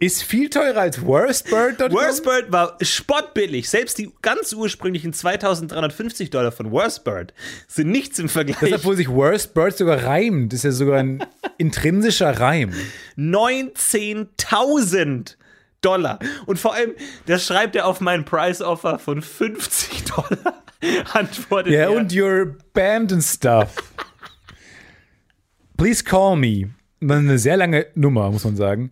ist 0.00 0.22
viel 0.22 0.48
teurer 0.50 0.80
als 0.80 1.04
worstbird.com. 1.04 1.92
Worstbird 1.92 2.50
war 2.50 2.76
spottbillig. 2.80 3.68
Selbst 3.68 3.98
die 3.98 4.10
ganz 4.22 4.52
ursprünglichen 4.54 5.12
2350 5.12 6.30
Dollar 6.30 6.50
von 6.52 6.70
Worstbird 6.72 7.34
sind 7.68 7.90
nichts 7.90 8.18
im 8.18 8.28
Vergleich. 8.30 8.70
Das, 8.70 8.80
obwohl 8.80 8.96
sich 8.96 9.08
Worstbird 9.10 9.76
sogar 9.76 10.02
reimt. 10.04 10.52
Das 10.52 10.60
ist 10.60 10.64
ja 10.64 10.72
sogar 10.72 10.98
ein 11.00 11.22
intrinsischer 11.58 12.40
Reim. 12.40 12.72
19.000 13.18 15.36
Dollar. 15.82 16.18
Und 16.46 16.58
vor 16.58 16.74
allem, 16.74 16.92
das 17.26 17.44
schreibt 17.46 17.76
er 17.76 17.86
auf 17.86 18.00
meinen 18.00 18.24
Price 18.24 18.62
Offer 18.62 18.98
von 18.98 19.20
50 19.22 20.04
Dollar. 20.04 20.62
Antwortet 21.12 21.72
Ja, 21.74 21.80
er. 21.82 21.92
und 21.92 22.12
your 22.14 22.56
band 22.72 23.12
and 23.12 23.22
stuff. 23.22 23.68
Please 25.76 26.02
call 26.02 26.36
me. 26.36 26.70
Eine 27.02 27.38
sehr 27.38 27.56
lange 27.56 27.86
Nummer, 27.94 28.30
muss 28.30 28.44
man 28.44 28.56
sagen. 28.56 28.90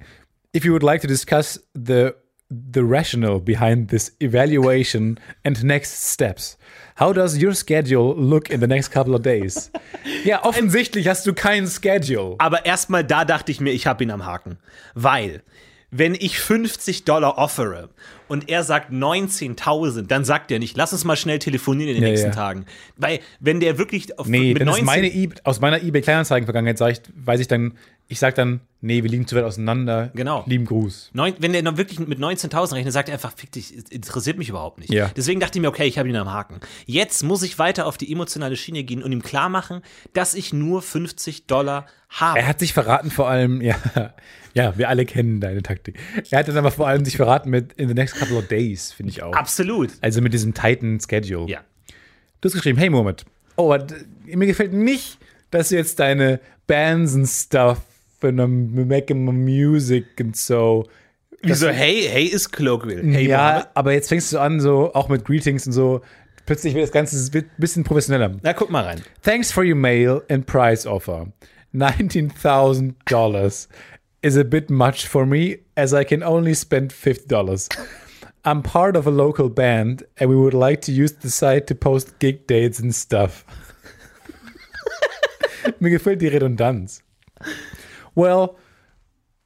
If 0.54 0.64
you 0.64 0.72
would 0.72 0.82
like 0.82 1.02
to 1.02 1.06
discuss 1.08 1.58
the, 1.74 2.14
the 2.50 2.82
rationale 2.82 3.38
behind 3.38 3.88
this 3.90 4.12
evaluation 4.20 5.18
and 5.44 5.62
next 5.62 6.10
steps. 6.10 6.56
How 6.98 7.12
does 7.12 7.36
your 7.40 7.54
schedule 7.54 8.14
look 8.16 8.50
in 8.50 8.60
the 8.60 8.66
next 8.66 8.88
couple 8.90 9.14
of 9.14 9.22
days? 9.22 9.70
Ja, 10.24 10.44
offensichtlich 10.44 11.06
hast 11.06 11.26
du 11.26 11.32
kein 11.34 11.66
Schedule. 11.66 12.36
Aber 12.38 12.64
erstmal 12.66 13.04
da 13.04 13.24
dachte 13.24 13.52
ich 13.52 13.60
mir, 13.60 13.72
ich 13.72 13.86
habe 13.86 14.02
ihn 14.02 14.10
am 14.10 14.24
Haken. 14.24 14.58
Weil, 14.94 15.42
wenn 15.90 16.14
ich 16.14 16.40
50 16.40 17.04
Dollar 17.04 17.38
offere 17.38 17.90
und 18.26 18.48
er 18.48 18.64
sagt 18.64 18.90
19.000, 18.90 20.06
dann 20.06 20.24
sagt 20.24 20.50
er 20.50 20.58
nicht, 20.58 20.76
lass 20.76 20.92
uns 20.92 21.04
mal 21.04 21.16
schnell 21.16 21.38
telefonieren 21.38 21.90
in 21.90 21.96
den 21.96 22.04
Ja, 22.04 22.08
nächsten 22.10 22.28
ja. 22.28 22.34
Tagen. 22.34 22.64
Weil, 22.96 23.20
wenn 23.38 23.60
der 23.60 23.78
wirklich 23.78 24.18
auf, 24.18 24.26
Nee, 24.26 24.54
mit 24.54 24.60
dann 24.62 24.68
ist 24.68 24.82
19 24.82 24.86
meine 24.86 25.08
e 25.08 25.28
aus 25.44 25.60
meiner 25.60 25.82
eBay-Kleinanzeigen-Vergangenheit 25.82 26.80
weiß 26.80 27.40
ich 27.40 27.48
dann, 27.48 27.74
ich 28.10 28.18
sag 28.18 28.34
dann, 28.36 28.60
nee, 28.80 29.02
wir 29.02 29.10
liegen 29.10 29.26
zu 29.26 29.36
weit 29.36 29.44
auseinander. 29.44 30.10
Genau. 30.14 30.42
Lieben 30.46 30.64
Gruß. 30.64 31.10
Neun, 31.12 31.34
wenn 31.40 31.52
der 31.52 31.62
noch 31.62 31.76
wirklich 31.76 31.98
mit 31.98 32.18
19.000 32.18 32.76
rechnet, 32.76 32.92
sagt 32.94 33.10
er 33.10 33.14
einfach, 33.14 33.34
fick 33.36 33.52
dich, 33.52 33.76
es 33.76 33.90
interessiert 33.90 34.38
mich 34.38 34.48
überhaupt 34.48 34.78
nicht. 34.78 34.90
Ja. 34.90 35.10
Deswegen 35.14 35.40
dachte 35.40 35.58
ich 35.58 35.62
mir, 35.62 35.68
okay, 35.68 35.84
ich 35.84 35.98
habe 35.98 36.08
ihn 36.08 36.16
am 36.16 36.32
Haken. 36.32 36.60
Jetzt 36.86 37.22
muss 37.22 37.42
ich 37.42 37.58
weiter 37.58 37.84
auf 37.84 37.98
die 37.98 38.10
emotionale 38.10 38.56
Schiene 38.56 38.82
gehen 38.82 39.02
und 39.02 39.12
ihm 39.12 39.22
klar 39.22 39.50
machen, 39.50 39.82
dass 40.14 40.34
ich 40.34 40.54
nur 40.54 40.80
50 40.80 41.46
Dollar 41.46 41.86
habe. 42.08 42.38
Er 42.38 42.46
hat 42.46 42.60
sich 42.60 42.72
verraten 42.72 43.10
vor 43.10 43.28
allem, 43.28 43.60
ja, 43.60 43.76
ja, 44.54 44.78
wir 44.78 44.88
alle 44.88 45.04
kennen 45.04 45.42
deine 45.42 45.62
Taktik. 45.62 45.98
Er 46.30 46.38
hat 46.38 46.48
dann 46.48 46.56
aber 46.56 46.70
vor 46.70 46.88
allem 46.88 47.04
sich 47.04 47.18
verraten 47.18 47.50
mit 47.50 47.74
in 47.74 47.88
the 47.88 47.94
next 47.94 48.16
couple 48.16 48.38
of 48.38 48.48
days, 48.48 48.90
finde 48.90 49.10
ich 49.10 49.22
auch. 49.22 49.34
Absolut. 49.34 49.90
Also 50.00 50.22
mit 50.22 50.32
diesem 50.32 50.54
tighten 50.54 50.98
Schedule. 50.98 51.46
Ja. 51.50 51.60
Du 52.40 52.48
hast 52.48 52.54
geschrieben, 52.54 52.78
hey 52.78 52.88
Mohammed, 52.88 53.26
oh, 53.56 53.76
mir 54.24 54.46
gefällt 54.46 54.72
nicht, 54.72 55.18
dass 55.50 55.68
du 55.68 55.76
jetzt 55.76 55.98
deine 55.98 56.40
Bands 56.66 57.14
and 57.14 57.28
stuff 57.28 57.80
and 58.24 58.40
I'm 58.40 58.86
making 58.86 59.24
my 59.24 59.32
music 59.32 60.20
and 60.20 60.36
so. 60.36 60.84
Wieso, 61.42 61.68
hey, 61.68 62.08
hey 62.08 62.24
ist 62.24 62.50
colloquial. 62.50 63.02
Hey, 63.02 63.28
ja, 63.28 63.36
Mohammed. 63.38 63.68
aber 63.74 63.92
jetzt 63.92 64.08
fängst 64.08 64.32
du 64.32 64.38
an, 64.38 64.60
so 64.60 64.92
auch 64.94 65.08
mit 65.08 65.24
Greetings 65.24 65.66
und 65.66 65.72
so. 65.72 66.00
Plötzlich 66.46 66.74
wird 66.74 66.84
das 66.84 66.92
Ganze 66.92 67.16
ein 67.16 67.50
bisschen 67.58 67.84
professioneller. 67.84 68.36
Na, 68.42 68.54
guck 68.54 68.70
mal 68.70 68.84
rein. 68.84 69.02
Thanks 69.22 69.52
for 69.52 69.64
your 69.64 69.76
mail 69.76 70.22
and 70.30 70.46
price 70.46 70.86
offer. 70.86 71.28
$19,000 71.74 73.68
is 74.22 74.36
a 74.36 74.44
bit 74.44 74.70
much 74.70 75.06
for 75.06 75.26
me 75.26 75.58
as 75.76 75.92
I 75.92 76.04
can 76.04 76.22
only 76.22 76.54
spend 76.54 76.92
$50. 76.92 77.68
I'm 78.44 78.62
part 78.62 78.96
of 78.96 79.06
a 79.06 79.10
local 79.10 79.50
band 79.50 80.04
and 80.16 80.30
we 80.30 80.36
would 80.36 80.54
like 80.54 80.80
to 80.82 80.92
use 80.92 81.12
the 81.12 81.30
site 81.30 81.66
to 81.66 81.74
post 81.74 82.18
gig 82.18 82.46
dates 82.46 82.80
and 82.80 82.94
stuff. 82.94 83.44
Mir 85.80 85.90
gefällt 85.90 86.22
die 86.22 86.28
Redundanz. 86.28 87.02
Well, 88.18 88.56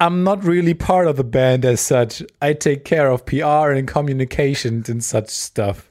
I'm 0.00 0.24
not 0.24 0.44
really 0.44 0.72
part 0.74 1.06
of 1.06 1.16
the 1.16 1.24
band 1.24 1.64
as 1.64 1.80
such. 1.80 2.22
I 2.40 2.54
take 2.54 2.85
care 2.85 3.11
of 3.11 3.24
PR 3.26 3.70
and 3.76 3.87
communications 3.87 4.88
and 4.88 5.04
such 5.04 5.28
stuff. 5.28 5.87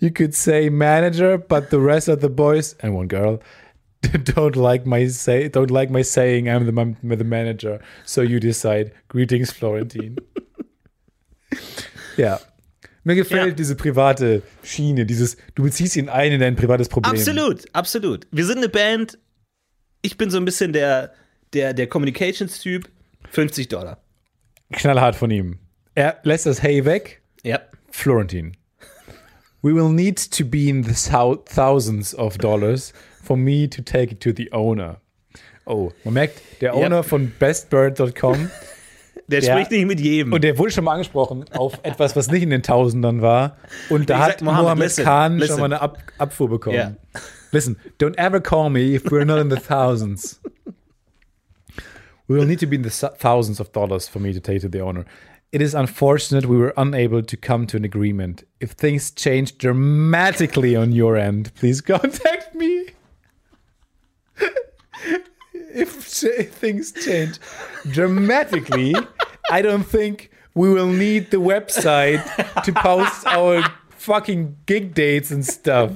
You 0.00 0.10
could 0.10 0.34
say 0.34 0.68
manager, 0.68 1.38
but 1.38 1.70
the 1.70 1.78
rest 1.78 2.08
of 2.08 2.20
the 2.20 2.28
boys 2.28 2.74
and 2.80 2.94
one 2.94 3.06
girl 3.06 3.40
don't 4.24 4.56
like 4.56 4.84
my 4.84 5.06
say 5.08 5.48
don't 5.48 5.70
like 5.70 5.90
my 5.90 6.02
saying 6.02 6.48
I'm 6.48 6.66
the, 6.66 6.80
I'm 6.80 6.96
the 7.18 7.24
manager. 7.24 7.80
So 8.04 8.22
you 8.22 8.40
decide. 8.40 8.90
Greetings, 9.08 9.52
Florentine. 9.52 10.16
ja. 12.16 12.40
Mir 13.04 13.14
gefällt 13.16 13.46
Ja. 13.48 13.54
diese 13.54 13.74
private 13.76 14.42
Schiene, 14.62 15.06
dieses, 15.06 15.36
du 15.54 15.64
beziehst 15.64 15.96
ihn 15.96 16.08
ein 16.08 16.32
in 16.32 16.40
dein 16.40 16.56
privates 16.56 16.88
Problem. 16.88 17.12
Absolut, 17.14 17.64
absolut. 17.72 18.26
Wir 18.30 18.44
sind 18.46 18.58
eine 18.58 18.68
Band. 18.68 19.18
Ich 20.02 20.16
bin 20.16 20.30
so 20.30 20.38
ein 20.38 20.44
bisschen 20.44 20.72
der, 20.72 21.12
der, 21.54 21.74
der 21.74 21.86
Communications-Typ. 21.86 22.88
50 23.30 23.68
Dollar. 23.68 23.98
Knallhart 24.72 25.16
von 25.16 25.30
ihm. 25.30 25.58
Er 25.94 26.18
lässt 26.22 26.46
das 26.46 26.62
Hey 26.62 26.84
weg. 26.84 27.22
Ja. 27.42 27.60
Florentine. 27.90 28.52
We 29.62 29.74
will 29.74 29.90
need 29.90 30.30
to 30.32 30.44
be 30.44 30.68
in 30.68 30.82
the 30.82 30.92
thou 31.10 31.36
thousands 31.36 32.14
of 32.14 32.36
dollars 32.38 32.92
for 33.22 33.36
me 33.36 33.68
to 33.68 33.82
take 33.82 34.12
it 34.12 34.20
to 34.20 34.30
the 34.36 34.52
owner. 34.52 35.00
Oh, 35.66 35.92
man 36.04 36.14
merkt, 36.14 36.40
der. 36.60 36.74
Owner 36.74 37.02
von 37.04 37.32
bestbird.com 37.38 38.50
Der 39.28 39.40
Ja. 39.40 39.52
spricht 39.54 39.70
nicht 39.70 39.86
mit 39.86 40.00
jedem. 40.00 40.32
und 40.32 40.42
der 40.42 40.58
wurde 40.58 40.72
schon 40.72 40.84
mal 40.84 40.92
angesprochen 40.92 41.44
auf 41.52 41.78
etwas, 41.84 42.16
was 42.16 42.28
nicht 42.30 42.42
in 42.42 42.50
den 42.50 42.62
Tausendern 42.62 43.22
war. 43.22 43.56
Und 43.88 44.10
da 44.10 44.18
hat 44.18 44.42
Mohammed, 44.42 44.62
Mohammed 44.64 44.82
listen, 44.84 45.04
Khan 45.04 45.38
listen. 45.38 45.52
schon 45.52 45.60
mal 45.60 45.66
eine 45.66 45.80
Ab 45.80 45.98
Abfuhr 46.18 46.48
bekommen. 46.50 46.76
Ja. 46.76 46.96
Listen, 47.52 47.76
don't 48.00 48.16
ever 48.18 48.40
call 48.40 48.68
me 48.68 48.80
if 48.94 49.04
we're 49.06 49.24
not 49.24 49.38
in 49.40 49.48
the 49.50 49.56
thousands. 49.56 50.40
We 52.28 52.38
will 52.38 52.46
need 52.46 52.60
to 52.60 52.66
be 52.66 52.76
in 52.76 52.82
the 52.82 52.90
thousands 52.90 53.60
of 53.60 53.72
dollars 53.72 54.08
for 54.08 54.18
me 54.20 54.32
to 54.32 54.40
take 54.40 54.60
to 54.62 54.68
the 54.68 54.80
owner. 54.80 55.04
It 55.50 55.60
is 55.60 55.74
unfortunate 55.74 56.46
we 56.46 56.56
were 56.56 56.72
unable 56.76 57.22
to 57.22 57.36
come 57.36 57.66
to 57.66 57.76
an 57.76 57.84
agreement. 57.84 58.44
If 58.60 58.70
things 58.70 59.10
change 59.10 59.58
dramatically 59.58 60.74
on 60.74 60.92
your 60.92 61.16
end, 61.16 61.54
please 61.54 61.80
contact 61.80 62.54
me. 62.54 62.86
if 65.52 65.90
things 66.52 66.92
change 66.92 67.38
dramatically, 67.90 68.94
I 69.50 69.60
don't 69.60 69.84
think 69.84 70.30
we 70.54 70.72
will 70.72 70.86
need 70.86 71.30
the 71.30 71.38
website 71.38 72.24
to 72.64 72.72
post 72.72 73.26
our 73.26 73.62
fucking 73.90 74.56
gig 74.66 74.94
dates 74.94 75.30
and 75.30 75.44
stuff. 75.44 75.92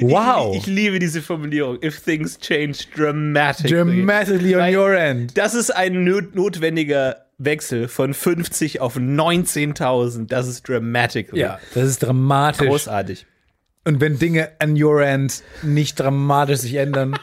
Wow. 0.00 0.56
Ich 0.56 0.66
liebe 0.66 0.98
diese 0.98 1.22
Formulierung. 1.22 1.78
If 1.82 2.00
things 2.00 2.38
change 2.38 2.84
dramatically. 2.94 3.70
dramatically 3.70 4.54
on 4.54 4.60
Weil 4.60 4.76
your 4.76 4.94
end. 4.94 5.36
Das 5.36 5.54
ist 5.54 5.70
ein 5.70 6.04
not 6.04 6.34
notwendiger 6.34 7.26
Wechsel 7.38 7.88
von 7.88 8.14
50 8.14 8.80
auf 8.80 8.96
19.000. 8.96 10.28
Das 10.28 10.46
ist 10.46 10.68
dramatically. 10.68 11.40
Ja, 11.40 11.58
das 11.74 11.88
ist 11.88 12.02
dramatisch. 12.02 12.68
Großartig. 12.68 13.26
Und 13.84 14.00
wenn 14.00 14.18
Dinge 14.18 14.50
an 14.58 14.80
your 14.80 15.02
end 15.02 15.42
nicht 15.62 15.98
dramatisch 15.98 16.60
sich 16.60 16.74
ändern. 16.74 17.18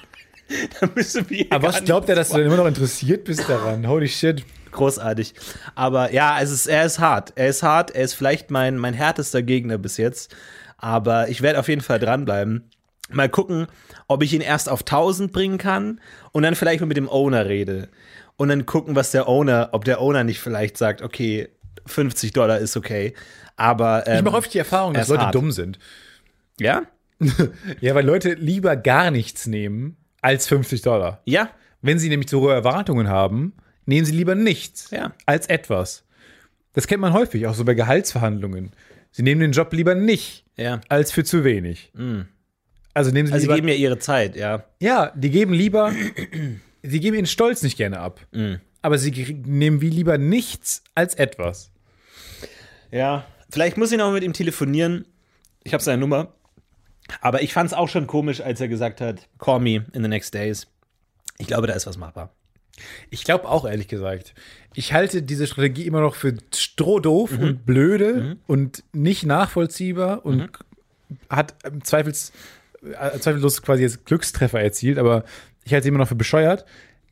Da 0.80 0.88
müssen 0.96 1.30
wir 1.30 1.48
Aber 1.50 1.68
was 1.68 1.84
glaubt 1.84 2.08
er, 2.08 2.16
dass 2.16 2.30
du 2.30 2.38
denn 2.38 2.48
immer 2.48 2.56
noch 2.56 2.68
interessiert 2.68 3.26
bist 3.26 3.50
daran? 3.50 3.86
Holy 3.86 4.08
shit. 4.08 4.46
Großartig. 4.72 5.34
Aber 5.76 6.14
ja, 6.14 6.40
es 6.42 6.52
ist, 6.52 6.68
er 6.68 6.86
ist 6.86 7.00
hart. 7.00 7.34
Er 7.36 7.50
ist 7.50 7.64
hart. 7.64 7.92
Er 7.92 8.04
ist 8.04 8.14
vielleicht 8.14 8.50
mein, 8.50 8.78
mein 8.78 8.94
härtester 8.94 9.42
Gegner 9.42 9.78
bis 9.78 9.98
jetzt. 9.98 10.34
Aber 10.78 11.30
ich 11.30 11.42
werde 11.42 11.60
auf 11.60 11.68
jeden 11.68 11.82
Fall 11.82 12.00
dranbleiben. 12.00 12.70
Mal 13.10 13.30
gucken, 13.30 13.68
ob 14.08 14.22
ich 14.22 14.34
ihn 14.34 14.42
erst 14.42 14.70
auf 14.70 14.82
1000 14.82 15.32
bringen 15.32 15.58
kann 15.58 16.02
und 16.34 16.44
dann 16.44 16.56
vielleicht 16.56 16.82
mal 16.82 16.88
mit 16.88 16.98
dem 16.98 17.10
Owner 17.10 17.46
rede. 17.46 17.88
Und 18.36 18.50
dann 18.50 18.66
gucken, 18.66 18.96
was 18.96 19.12
der 19.12 19.28
Owner, 19.28 19.70
ob 19.72 19.86
der 19.86 20.02
Owner 20.02 20.24
nicht 20.24 20.40
vielleicht 20.40 20.78
sagt, 20.78 21.02
okay, 21.02 21.48
50 21.86 22.34
Dollar 22.34 22.60
ist 22.60 22.76
okay. 22.78 23.14
Aber 23.56 24.06
ähm, 24.08 24.18
Ich 24.18 24.24
mache 24.24 24.36
oft 24.38 24.54
die 24.54 24.60
Erfahrung, 24.60 24.94
er 24.94 25.00
dass 25.02 25.08
Leute 25.08 25.22
hart. 25.24 25.36
dumm 25.36 25.52
sind. 25.52 25.80
ja, 26.60 26.84
Ja, 27.82 27.96
weil 27.96 28.06
Leute 28.06 28.34
lieber 28.34 28.76
gar 28.76 29.10
nichts 29.10 29.48
nehmen 29.48 29.98
als 30.22 30.48
50 30.48 30.82
Dollar. 30.84 31.22
ja, 31.26 31.50
Wenn 31.82 31.98
sie 31.98 32.10
nämlich 32.10 32.28
zu 32.28 32.42
hohe 32.42 32.54
Erwartungen 32.54 33.08
haben, 33.08 33.54
nehmen 33.86 34.06
sie 34.06 34.12
lieber 34.16 34.36
nichts 34.36 34.92
Ja. 34.92 35.14
als 35.26 35.48
etwas. 35.48 36.04
Das 36.74 36.86
kennt 36.86 37.02
man 37.02 37.14
häufig, 37.14 37.48
auch 37.48 37.56
so 37.56 37.66
bei 37.66 37.74
Gehaltsverhandlungen. 37.74 38.72
Sie 39.12 39.24
nehmen 39.24 39.42
den 39.42 39.52
Job 39.52 39.74
lieber 39.74 39.96
nicht 39.96 40.46
ja. 40.58 40.82
als 40.90 41.12
für 41.12 41.24
zu 41.24 41.44
wenig. 41.44 41.92
Also 42.94 43.12
nehmen 43.12 43.28
sie 43.28 43.34
Also 43.34 43.42
sie 43.44 43.48
lieber. 43.48 43.56
geben 43.56 43.68
ja 43.70 43.74
ihre 43.76 44.00
Zeit, 44.00 44.36
ja. 44.36 44.64
ja, 44.80 45.12
die 45.16 45.30
geben 45.30 45.54
lieber. 45.54 45.92
sie 46.84 47.00
geben 47.00 47.16
ihren 47.16 47.26
Stolz 47.26 47.64
nicht 47.64 47.78
gerne 47.78 48.00
ab. 48.00 48.20
Aber 48.82 48.98
sie 48.98 49.12
nehmen 49.46 49.82
wie 49.82 49.90
lieber 49.90 50.18
nichts 50.18 50.84
als 50.96 51.16
etwas. 51.16 51.72
Ja, 52.92 53.26
vielleicht 53.50 53.78
muss 53.78 53.92
ich 53.92 53.98
noch 53.98 54.12
mit 54.14 54.24
ihm 54.24 54.34
telefonieren. 54.34 55.06
Ich 55.64 55.74
habe 55.74 55.84
seine 55.84 56.00
Nummer. 56.00 56.34
Aber 57.22 57.42
ich 57.42 57.54
fand 57.54 57.68
es 57.68 57.74
auch 57.74 57.88
schon 57.90 58.06
komisch, 58.08 58.42
als 58.42 58.60
er 58.62 58.68
gesagt 58.68 59.00
hat, 59.02 59.28
call 59.40 59.60
me 59.60 59.86
in 59.94 60.04
the 60.04 60.10
next 60.10 60.34
days. 60.34 60.68
Ich 61.38 61.48
glaube, 61.48 61.68
da 61.68 61.74
ist 61.74 61.88
was 61.88 61.98
machbar. 61.98 62.34
Ich 63.10 63.24
glaube 63.24 63.48
auch, 63.48 63.66
ehrlich 63.66 63.88
gesagt. 63.88 64.34
Ich 64.74 64.94
halte 64.94 65.24
diese 65.24 65.48
Strategie 65.48 65.88
immer 65.88 66.02
noch 66.02 66.16
für 66.16 66.36
strohdoof 66.54 67.38
und 67.38 67.66
blöde 67.66 68.38
und 68.48 68.84
nicht 68.94 69.26
nachvollziehbar 69.26 70.26
und 70.26 70.50
hat 71.30 71.56
im 71.66 71.84
Zweifels, 71.84 72.32
äh, 72.84 73.18
zweifellos 73.20 73.62
quasi 73.62 73.84
jetzt 73.84 74.06
Glückstreffer 74.06 74.62
erzielt, 74.62 74.98
aber 75.00 75.24
ich 75.64 75.74
halte 75.74 75.84
sie 75.84 75.90
immer 75.90 75.98
noch 76.00 76.08
für 76.08 76.16
bescheuert. 76.16 76.66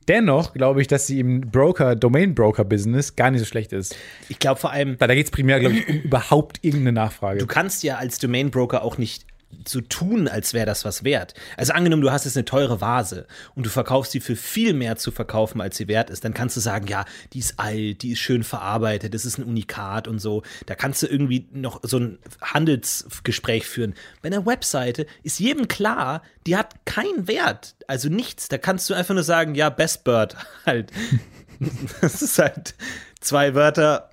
Dennoch 0.07 0.53
glaube 0.53 0.82
ich, 0.82 0.88
dass 0.88 1.07
sie 1.07 1.20
im 1.20 1.41
Broker, 1.41 1.95
Domain-Broker-Business 1.95 3.16
gar 3.16 3.32
nicht 3.32 3.39
so 3.39 3.45
schlecht 3.45 3.74
ist. 3.74 3.95
Ich 4.30 4.38
glaube 4.38 4.59
vor 4.59 4.72
allem, 4.72 4.99
Weil 4.99 5.07
da 5.07 5.16
geht 5.16 5.26
es 5.26 5.32
primär, 5.32 5.59
glaube 5.59 5.76
ich, 5.76 5.88
um 5.88 5.95
überhaupt 6.01 6.59
irgendeine 6.61 6.91
Nachfrage. 6.91 7.39
du 7.39 7.47
kannst 7.47 7.84
ja 7.84 7.97
als 7.97 8.20
Domain 8.20 8.51
Broker 8.51 8.84
auch 8.84 8.99
nicht 8.99 9.26
so 9.68 9.82
tun, 9.82 10.28
als 10.28 10.53
wäre 10.53 10.66
das 10.66 10.86
was 10.86 11.03
wert. 11.03 11.34
Also 11.58 11.74
angenommen, 11.74 12.01
du 12.01 12.12
hast 12.12 12.26
jetzt 12.26 12.38
eine 12.38 12.45
teure 12.45 12.82
Vase 12.82 13.28
und 13.56 13.66
du 13.66 13.70
verkaufst 13.70 14.12
sie 14.12 14.20
für 14.20 14.36
viel 14.36 14.74
mehr 14.74 14.95
zu 14.95 15.12
verkaufen, 15.12 15.62
als 15.62 15.78
sie 15.78 15.88
wert 15.88 16.10
ist, 16.10 16.24
dann 16.26 16.34
kannst 16.34 16.56
du 16.56 16.62
sagen, 16.62 16.88
ja, 16.88 17.06
die 17.34 17.39
ist 17.39 17.60
alt, 17.60 18.01
die 18.01 18.12
ist 18.12 18.20
schön 18.20 18.43
verarbeitet, 18.43 19.14
das 19.14 19.26
ist 19.26 19.38
ein 19.38 19.43
Unikat 19.43 20.08
und 20.08 20.20
so. 20.20 20.43
Da 20.66 20.76
kannst 20.76 21.03
du 21.03 21.08
irgendwie 21.08 21.47
noch 21.51 21.80
so 21.84 21.99
ein 21.99 22.20
Handelsgespräch 22.41 23.66
führen. 23.66 23.93
Bei 24.22 24.28
einer 24.28 24.45
Webseite 24.45 25.06
ist 25.24 25.39
jedem 25.39 25.68
klar, 25.68 26.22
die 26.47 26.56
hat 26.56 26.86
keinen 26.86 27.28
Wert, 27.28 27.76
also 27.88 28.10
nichts. 28.10 28.47
Da 28.47 28.58
kannst 28.58 28.89
du 28.89 28.93
einfach 28.93 29.14
nur 29.14 29.24
sagen, 29.24 29.56
ja, 29.56 29.70
Best 29.70 30.03
Bird 30.03 30.36
halt. 30.66 30.91
Das 32.01 32.22
ist 32.22 32.38
halt 32.38 32.76
zwei 33.22 33.56
Wörter 33.56 34.10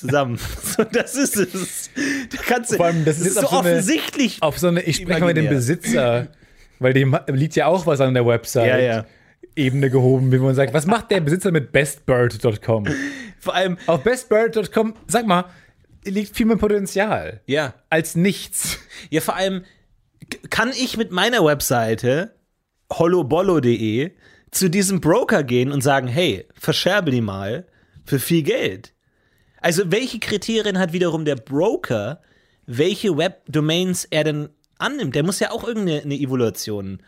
zusammen. 0.00 0.38
So, 0.76 0.84
das 0.84 1.14
ist 1.14 1.36
es. 1.36 1.90
Da 2.30 2.42
kannst 2.46 2.72
du, 2.72 2.76
Vor 2.76 2.86
allem, 2.86 3.04
das 3.04 3.18
ist 3.18 3.34
so 3.34 3.42
so 3.42 3.48
eine- 3.48 3.58
offensichtlich. 3.58 4.42
Auf 4.42 4.58
so 4.58 4.68
eine, 4.68 4.82
ich 4.82 4.96
spreche 4.96 5.20
mal 5.20 5.26
mit 5.26 5.36
dem. 5.38 5.48
Besitzer, 5.48 6.28
weil 6.78 6.92
dem 6.92 7.16
liegt 7.28 7.56
ja 7.56 7.66
auch 7.66 7.86
was 7.86 8.00
an 8.00 8.14
der 8.14 8.26
Website. 8.26 8.66
Ja, 8.68 8.78
ja. 8.78 9.06
Ebene 9.54 9.88
gehoben, 9.88 10.30
wie 10.32 10.38
man 10.38 10.54
sagt, 10.54 10.74
was 10.74 10.86
macht 10.86 11.10
der 11.10 11.20
Besitzer 11.20 11.50
mit 11.50 11.72
bestbird.com? 11.72 12.86
Vor 13.38 13.54
allem, 13.54 13.78
Auf 13.86 14.02
bestbird.com, 14.02 14.94
sag 15.06 15.26
mal, 15.26 15.44
liegt 16.04 16.36
viel 16.36 16.44
mehr 16.46 16.56
Potenzial 16.58 17.40
ja. 17.46 17.72
als 17.88 18.16
nichts. 18.16 18.78
Ja, 19.08 19.20
vor 19.22 19.36
allem 19.36 19.64
kann 20.50 20.70
ich 20.70 20.96
mit 20.98 21.10
meiner 21.10 21.44
Webseite 21.44 22.34
holobollo.de 22.92 24.10
zu 24.50 24.68
diesem 24.68 25.00
Broker 25.00 25.42
gehen 25.42 25.72
und 25.72 25.80
sagen, 25.82 26.06
hey, 26.08 26.46
verscherbe 26.54 27.10
die 27.10 27.20
mal 27.20 27.66
für 28.04 28.18
viel 28.18 28.42
Geld. 28.42 28.92
Also 29.60 29.90
welche 29.90 30.18
Kriterien 30.18 30.78
hat 30.78 30.92
wiederum 30.92 31.24
der 31.24 31.36
Broker, 31.36 32.20
welche 32.66 33.16
Webdomains 33.16 34.04
er 34.04 34.24
denn 34.24 34.48
annimmt? 34.78 35.14
Der 35.14 35.22
muss 35.22 35.40
ja 35.40 35.50
auch 35.50 35.64
irgendeine 35.64 36.02
eine 36.02 36.14
Evaluation 36.14 37.00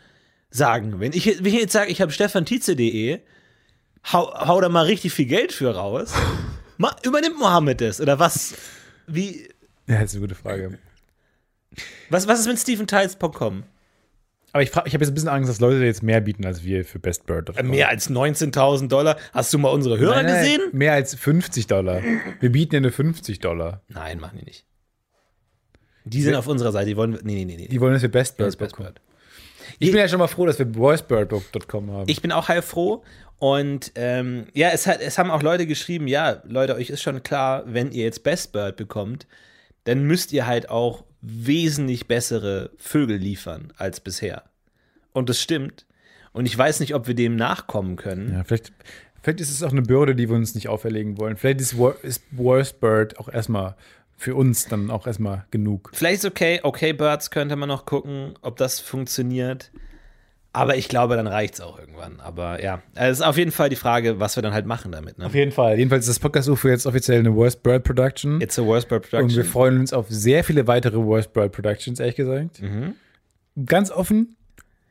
sagen. 0.49 0.99
Wenn 0.99 1.13
ich, 1.13 1.25
wenn 1.25 1.45
ich 1.45 1.53
jetzt 1.53 1.73
sage, 1.73 1.91
ich 1.91 2.01
habe 2.01 2.11
stefantize.de, 2.11 3.19
hau, 4.11 4.33
hau 4.33 4.61
da 4.61 4.69
mal 4.69 4.85
richtig 4.85 5.13
viel 5.13 5.25
Geld 5.25 5.51
für 5.51 5.75
raus. 5.75 6.13
Ma, 6.77 6.95
übernimmt 7.03 7.37
Mohammed 7.37 7.81
das? 7.81 7.99
Oder 7.99 8.19
was? 8.19 8.55
Wie, 9.05 9.49
Ja, 9.87 9.99
das 9.99 10.11
ist 10.11 10.15
eine 10.15 10.21
gute 10.21 10.35
Frage. 10.35 10.79
was, 12.09 12.27
was 12.27 12.39
ist 12.39 12.47
mit 12.47 12.57
steventiles.com? 12.59 13.63
Aber 14.53 14.63
ich, 14.63 14.71
frag- 14.71 14.87
ich 14.87 14.93
habe 14.93 15.03
jetzt 15.03 15.11
ein 15.11 15.15
bisschen 15.15 15.29
Angst, 15.29 15.49
dass 15.49 15.59
Leute 15.59 15.83
jetzt 15.85 16.01
mehr 16.03 16.21
bieten 16.21 16.45
als 16.45 16.63
wir 16.63 16.83
für 16.85 16.99
bestbird.com. 16.99 17.67
Mehr 17.69 17.89
als 17.89 18.09
19.000 18.09 18.87
Dollar. 18.87 19.17
Hast 19.33 19.53
du 19.53 19.59
mal 19.59 19.69
unsere 19.69 19.97
Hörer 19.99 20.15
Nein, 20.15 20.25
nein, 20.25 20.35
gesehen? 20.43 20.61
Mehr 20.71 20.93
als 20.93 21.15
50 21.15 21.67
Dollar. 21.67 22.01
Wir 22.39 22.51
bieten 22.51 22.75
ja 22.75 22.81
nur 22.81 22.91
50 22.91 23.39
Dollar. 23.39 23.81
Nein, 23.89 24.19
machen 24.19 24.39
die 24.39 24.45
nicht. 24.45 24.65
Die 26.05 26.21
sind 26.21 26.35
auf 26.35 26.47
unserer 26.47 26.71
Seite. 26.71 26.87
Die 26.87 26.97
wollen. 26.97 27.11
Nee, 27.23 27.45
nee, 27.45 27.45
nee. 27.45 27.55
nee. 27.57 27.67
Die 27.67 27.79
wollen, 27.81 27.93
dass 27.93 28.01
wir 28.01 28.09
Das 28.09 28.29
ist 28.29 28.35
bestbird 28.37 28.57
Best. 28.59 28.77
Bird. 28.77 29.01
Ich 29.77 29.91
bin 29.91 29.99
ja 29.99 30.07
schon 30.07 30.19
mal 30.19 30.27
froh, 30.27 30.45
dass 30.45 30.57
wir 30.57 30.73
voicebird.com 30.75 31.91
haben. 31.91 32.09
Ich 32.09 32.21
bin 32.21 32.31
auch 32.31 32.47
heilfroh. 32.47 33.03
Und 33.37 33.91
ähm, 33.95 34.47
ja, 34.53 34.69
es, 34.73 34.87
hat, 34.87 34.99
es 35.01 35.17
haben 35.17 35.29
auch 35.31 35.43
Leute 35.43 35.67
geschrieben: 35.67 36.07
Ja, 36.07 36.41
Leute, 36.45 36.75
euch 36.75 36.89
ist 36.89 37.01
schon 37.01 37.21
klar, 37.23 37.63
wenn 37.67 37.91
ihr 37.91 38.03
jetzt 38.03 38.23
Best 38.23 38.51
Bird 38.51 38.75
bekommt, 38.77 39.27
dann 39.83 40.03
müsst 40.03 40.33
ihr 40.33 40.47
halt 40.47 40.69
auch 40.69 41.03
wesentlich 41.21 42.07
bessere 42.07 42.71
Vögel 42.77 43.17
liefern 43.17 43.73
als 43.77 43.99
bisher. 43.99 44.43
Und 45.13 45.29
das 45.29 45.41
stimmt. 45.41 45.85
Und 46.31 46.45
ich 46.45 46.57
weiß 46.57 46.79
nicht, 46.79 46.95
ob 46.95 47.07
wir 47.07 47.15
dem 47.15 47.35
nachkommen 47.35 47.95
können. 47.95 48.31
ja, 48.33 48.43
vielleicht, 48.43 48.71
vielleicht 49.21 49.41
ist 49.41 49.49
es 49.51 49.63
auch 49.63 49.71
eine 49.71 49.81
Bürde, 49.81 50.15
die 50.15 50.29
wir 50.29 50.35
uns 50.35 50.55
nicht 50.55 50.69
auferlegen 50.69 51.17
wollen. 51.17 51.37
Vielleicht 51.37 51.59
ist, 51.61 51.75
Wor- 51.77 52.01
ist 52.03 52.23
Worstbird 52.31 53.19
auch 53.19 53.29
erstmal 53.29 53.75
für 54.15 54.35
uns 54.35 54.65
dann 54.67 54.91
auch 54.91 55.07
erstmal 55.07 55.45
genug. 55.49 55.91
Vielleicht 55.93 56.19
ist 56.19 56.25
okay, 56.25 56.59
okay 56.63 56.93
Birds 56.93 57.31
könnte 57.31 57.55
man 57.55 57.69
noch 57.69 57.85
gucken, 57.85 58.33
ob 58.41 58.57
das 58.57 58.79
funktioniert. 58.79 59.71
Aber 60.51 60.75
ich 60.77 60.87
glaube, 60.89 61.15
dann 61.15 61.27
reicht 61.27 61.53
es 61.55 61.61
auch 61.61 61.77
irgendwann. 61.77 62.19
Aber 62.19 62.61
ja, 62.63 62.81
es 62.95 63.19
ist 63.19 63.21
auf 63.25 63.37
jeden 63.37 63.51
Fall 63.51 63.69
die 63.69 63.75
Frage, 63.75 64.19
was 64.19 64.35
wir 64.35 64.41
dann 64.41 64.53
halt 64.53 64.65
machen 64.65 64.91
damit. 64.91 65.19
Ne? 65.19 65.25
Auf 65.27 65.35
jeden 65.35 65.51
Fall. 65.51 65.77
Jedenfalls 65.77 66.05
ist 66.07 66.15
das 66.17 66.19
Podcast-UFO 66.19 66.67
jetzt 66.69 66.87
offiziell 66.87 67.19
eine 67.19 67.35
Worst 67.35 67.61
Bird 67.61 67.83
Production. 67.83 68.41
It's 68.41 68.57
a 68.57 68.63
worst 68.65 68.89
bird 68.89 69.03
Und 69.05 69.11
wir 69.11 69.19
production. 69.19 69.43
freuen 69.45 69.79
uns 69.79 69.93
auf 69.93 70.07
sehr 70.09 70.43
viele 70.43 70.65
weitere 70.65 70.97
Worst 70.97 71.33
Bird 71.33 71.51
Productions, 71.51 71.99
ehrlich 71.99 72.15
gesagt. 72.15 72.61
Ganz 73.65 73.91
offen, 73.91 74.35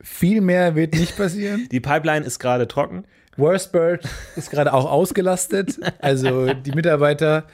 viel 0.01 0.39
mehr 0.41 0.75
wird 0.75 0.93
nicht 0.93 1.17
passieren. 1.17 1.67
Die 1.71 1.79
Pipeline 1.81 2.25
ist 2.25 2.39
gerade 2.39 2.67
trocken. 2.67 3.03
Worst 3.35 3.71
Bird 3.73 4.05
ist 4.37 4.51
gerade 4.51 4.73
auch 4.73 4.89
ausgelastet. 4.89 5.79
Also 5.99 6.53
die 6.53 6.71
Mitarbeiter 6.71 7.45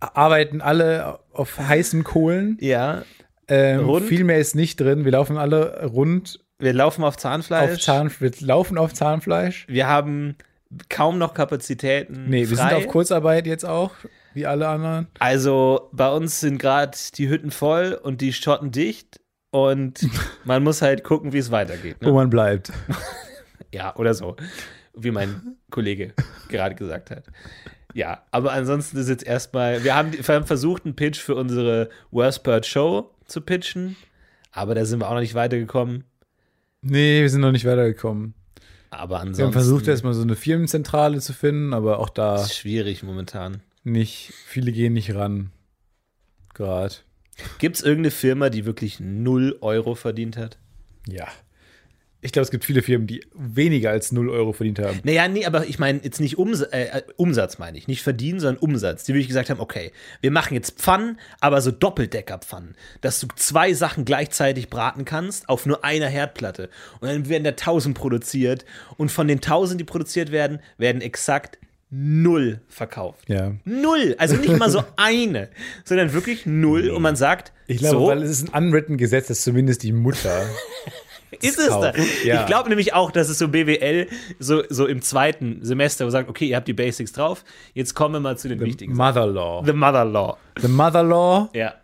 arbeiten 0.00 0.60
alle 0.60 1.18
auf 1.32 1.58
heißen 1.58 2.02
Kohlen. 2.04 2.56
Ja, 2.60 3.04
Ähm, 3.48 4.02
viel 4.02 4.24
mehr 4.24 4.38
ist 4.38 4.54
nicht 4.54 4.80
drin. 4.80 5.04
Wir 5.04 5.12
laufen 5.12 5.36
alle 5.38 5.84
rund 5.86 6.40
wir 6.58 6.72
laufen 6.72 7.02
auf 7.02 7.14
auf 7.14 7.16
Zahnfleisch. 7.16 7.82
Zahn, 7.82 8.10
wir 8.18 8.32
laufen 8.40 8.78
auf 8.78 8.94
Zahnfleisch. 8.94 9.66
wir 9.68 9.86
haben 9.88 10.36
kaum 10.88 11.18
noch 11.18 11.34
Kapazitäten. 11.34 12.28
Nee, 12.28 12.48
wir 12.48 12.56
frei. 12.56 12.70
sind 12.70 12.78
auf 12.78 12.88
Kurzarbeit 12.88 13.46
jetzt 13.46 13.64
auch, 13.64 13.92
wie 14.34 14.46
alle 14.46 14.68
anderen. 14.68 15.08
Also 15.18 15.88
bei 15.92 16.10
uns 16.10 16.40
sind 16.40 16.58
gerade 16.58 16.96
die 17.16 17.28
Hütten 17.28 17.50
voll 17.50 17.98
und 18.02 18.20
die 18.20 18.32
Schotten 18.32 18.70
dicht. 18.70 19.20
Und 19.50 20.08
man 20.44 20.64
muss 20.64 20.82
halt 20.82 21.04
gucken, 21.04 21.32
wie 21.32 21.38
es 21.38 21.50
weitergeht. 21.50 22.02
Ne? 22.02 22.08
Wo 22.08 22.14
man 22.14 22.30
bleibt. 22.30 22.72
Ja, 23.72 23.96
oder 23.96 24.14
so. 24.14 24.36
Wie 24.94 25.10
mein 25.10 25.56
Kollege 25.68 26.12
gerade 26.48 26.76
gesagt 26.76 27.10
hat. 27.10 27.24
Ja, 27.92 28.22
aber 28.30 28.52
ansonsten 28.52 28.96
ist 28.98 29.08
jetzt 29.08 29.26
erstmal, 29.26 29.82
wir 29.82 29.96
haben, 29.96 30.12
wir 30.12 30.22
haben 30.32 30.46
versucht, 30.46 30.84
einen 30.84 30.94
Pitch 30.94 31.18
für 31.18 31.34
unsere 31.34 31.88
Worst 32.12 32.44
Bird 32.44 32.66
Show 32.66 33.10
zu 33.26 33.40
pitchen, 33.40 33.96
aber 34.52 34.76
da 34.76 34.84
sind 34.84 35.00
wir 35.00 35.08
auch 35.08 35.14
noch 35.14 35.20
nicht 35.20 35.34
weitergekommen. 35.34 36.04
Nee, 36.84 37.22
wir 37.22 37.30
sind 37.30 37.40
noch 37.40 37.52
nicht 37.52 37.64
weitergekommen. 37.64 38.34
Aber 38.90 39.16
ansonsten 39.20 39.38
Wir 39.38 39.44
haben 39.46 39.52
versucht, 39.52 39.88
erstmal 39.88 40.14
so 40.14 40.22
eine 40.22 40.36
Firmenzentrale 40.36 41.18
zu 41.20 41.32
finden, 41.32 41.72
aber 41.72 41.98
auch 41.98 42.10
da 42.10 42.36
ist 42.36 42.54
schwierig 42.56 43.02
momentan. 43.02 43.62
nicht, 43.82 44.32
viele 44.46 44.70
gehen 44.70 44.92
nicht 44.92 45.14
ran. 45.14 45.50
Gerade. 46.52 46.94
Gibt 47.58 47.76
es 47.76 47.82
irgendeine 47.82 48.12
Firma, 48.12 48.50
die 48.50 48.64
wirklich 48.64 49.00
0 49.00 49.58
Euro 49.60 49.96
verdient 49.96 50.36
hat? 50.36 50.58
Ja. 51.08 51.26
Ich 52.24 52.32
glaube, 52.32 52.44
es 52.44 52.50
gibt 52.50 52.64
viele 52.64 52.80
Firmen, 52.80 53.06
die 53.06 53.22
weniger 53.34 53.90
als 53.90 54.10
0 54.10 54.30
Euro 54.30 54.54
verdient 54.54 54.78
haben. 54.78 54.98
Naja, 55.04 55.28
nee, 55.28 55.44
aber 55.44 55.66
ich 55.66 55.78
meine 55.78 56.00
jetzt 56.02 56.20
nicht 56.20 56.38
Ums 56.38 56.62
äh, 56.62 57.02
Umsatz, 57.16 57.58
meine 57.58 57.76
ich. 57.76 57.86
Nicht 57.86 58.02
verdienen, 58.02 58.40
sondern 58.40 58.62
Umsatz. 58.62 59.04
Die 59.04 59.12
wirklich 59.12 59.28
gesagt 59.28 59.50
haben, 59.50 59.60
okay, 59.60 59.92
wir 60.22 60.30
machen 60.30 60.54
jetzt 60.54 60.80
Pfannen, 60.80 61.20
aber 61.40 61.60
so 61.60 61.70
Doppeldecker-Pfannen. 61.70 62.76
Dass 63.02 63.20
du 63.20 63.26
zwei 63.36 63.74
Sachen 63.74 64.06
gleichzeitig 64.06 64.70
braten 64.70 65.04
kannst 65.04 65.50
auf 65.50 65.66
nur 65.66 65.84
einer 65.84 66.08
Herdplatte. 66.08 66.70
Und 67.00 67.08
dann 67.08 67.28
werden 67.28 67.44
da 67.44 67.50
1000 67.50 67.94
produziert. 67.94 68.64
Und 68.96 69.12
von 69.12 69.28
den 69.28 69.38
1000, 69.38 69.78
die 69.78 69.84
produziert 69.84 70.32
werden, 70.32 70.60
werden 70.78 71.02
exakt 71.02 71.58
null 71.90 72.62
verkauft. 72.68 73.28
Ja. 73.28 73.52
Null. 73.66 74.14
Also 74.16 74.36
nicht 74.36 74.56
mal 74.58 74.70
so 74.70 74.82
eine, 74.96 75.50
sondern 75.84 76.14
wirklich 76.14 76.46
null. 76.46 76.88
Und 76.88 77.02
man 77.02 77.16
sagt, 77.16 77.52
Ich 77.66 77.80
glaube, 77.80 77.96
so, 77.98 78.06
weil 78.06 78.22
es 78.22 78.30
ist 78.30 78.54
ein 78.54 78.68
unwritten 78.68 78.96
Gesetz, 78.96 79.26
dass 79.26 79.42
zumindest 79.42 79.82
die 79.82 79.92
Mutter. 79.92 80.46
ist 81.42 81.58
es 81.58 81.68
da. 81.68 81.92
Ja. 82.24 82.40
Ich 82.40 82.46
glaube 82.46 82.68
nämlich 82.68 82.94
auch, 82.94 83.10
dass 83.10 83.28
es 83.28 83.38
so 83.38 83.48
BWL 83.48 84.06
so, 84.38 84.62
so 84.68 84.86
im 84.86 85.02
zweiten 85.02 85.58
Semester 85.62 86.10
sagt, 86.10 86.28
okay, 86.28 86.46
ihr 86.46 86.56
habt 86.56 86.68
die 86.68 86.72
Basics 86.74 87.12
drauf, 87.12 87.44
jetzt 87.74 87.94
kommen 87.94 88.14
wir 88.14 88.20
mal 88.20 88.36
zu 88.38 88.48
den 88.48 88.60
wichtigen 88.60 88.94
Sachen. 88.94 89.14
Mother 89.14 89.26
Law. 89.26 89.62
The 89.64 89.72
Mother 89.72 90.04
Law. 90.04 90.36
The 90.60 90.68
Mother 90.68 91.02
Law. 91.02 91.48
Ja. 91.54 91.74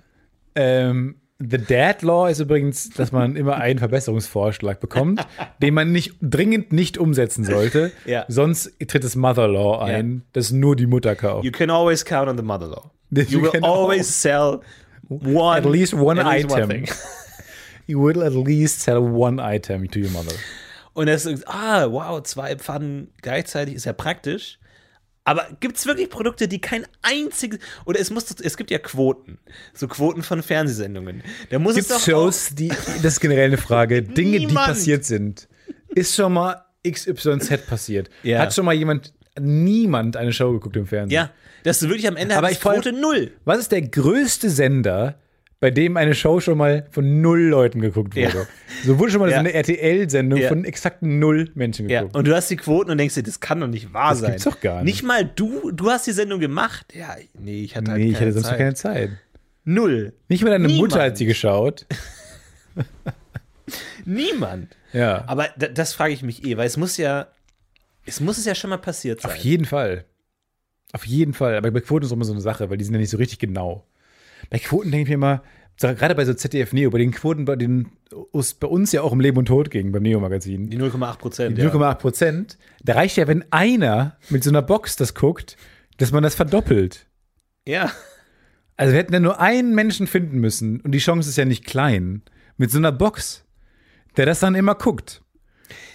Ähm, 0.55 1.17
the 1.39 1.59
Dad 1.59 2.03
Law 2.03 2.29
ist 2.29 2.41
übrigens, 2.41 2.91
dass 2.91 3.13
man 3.13 3.37
immer 3.37 3.57
einen 3.57 3.79
Verbesserungsvorschlag 3.79 4.81
bekommt, 4.81 5.27
den 5.63 5.75
man 5.75 5.91
nicht 5.93 6.15
dringend 6.21 6.73
nicht 6.73 6.99
umsetzen 6.99 7.45
sollte. 7.45 7.93
Ja. 8.05 8.25
Sonst 8.29 8.73
tritt 8.87 9.05
das 9.05 9.17
Mother 9.17 9.49
Law 9.49 9.81
ein, 9.83 10.23
das 10.33 10.53
nur 10.53 10.77
die 10.77 10.87
Mutter 10.87 11.17
kauft. 11.17 11.45
You 11.45 11.53
can 11.53 11.71
always 11.71 12.05
count 12.05 12.29
on 12.29 12.37
the 12.37 12.43
Mother 12.43 12.67
Law. 12.67 12.91
You 13.11 13.25
You 13.29 13.43
will 13.43 13.65
always 13.65 14.21
sell 14.21 14.61
one, 15.09 15.57
At 15.59 15.65
least 15.65 15.95
one 15.95 16.21
at 16.21 16.31
least 16.33 16.51
item. 16.57 16.69
thing. 16.69 16.89
You 17.91 18.01
will 18.03 18.23
at 18.23 18.33
least 18.33 18.83
sell 18.83 18.99
one 18.99 19.43
item 19.43 19.91
to 19.91 19.99
your 19.99 20.11
mother. 20.11 20.35
Und 20.93 21.07
das 21.07 21.27
ist, 21.27 21.47
ah, 21.49 21.91
wow, 21.91 22.23
zwei 22.23 22.57
Pfannen 22.57 23.09
gleichzeitig 23.23 23.75
ist 23.75 23.85
ja 23.85 23.93
praktisch. 23.93 24.59
Aber 25.25 25.47
gibt 25.61 25.77
es 25.77 25.87
wirklich 25.87 26.09
Produkte, 26.09 26.49
die 26.49 26.61
kein 26.61 26.87
einziges. 27.03 27.59
Oder 27.85 28.01
es 28.01 28.11
muss 28.11 28.25
es 28.41 28.57
gibt 28.57 28.71
ja 28.71 28.79
Quoten. 28.79 29.39
So 29.75 29.87
Quoten 29.87 30.23
von 30.23 30.43
Fernsehsendungen. 30.43 31.23
Da 31.51 31.59
muss 31.59 31.75
Gibt 31.75 31.91
es 31.91 31.97
doch. 31.97 32.05
Shows, 32.05 32.55
die, 32.55 32.69
das 32.69 33.15
ist 33.15 33.21
generell 33.21 33.47
eine 33.47 33.59
Frage, 33.59 34.03
Dinge, 34.03 34.39
die 34.39 34.47
Niemand. 34.47 34.67
passiert 34.69 35.05
sind. 35.05 35.49
Ist 35.89 36.15
schon 36.15 36.33
mal 36.33 36.65
XYZ 36.89 37.67
passiert? 37.67 38.09
Ja. 38.23 38.41
Hat 38.41 38.55
schon 38.55 38.65
mal 38.65 38.75
jemand, 38.75 39.13
niemand 39.39 40.17
eine 40.17 40.33
Show 40.33 40.53
geguckt 40.53 40.77
im 40.77 40.87
Fernsehen? 40.87 41.15
Ja, 41.15 41.31
dass 41.65 41.81
du 41.81 41.89
wirklich 41.89 42.09
am 42.09 42.17
Ende 42.17 42.37
Aber 42.37 42.47
hast 42.47 42.55
ich 42.55 42.61
Quote 42.61 42.93
null. 42.93 43.33
Was 43.45 43.59
ist 43.59 43.73
der 43.73 43.83
größte 43.83 44.49
Sender, 44.49 45.19
bei 45.61 45.71
dem 45.71 45.97
eine 45.99 46.15
Show 46.15 46.41
schon 46.41 46.57
mal 46.59 46.87
von 46.91 47.21
null 47.21 47.41
Leuten 47.43 47.81
geguckt 47.81 48.17
wurde? 48.17 48.23
Ja. 48.39 48.47
So 48.85 48.99
wurde 48.99 49.13
schon 49.13 49.21
mal 49.21 49.29
Ja. 49.31 49.37
so 49.37 49.41
eine 49.41 49.53
RTL-Sendung 49.53 50.41
Ja. 50.41 50.49
von 50.49 50.65
exakt 50.65 51.03
null 51.03 51.51
Menschen 51.55 51.89
Ja, 51.89 52.01
geguckt. 52.01 52.17
und 52.17 52.27
du 52.27 52.35
hast 52.35 52.49
die 52.51 52.57
Quoten 52.57 52.91
und 52.91 52.99
denkst 52.99 53.15
dir, 53.15 53.23
das 53.23 53.41
kann 53.41 53.61
doch 53.61 53.67
nicht 53.69 53.93
wahr 53.93 54.11
Das 54.11 54.21
sein. 54.21 54.31
gibt's 54.31 54.45
doch 54.45 54.61
gar 54.61 54.83
nicht. 54.83 54.95
Nicht 54.95 55.03
mal 55.05 55.25
du, 55.25 55.71
du 55.71 55.91
hast 55.91 56.07
die 56.07 56.13
Sendung 56.13 56.41
gemacht. 56.41 56.93
Ja, 56.95 57.15
nee, 57.39 57.63
ich 57.63 57.77
hatte 57.77 57.91
halt 57.93 58.01
nee, 58.03 58.09
ich 58.11 58.17
hatte 58.17 58.33
sonst 58.33 58.47
Zeit. 58.49 58.59
keine 58.59 58.75
Zeit. 58.75 59.11
Null. 59.65 60.15
Nicht 60.29 60.43
mal 60.43 60.51
deine 60.51 60.67
Niemand. 60.67 60.93
Mutter 60.93 61.05
hat 61.05 61.19
sie 61.19 61.27
geschaut. 61.27 61.87
Niemand. 64.05 64.75
Ja. 64.93 65.25
Aber 65.29 65.49
da, 65.59 65.69
das 65.69 65.93
frage 65.93 66.13
ich 66.15 66.23
mich 66.23 66.45
eh, 66.45 66.57
weil 66.57 66.67
es 66.67 66.77
muss 66.77 66.97
ja, 66.97 67.29
es 68.07 68.21
muss 68.21 68.39
es 68.39 68.45
ja 68.47 68.55
schon 68.55 68.71
mal 68.71 68.79
passiert 68.79 69.21
sein. 69.21 69.31
Auf 69.31 69.37
jeden 69.37 69.65
Fall. 69.67 70.05
Auf 70.93 71.05
jeden 71.07 71.35
Fall. 71.35 71.55
Aber 71.57 71.71
bei 71.71 71.81
Quoten 71.81 72.05
ist 72.07 72.11
auch 72.11 72.17
immer 72.17 72.25
so 72.25 72.33
eine 72.33 72.41
Sache, 72.41 72.71
weil 72.71 72.77
die 72.79 72.85
sind 72.85 72.95
ja 72.95 73.01
nicht 73.01 73.11
so 73.11 73.19
richtig 73.19 73.39
genau. 73.39 73.87
Bei 74.49 74.59
Quoten 74.59 74.91
denke 74.91 75.03
ich 75.03 75.09
mir 75.09 75.15
immer, 75.15 75.43
gerade 75.79 76.15
bei 76.15 76.25
so 76.25 76.35
ZDF 76.35 76.73
Neo, 76.73 76.91
bei 76.91 76.99
den 76.99 77.11
Quoten, 77.11 77.45
bei 77.45 77.57
denen 77.57 77.91
es 78.33 78.55
bei 78.55 78.67
uns 78.67 78.93
ja 78.93 79.03
auch 79.03 79.13
um 79.13 79.21
Leben 79.21 79.39
und 79.39 79.47
Tod 79.47 79.71
ging, 79.71 79.93
beim 79.93 80.03
Neo-Magazin, 80.03 80.71
Die 80.71 80.79
0,8 80.79 81.19
Prozent. 81.19 81.59
die 81.59 81.63
0,8 81.63 81.95
Prozent, 81.97 82.59
da 82.83 82.95
reicht 82.95 83.17
ja, 83.17 83.27
wenn 83.29 83.45
einer 83.53 84.17
mit 84.29 84.43
so 84.45 84.51
einer 84.51 84.63
Box 84.63 84.97
das 84.97 85.15
guckt, 85.15 85.57
dass 85.99 86.13
man 86.13 86.23
das 86.23 86.35
verdoppelt. 86.35 87.07
Ja. 87.67 87.91
Also 88.77 88.93
wir 88.93 88.99
hätten 88.99 89.13
ja 89.13 89.21
nur 89.21 89.41
einen 89.41 89.75
Menschen 89.75 90.07
finden 90.07 90.39
müssen 90.39 90.81
und 90.81 90.93
die 90.93 90.99
Chance 90.99 91.29
ist 91.29 91.37
ja 91.37 91.45
nicht 91.45 91.65
klein, 91.67 92.23
mit 92.57 92.71
so 92.71 92.79
einer 92.79 92.93
Box, 92.93 93.45
der 94.17 94.27
das 94.27 94.41
dann 94.41 94.55
immer 94.55 94.75
guckt. 94.75 95.23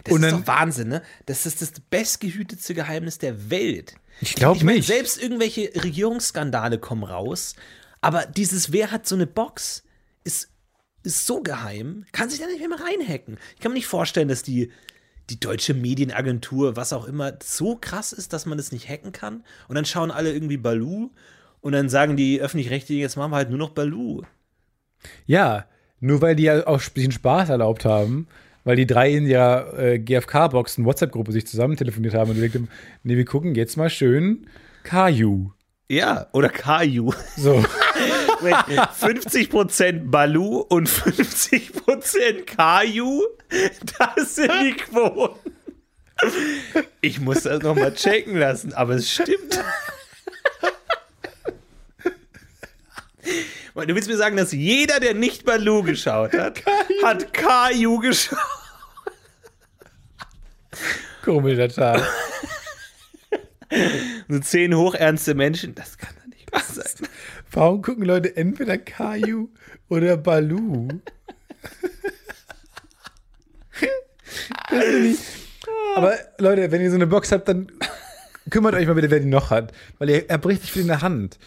Das 0.04 0.14
Und 0.14 0.24
ist 0.24 0.32
dann- 0.32 0.39
doch 0.41 0.48
Wahnsinn, 0.48 0.88
ne? 0.88 1.02
Das 1.26 1.46
ist 1.46 1.62
das 1.62 1.74
bestgehütetste 1.89 2.74
Geheimnis 2.76 3.18
der 3.18 3.50
Welt. 3.50 3.96
Ich 4.22 4.36
glaube 4.36 4.64
nicht. 4.66 4.88
selbst 4.88 5.22
irgendwelche 5.22 5.72
Regierungsskandale 5.84 6.78
kommen 6.80 7.04
raus, 7.04 7.56
aber 8.06 8.28
dieses 8.28 8.72
Wer 8.72 8.91
hat 8.91 9.08
so 9.08 9.16
eine 9.16 9.26
Box 9.26 9.84
ist, 10.24 10.51
ist 11.01 11.26
so 11.26 11.41
geheim, 11.41 12.06
kann 12.12 12.30
sich 12.30 12.39
da 12.39 12.45
nicht 12.45 12.60
mehr 12.60 12.80
reinhacken. 12.80 13.39
Ich 13.56 13.62
kann 13.62 13.72
mir 13.72 13.78
nicht 13.80 13.88
vorstellen, 13.88 14.28
dass 14.28 14.43
die, 14.43 14.72
die 15.32 15.39
deutsche 15.39 15.74
Medienagentur, 15.74 16.76
was 16.76 16.93
auch 16.93 17.08
immer, 17.08 17.34
so 17.41 17.76
krass 17.82 18.14
ist, 18.14 18.32
dass 18.32 18.45
man 18.45 18.60
das 18.60 18.72
nicht 18.72 18.88
hacken 18.88 19.12
kann. 19.12 19.43
Und 19.68 19.74
dann 19.74 19.86
schauen 19.86 20.12
alle 20.12 20.32
irgendwie 20.32 20.58
Balu 20.58 21.10
und 21.62 21.72
dann 21.72 21.89
sagen 21.89 22.16
die 22.16 22.39
Öffentlich-Rechtlichen, 22.39 23.01
jetzt 23.01 23.16
machen 23.16 23.32
wir 23.32 23.38
halt 23.38 23.49
nur 23.49 23.58
noch 23.58 23.72
Balu. 23.72 24.22
Ja, 25.26 25.66
nur 25.99 26.22
weil 26.22 26.36
die 26.36 26.43
ja 26.43 26.68
auch 26.68 26.80
ein 26.80 26.93
bisschen 26.93 27.12
Spaß 27.12 27.49
erlaubt 27.49 27.86
haben, 27.86 28.28
weil 28.66 28.76
die 28.76 28.86
drei 28.86 29.16
in 29.16 29.26
ihrer 29.26 29.80
äh, 29.80 29.97
GFK-Box, 29.97 30.78
eine 30.78 30.86
WhatsApp-Gruppe, 30.86 31.32
sich 31.32 31.47
zusammen 31.47 31.76
telefoniert 31.76 32.14
haben 32.14 32.30
und 32.30 32.36
gesagt 32.36 32.53
haben, 32.53 32.70
nee, 33.01 33.18
wir 33.18 33.26
gucken 33.26 33.56
jetzt 33.56 33.78
mal 33.78 33.89
schön 33.89 34.45
Kaju. 34.84 35.49
Ja, 35.89 36.28
oder 36.34 36.49
Kaju. 36.49 37.12
So, 37.36 37.64
50% 38.54 40.10
Balu 40.10 40.60
und 40.60 40.89
50% 40.89 42.46
Kaju, 42.46 43.24
das 43.98 44.36
sind 44.36 44.52
die 44.62 44.74
Quoten. 44.74 45.52
Ich 47.02 47.20
muss 47.20 47.43
das 47.43 47.62
nochmal 47.62 47.93
checken 47.93 48.38
lassen, 48.38 48.74
aber 48.74 48.96
es 48.96 49.12
stimmt. 49.12 49.60
Du 53.76 53.93
willst 53.93 54.08
mir 54.08 54.16
sagen, 54.18 54.38
dass 54.38 54.54
jeder, 54.54 55.02
der 55.02 55.14
nicht 55.14 55.43
Balu 55.43 55.84
geschaut 55.84 56.34
hat, 56.34 56.64
hat 57.04 57.34
Kaju 57.34 58.00
geschaut? 58.00 58.39
komischer 61.26 61.70
Tag. 61.70 62.02
So 64.30 64.39
zehn 64.39 64.76
hochernste 64.76 65.34
Menschen, 65.34 65.76
das 65.76 65.98
kann 65.98 66.16
doch 66.16 66.28
nicht 66.28 66.52
wahr 66.52 66.62
sein. 66.72 67.10
Warum 67.56 67.82
gucken 67.82 68.03
Leute 68.03 68.36
entweder 68.36 68.78
Kaju 68.78 69.47
oder 69.89 70.18
ich- 75.12 75.20
Aber 75.95 76.16
Leute, 76.38 76.72
wenn 76.72 76.82
ihr 76.82 76.89
so 76.89 76.95
eine 76.95 77.08
Box 77.08 77.32
habt, 77.32 77.47
dann 77.47 77.72
kümmert 78.49 78.76
euch 78.76 78.86
mal 78.88 78.93
bitte, 78.95 79.10
wer 79.10 79.20
die 79.22 79.26
noch 79.28 79.49
hat. 79.51 79.72
Weil 79.99 80.10
ihr 80.10 80.30
erbricht 80.30 80.62
sich 80.64 80.72
viel 80.74 80.82
in 80.82 80.89
der 80.89 81.01
Hand. 81.01 81.39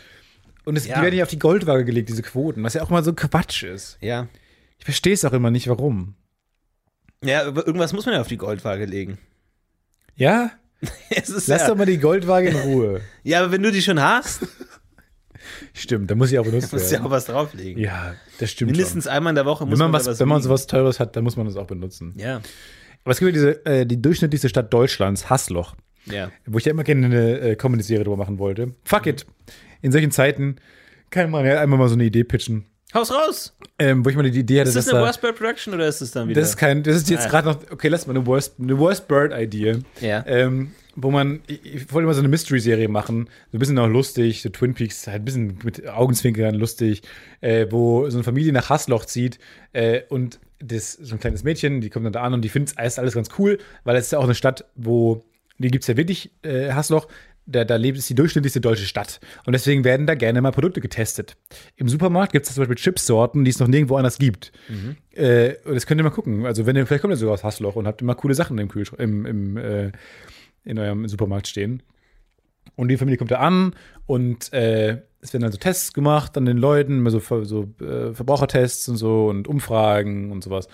Und 0.65 0.77
es, 0.77 0.87
Ja. 0.87 0.97
die 0.97 1.03
werden 1.03 1.15
ja 1.17 1.25
auf 1.25 1.31
die 1.31 1.39
Goldwaage 1.39 1.85
gelegt, 1.85 2.09
diese 2.09 2.23
Quoten, 2.23 2.63
was 2.63 2.75
ja 2.75 2.83
auch 2.83 2.91
mal 2.91 3.05
so 3.05 3.13
Quatsch 3.13 3.63
ist. 3.63 3.99
Ja. 4.01 4.29
Ich 4.79 4.85
verstehe 4.85 5.13
es 5.15 5.25
auch 5.25 5.33
immer 5.33 5.51
nicht, 5.51 5.69
warum. 5.69 6.15
Ja, 7.23 7.43
irgendwas 7.45 7.93
muss 7.93 8.07
man 8.07 8.15
ja 8.15 8.21
auf 8.21 8.29
die 8.29 8.37
Goldwaage 8.37 8.85
legen. 8.87 9.19
Ja? 10.15 10.53
Lass 11.11 11.47
ja, 11.47 11.67
doch 11.67 11.77
mal 11.77 11.87
die 11.87 11.99
Goldwaage 11.99 12.49
in 12.49 12.57
Ruhe. 12.57 13.01
ja, 13.25 13.41
aber 13.43 13.53
wenn 13.53 13.63
du 13.63 13.73
die 13.73 13.83
schon 13.83 14.01
hast, 14.01 14.47
Stimmt, 15.75 16.11
da 16.11 16.15
muss 16.15 16.33
ich 16.33 16.39
auch 16.39 16.45
benutzt 16.45 16.73
musst 16.73 16.91
du 16.91 16.97
ja 16.97 17.05
auch 17.05 17.11
was 17.11 17.27
drauflegen. 17.27 17.83
Ja, 17.83 18.15
das 18.39 18.51
stimmt 18.51 18.71
Mindestens 18.71 19.07
einmal 19.07 19.33
in 19.33 19.35
der 19.37 19.47
Woche 19.47 19.61
schon. 19.61 19.71
muss 19.71 19.79
Wenn 19.79 19.91
man, 19.91 20.01
da 20.01 20.07
was, 20.07 20.21
wenn 20.21 20.29
man 20.29 20.43
sowas 20.43 20.67
Teures 20.67 21.01
hat, 21.01 21.17
dann 21.17 21.25
muss 21.25 21.37
man 21.37 21.47
das 21.47 21.57
auch 21.57 21.67
benutzen. 21.67 22.15
Ja, 22.17 22.41
Aber 23.05 23.13
es 23.13 23.19
gibt 23.19 23.29
ja 23.29 23.33
diese, 23.33 23.67
äh, 23.67 23.87
die 23.87 24.01
durchschnittlichste 24.01 24.49
Stadt 24.49 24.73
Deutschlands, 24.73 25.31
Hassloch, 25.31 25.75
ja. 26.07 26.31
wo 26.47 26.59
ich 26.59 26.65
ja 26.65 26.73
immer 26.73 26.85
gerne 26.85 27.07
eine 27.07 27.41
äh, 27.41 27.57
Comedy-Serie 27.57 28.05
drüber 28.05 28.17
machen 28.17 28.39
wollte. 28.39 28.75
Fuck 28.85 29.07
it. 29.07 29.27
In 29.81 29.93
solchen 29.93 30.11
Zeiten 30.11 30.57
kann 31.11 31.31
man 31.31 31.47
ja 31.47 31.61
einmal 31.61 31.79
mal 31.79 31.89
so 31.89 31.95
eine 31.95 32.05
Idee 32.05 32.25
pitchen. 32.25 32.67
Haus 32.95 33.13
raus! 33.13 33.55
Ähm, 33.79 34.05
wo 34.05 34.09
ich 34.09 34.17
mal 34.17 34.29
die 34.29 34.39
Idee 34.41 34.61
hatte, 34.61 34.69
Ist 34.71 34.77
das 34.77 34.87
dass 34.87 34.95
eine 34.95 35.03
da, 35.03 35.07
Worst 35.09 35.21
Bird 35.21 35.37
Production 35.37 35.75
oder 35.75 35.87
ist 35.87 36.01
das 36.01 36.11
dann 36.13 36.29
wieder? 36.29 36.41
das 36.41 36.51
ist 36.51 36.57
kein, 36.57 36.83
das 36.83 36.97
ist 36.97 37.11
jetzt 37.11 37.27
Ah. 37.27 37.29
gerade 37.31 37.49
noch, 37.49 37.59
okay, 37.71 37.89
lass 37.89 38.07
mal 38.07 38.17
eine 38.17 38.27
Worst, 38.27 38.55
eine 38.59 38.79
Worst 38.79 39.07
Bird-Idee. 39.09 39.81
Ja. 40.01 40.25
Ähm, 40.27 40.73
wo 40.97 41.11
man, 41.13 41.41
ich, 41.47 41.65
ich 41.65 41.93
wollte 41.93 42.07
mal 42.07 42.15
so 42.15 42.21
eine 42.21 42.29
Mystery-Serie 42.29 42.89
machen, 42.89 43.29
so 43.53 43.57
ein 43.57 43.61
bisschen 43.61 43.79
auch 43.79 43.87
lustig, 43.87 44.43
so 44.43 44.49
Twin 44.49 44.75
Peaks, 44.75 45.07
halt 45.07 45.23
ein 45.23 45.25
bisschen 45.27 45.59
mit 45.63 45.87
Augenzwinkern 45.89 46.55
lustig, 46.57 47.03
äh, 47.41 47.67
wo 47.71 48.09
so 48.11 48.17
eine 48.17 48.25
Familie 48.25 48.53
nach 48.53 48.69
Hassloch 48.71 49.05
zieht 49.05 49.39
äh, 49.75 50.01
und 50.09 50.41
das 50.61 50.93
so 50.95 51.15
ein 51.15 51.21
kleines 51.21 51.45
Mädchen, 51.45 51.81
die 51.81 51.91
kommt 51.91 52.05
dann 52.07 52.13
da 52.15 52.23
an 52.23 52.33
und 52.35 52.43
die 52.43 52.49
findet 52.49 52.71
es 52.73 52.79
alles, 52.79 52.99
alles 52.99 53.15
ganz 53.15 53.29
cool, 53.39 53.59
weil 53.85 53.95
es 53.97 54.07
ist 54.07 54.13
ja 54.13 54.19
auch 54.19 54.25
eine 54.25 54.35
Stadt, 54.35 54.65
wo, 54.75 55.25
die 55.59 55.69
gibt 55.71 55.85
es 55.85 55.89
ja 55.89 55.97
wirklich, 55.97 56.33
äh, 56.43 56.73
Hassloch, 56.73 57.07
da, 57.49 57.65
da 57.65 57.77
lebt 57.77 57.99
es 57.99 58.07
die 58.07 58.15
durchschnittlichste 58.15 58.61
deutsche 58.61 58.85
Stadt. 58.85 59.21
Und 59.47 59.55
deswegen 59.55 59.83
werden 59.83 60.07
da 60.07 60.15
gerne 60.15 60.41
mal 60.41 60.51
Produkte 60.51 60.81
getestet. 60.81 61.37
Im 61.77 61.89
Supermarkt 61.89 62.33
gibt 62.33 62.47
es 62.47 62.55
zum 62.55 62.61
Beispiel 62.61 62.77
Chipsorten, 62.77 63.45
die 63.45 63.51
es 63.51 63.59
noch 63.59 63.69
nirgendwo 63.69 63.97
anders 63.97 64.19
gibt. 64.19 64.53
Äh, 65.19 65.57
und 65.65 65.75
das 65.75 65.87
könnt 65.87 66.01
ihr 66.01 66.05
mal 66.05 66.11
gucken. 66.11 66.45
Also, 66.45 66.67
wenn 66.67 66.77
ihr, 66.77 66.87
vielleicht 66.87 67.01
kommt 67.01 67.13
ihr 67.13 67.17
sogar 67.17 67.35
aus 67.35 67.45
Hassloch 67.45 67.77
und 67.77 67.87
habt 67.87 68.03
immer 68.03 68.15
coole 68.15 68.35
Sachen 68.35 68.59
im 68.59 68.69
Kühlschrank, 68.69 69.01
im, 69.01 69.25
im, 69.25 69.57
äh, 69.57 69.93
in 70.65 70.79
eurem 70.79 71.09
Supermarkt 71.09 71.49
stehen. 71.49 71.83
Und 72.77 72.89
die 72.89 72.99
Familie 72.99 73.17
kommt 73.17 73.31
da 73.31 73.39
an 73.39 73.75
und 74.07 74.53
äh, 74.53 74.99
es 75.21 75.33
werden 75.33 75.43
dann 75.43 75.53
so 75.53 75.59
Tests 75.59 75.93
gemacht 75.93 76.37
an 76.37 76.45
den 76.45 76.59
Leuten, 76.59 76.99
immer 76.99 77.11
so, 77.11 77.21
so 77.45 77.75
äh, 77.81 78.13
Verbrauchertests 78.15 78.89
und 78.89 78.97
so 78.97 79.27
und 79.27 79.49
Umfragen 79.49 80.31
und 80.31 80.45
sowas. 80.45 80.69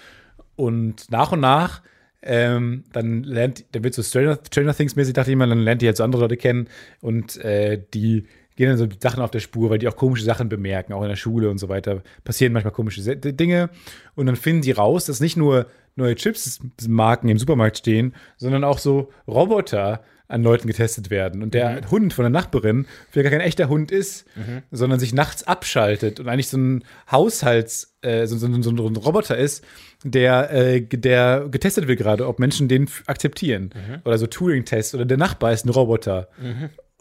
Und 0.57 1.11
nach 1.11 1.33
und 1.33 1.41
nach, 1.41 1.83
ähm, 2.25 2.85
dann 2.93 3.23
lernt, 3.23 3.65
dann 3.73 3.85
wird 3.85 3.95
so 3.95 4.03
Stranger, 4.03 4.39
Stranger 4.47 4.75
Things 4.75 4.97
mäßig, 4.97 5.15
dachte 5.15 5.31
ich 5.31 5.37
mal, 5.37 5.49
dann 5.49 5.61
lernt 5.61 5.83
ihr 5.83 5.89
jetzt 5.89 5.99
so 5.99 6.05
andere 6.05 6.23
Leute 6.23 6.37
kennen 6.37 6.69
und 7.01 7.37
äh, 7.45 7.83
die 7.93 8.27
gehen 8.57 8.69
dann 8.69 8.79
so 8.79 8.87
Sachen 9.01 9.23
auf 9.23 9.31
der 9.31 9.41
Spur, 9.41 9.71
weil 9.71 9.79
die 9.79 9.89
auch 9.89 9.97
komische 9.97 10.25
Sachen 10.25 10.49
bemerken, 10.49 10.93
auch 10.93 11.03
in 11.03 11.09
der 11.09 11.17
Schule 11.17 11.51
und 11.51 11.59
so 11.59 11.69
weiter. 11.69 12.03
Passieren 12.23 12.53
manchmal 12.53 12.73
komische 12.73 13.03
Dinge 13.17 13.71
und 14.15 14.27
dann 14.27 14.37
finden 14.37 14.63
die 14.63 14.71
raus, 14.73 15.07
dass 15.07 15.21
nicht 15.21 15.37
nur 15.37 15.67
neue 15.97 16.15
Chips-Marken 16.15 17.29
im 17.29 17.39
Supermarkt 17.39 17.79
stehen, 17.79 18.15
sondern 18.37 18.65
auch 18.65 18.79
so 18.79 19.11
Roboter 19.27 20.05
an 20.27 20.43
Leuten 20.43 20.67
getestet 20.67 21.11
werden. 21.11 21.43
Und 21.43 21.53
der 21.55 21.91
Hund 21.91 22.13
von 22.13 22.23
der 22.23 22.31
Nachbarin 22.31 22.87
vielleicht 23.11 23.31
gar 23.31 23.39
kein 23.39 23.47
echter 23.47 23.69
Hund 23.69 23.93
ist, 23.93 24.25
sondern 24.71 24.99
sich 24.99 25.13
nachts 25.13 25.45
abschaltet 25.45 26.19
und 26.19 26.29
eigentlich 26.29 26.49
so 26.49 26.57
ein 26.57 26.85
Haushalts, 27.11 27.95
äh, 28.01 28.27
so, 28.27 28.37
so, 28.37 28.63
so 28.63 28.71
ein 28.71 28.97
Roboter 28.97 29.37
ist, 29.37 29.65
der, 30.05 30.53
äh, 30.53 30.81
der 30.83 31.49
getestet 31.51 31.89
wird 31.89 31.99
gerade, 31.99 32.29
ob 32.29 32.39
Menschen 32.39 32.69
den 32.69 32.89
akzeptieren. 33.07 33.71
Oder 34.05 34.19
so 34.19 34.27
Turing-Test 34.27 34.95
oder 34.95 35.05
der 35.05 35.17
Nachbar 35.17 35.53
ist 35.53 35.67
ein 35.67 35.71
Roboter. 35.71 36.29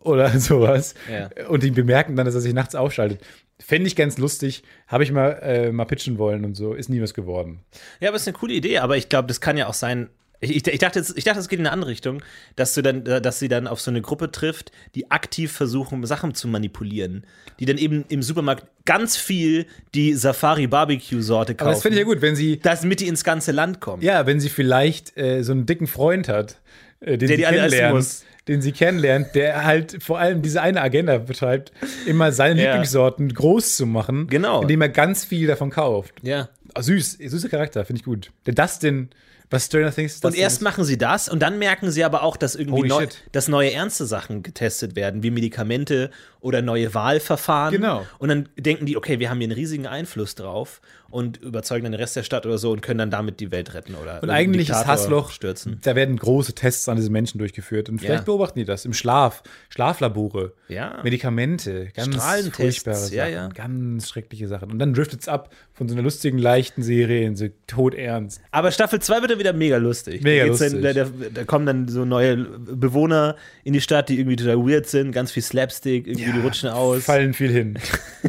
Oder 0.02 0.30
sowas. 0.40 0.96
Ja. 1.12 1.30
Und 1.48 1.64
die 1.64 1.72
bemerken 1.72 2.16
dann, 2.16 2.26
dass 2.26 2.36
er 2.36 2.42
sich 2.42 2.54
nachts 2.54 2.76
ausschaltet. 2.76 3.22
Fände 3.60 3.88
ich 3.88 3.96
ganz 3.96 4.18
lustig. 4.18 4.64
Habe 4.88 5.04
ich 5.04 5.12
mal, 5.12 5.40
äh, 5.42 5.72
mal 5.72 5.86
pitchen 5.86 6.18
wollen 6.18 6.44
und 6.44 6.56
so. 6.56 6.74
Ist 6.74 6.90
nie 6.90 7.02
was 7.02 7.14
geworden. 7.14 7.60
Ja, 8.00 8.10
aber 8.10 8.18
ist 8.18 8.28
eine 8.28 8.38
coole 8.38 8.54
Idee, 8.54 8.80
aber 8.80 8.98
ich 8.98 9.10
glaube, 9.10 9.28
das 9.28 9.42
kann 9.42 9.58
ja 9.58 9.68
auch 9.68 9.74
sein. 9.74 10.10
Ich, 10.44 10.56
ich, 10.56 10.68
ich, 10.68 10.80
dachte, 10.80 11.04
ich 11.16 11.24
dachte, 11.24 11.40
es 11.40 11.48
geht 11.50 11.60
in 11.60 11.66
eine 11.66 11.74
andere 11.74 11.90
Richtung, 11.92 12.22
dass 12.56 12.74
du 12.74 12.82
dann, 12.82 13.04
dass 13.04 13.40
sie 13.40 13.48
dann 13.48 13.68
auf 13.68 13.82
so 13.82 13.90
eine 13.92 14.02
Gruppe 14.02 14.32
trifft, 14.32 14.72
die 14.96 15.10
aktiv 15.12 15.52
versuchen, 15.52 16.06
Sachen 16.06 16.34
zu 16.36 16.48
manipulieren. 16.48 17.26
Die 17.60 17.66
dann 17.66 17.78
eben 17.78 18.06
im 18.10 18.22
Supermarkt 18.22 18.66
ganz 18.86 19.16
viel 19.18 19.66
die 19.96 20.14
Safari 20.14 20.68
Barbecue 20.68 21.22
Sorte 21.22 21.56
kaufen. 21.56 21.68
Aber 21.68 21.74
das 21.74 21.82
finde 21.82 21.98
ich 21.98 22.02
ja 22.02 22.06
gut, 22.06 22.22
wenn 22.22 22.36
sie, 22.36 22.60
Damit 22.60 23.00
die 23.00 23.08
ins 23.08 23.24
ganze 23.24 23.52
Land 23.52 23.80
kommen. 23.80 24.02
ja, 24.04 24.26
wenn 24.26 24.40
sie 24.40 24.50
vielleicht 24.50 25.18
äh, 25.18 25.44
so 25.44 25.52
einen 25.54 25.66
dicken 25.66 25.88
Freund 25.88 26.28
hat, 26.28 26.60
äh, 27.00 27.18
den 27.18 27.20
Der 27.20 27.28
sie 27.30 27.36
die 27.38 27.46
alle 27.46 27.94
muss. 27.94 28.24
den 28.48 28.62
sie 28.62 28.72
kennenlernt, 28.74 29.36
der 29.36 29.64
halt 29.64 30.04
vor 30.04 30.20
allem 30.20 30.42
diese 30.42 30.62
eine 30.62 30.82
Agenda 30.82 31.18
betreibt, 31.20 31.72
immer 32.06 32.32
seine 32.32 32.56
Ja. 32.62 32.66
Lieblingssorten 32.72 33.34
groß 33.34 33.78
zu 33.78 33.86
machen, 33.86 34.28
Genau. 34.28 34.62
indem 34.64 34.82
er 34.82 34.90
ganz 34.90 35.24
viel 35.24 35.48
davon 35.48 35.70
kauft. 35.70 36.14
Ja. 36.24 36.50
Ah, 36.74 36.82
süß, 36.82 37.20
süßer 37.24 37.50
Charakter, 37.50 37.86
finde 37.86 38.00
ich 38.00 38.06
gut. 38.06 38.32
Der 38.48 38.54
Dustin, 38.56 39.10
was 39.54 39.66
Stranger 39.68 39.94
Things 39.94 40.16
Und 40.16 40.24
Dustin 40.26 40.42
erst 40.42 40.58
ist. 40.58 40.62
machen 40.64 40.84
sie 40.84 40.98
das 40.98 41.30
und 41.30 41.40
dann 41.40 41.60
merken 41.60 41.92
sie 41.92 42.04
aber 42.04 42.24
auch, 42.24 42.36
dass 42.36 42.56
irgendwie 42.56 42.88
neu, 42.88 43.08
dass 43.32 43.48
neue 43.48 43.72
ernste 43.72 44.06
Sachen 44.06 44.44
getestet 44.44 44.96
werden, 44.96 45.24
wie 45.24 45.32
Medikamente 45.32 46.10
oder 46.44 46.62
neue 46.62 46.94
Wahlverfahren. 46.94 47.74
Genau. 47.74 48.06
Und 48.20 48.30
dann 48.30 48.50
denken 48.60 48.86
die, 48.86 48.98
okay, 48.98 49.20
wir 49.20 49.30
haben 49.30 49.38
hier 49.40 49.48
einen 49.48 49.54
riesigen 49.54 49.88
Einfluss 49.88 50.36
drauf 50.36 50.82
und 51.10 51.38
überzeugen 51.38 51.84
dann 51.84 51.92
den 51.94 52.02
Rest 52.02 52.16
der 52.16 52.24
Stadt 52.24 52.46
oder 52.46 52.58
so 52.58 52.72
und 52.72 52.82
können 52.82 52.98
dann 52.98 53.12
damit 53.12 53.40
die 53.40 53.52
Welt 53.52 53.74
retten 53.76 53.94
oder 53.96 54.22
Und 54.22 54.30
eigentlich 54.32 54.70
ist 54.70 54.88
Hassloch, 54.88 55.30
stürzen. 55.30 55.80
da 55.84 55.96
werden 55.96 56.18
große 56.18 56.54
Tests 56.54 56.90
an 56.90 56.98
diesen 56.98 57.14
Menschen 57.14 57.38
durchgeführt. 57.38 57.88
Und 57.88 58.00
vielleicht 58.00 58.22
Ja. 58.22 58.26
beobachten 58.26 58.60
die 58.60 58.66
das 58.66 58.84
im 58.84 58.94
Schlaf, 58.94 59.44
Schlaflabore, 59.70 60.54
Ja. 60.68 61.00
Medikamente, 61.04 61.90
ganz 61.96 62.16
furchtbare 62.52 62.98
Sachen, 62.98 63.16
ja, 63.16 63.28
ja. 63.28 63.48
ganz 63.50 64.10
schreckliche 64.10 64.48
Sachen. 64.48 64.72
Und 64.72 64.80
dann 64.80 64.94
driftet 64.94 65.22
es 65.22 65.28
ab 65.28 65.54
von 65.72 65.88
so 65.88 65.94
einer 65.96 66.02
lustigen, 66.04 66.40
leichten 66.40 66.82
Serie 66.84 67.26
in 67.28 67.36
so 67.36 67.48
todernst. 67.68 68.42
Aber 68.52 68.72
Staffel 68.72 69.00
2 69.00 69.22
wird 69.22 69.32
dann 69.32 69.40
wieder 69.40 69.54
mega 69.54 69.78
lustig. 69.78 70.24
Mega 70.24 70.44
da, 70.44 70.50
lustig. 70.50 70.72
Dann, 70.74 70.82
da, 70.82 70.94
da, 70.94 71.10
da 71.34 71.44
kommen 71.46 71.66
dann 71.66 71.88
so 71.88 72.06
neue 72.06 72.38
Bewohner 72.38 73.36
in 73.64 73.74
die 73.74 73.82
Stadt, 73.82 74.10
die 74.10 74.18
irgendwie 74.20 74.36
total 74.36 74.58
weird 74.58 74.88
sind, 74.88 75.12
ganz 75.12 75.32
viel 75.32 75.44
Slapstick, 75.44 76.08
irgendwie 76.08 76.32
die 76.34 76.40
rutschen 76.40 76.70
aus, 76.70 77.04
Fallen 77.04 77.34
viel 77.34 77.52
hin. 77.52 77.80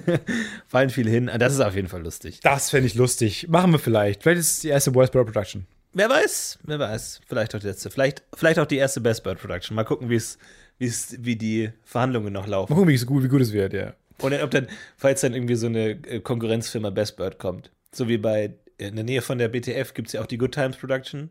fallen 0.68 0.90
viel 0.90 1.08
hin. 1.08 1.30
Das 1.38 1.52
ist 1.52 1.60
auf 1.60 1.74
jeden 1.74 1.88
Fall 1.88 2.02
lustig. 2.02 2.40
Das 2.42 2.70
fände 2.70 2.86
ich 2.86 2.94
lustig. 2.94 3.48
Machen 3.48 3.72
wir 3.72 3.78
vielleicht. 3.78 4.22
Vielleicht 4.22 4.40
ist 4.40 4.50
es 4.52 4.60
die 4.60 4.68
erste 4.68 4.94
Worst 4.94 5.12
Bird 5.12 5.26
Production. 5.26 5.66
Wer 5.92 6.10
weiß, 6.10 6.58
wer 6.64 6.78
weiß. 6.80 7.20
Vielleicht 7.26 7.54
auch 7.54 7.60
die 7.60 7.68
letzte. 7.68 7.88
Vielleicht, 7.88 8.22
vielleicht 8.34 8.58
auch 8.58 8.66
die 8.66 8.76
erste 8.76 9.00
Best 9.00 9.22
Bird 9.22 9.40
Production. 9.40 9.76
Mal 9.76 9.84
gucken, 9.84 10.10
wie 10.10 10.16
es, 10.16 10.38
wie 10.78 10.86
es, 10.86 11.16
wie 11.20 11.36
die 11.36 11.70
Verhandlungen 11.84 12.32
noch 12.32 12.46
Mal 12.46 12.50
laufen. 12.50 12.74
gucken, 12.74 12.88
wie 12.88 12.98
gut, 13.04 13.22
wie 13.22 13.28
gut 13.28 13.40
es 13.40 13.52
wird, 13.52 13.72
ja. 13.72 13.94
Und 14.18 14.34
ob 14.34 14.50
dann, 14.50 14.66
falls 14.96 15.20
dann 15.20 15.34
irgendwie 15.34 15.54
so 15.54 15.66
eine 15.66 15.90
äh, 15.90 16.20
Konkurrenzfirma 16.20 16.90
Best 16.90 17.16
Bird 17.16 17.38
kommt. 17.38 17.70
So 17.92 18.08
wie 18.08 18.18
bei, 18.18 18.54
in 18.76 18.96
der 18.96 19.04
Nähe 19.04 19.22
von 19.22 19.38
der 19.38 19.48
BTF 19.48 19.94
gibt 19.94 20.08
es 20.08 20.14
ja 20.14 20.20
auch 20.20 20.26
die 20.26 20.38
Good 20.38 20.52
Times 20.52 20.76
Production. 20.76 21.30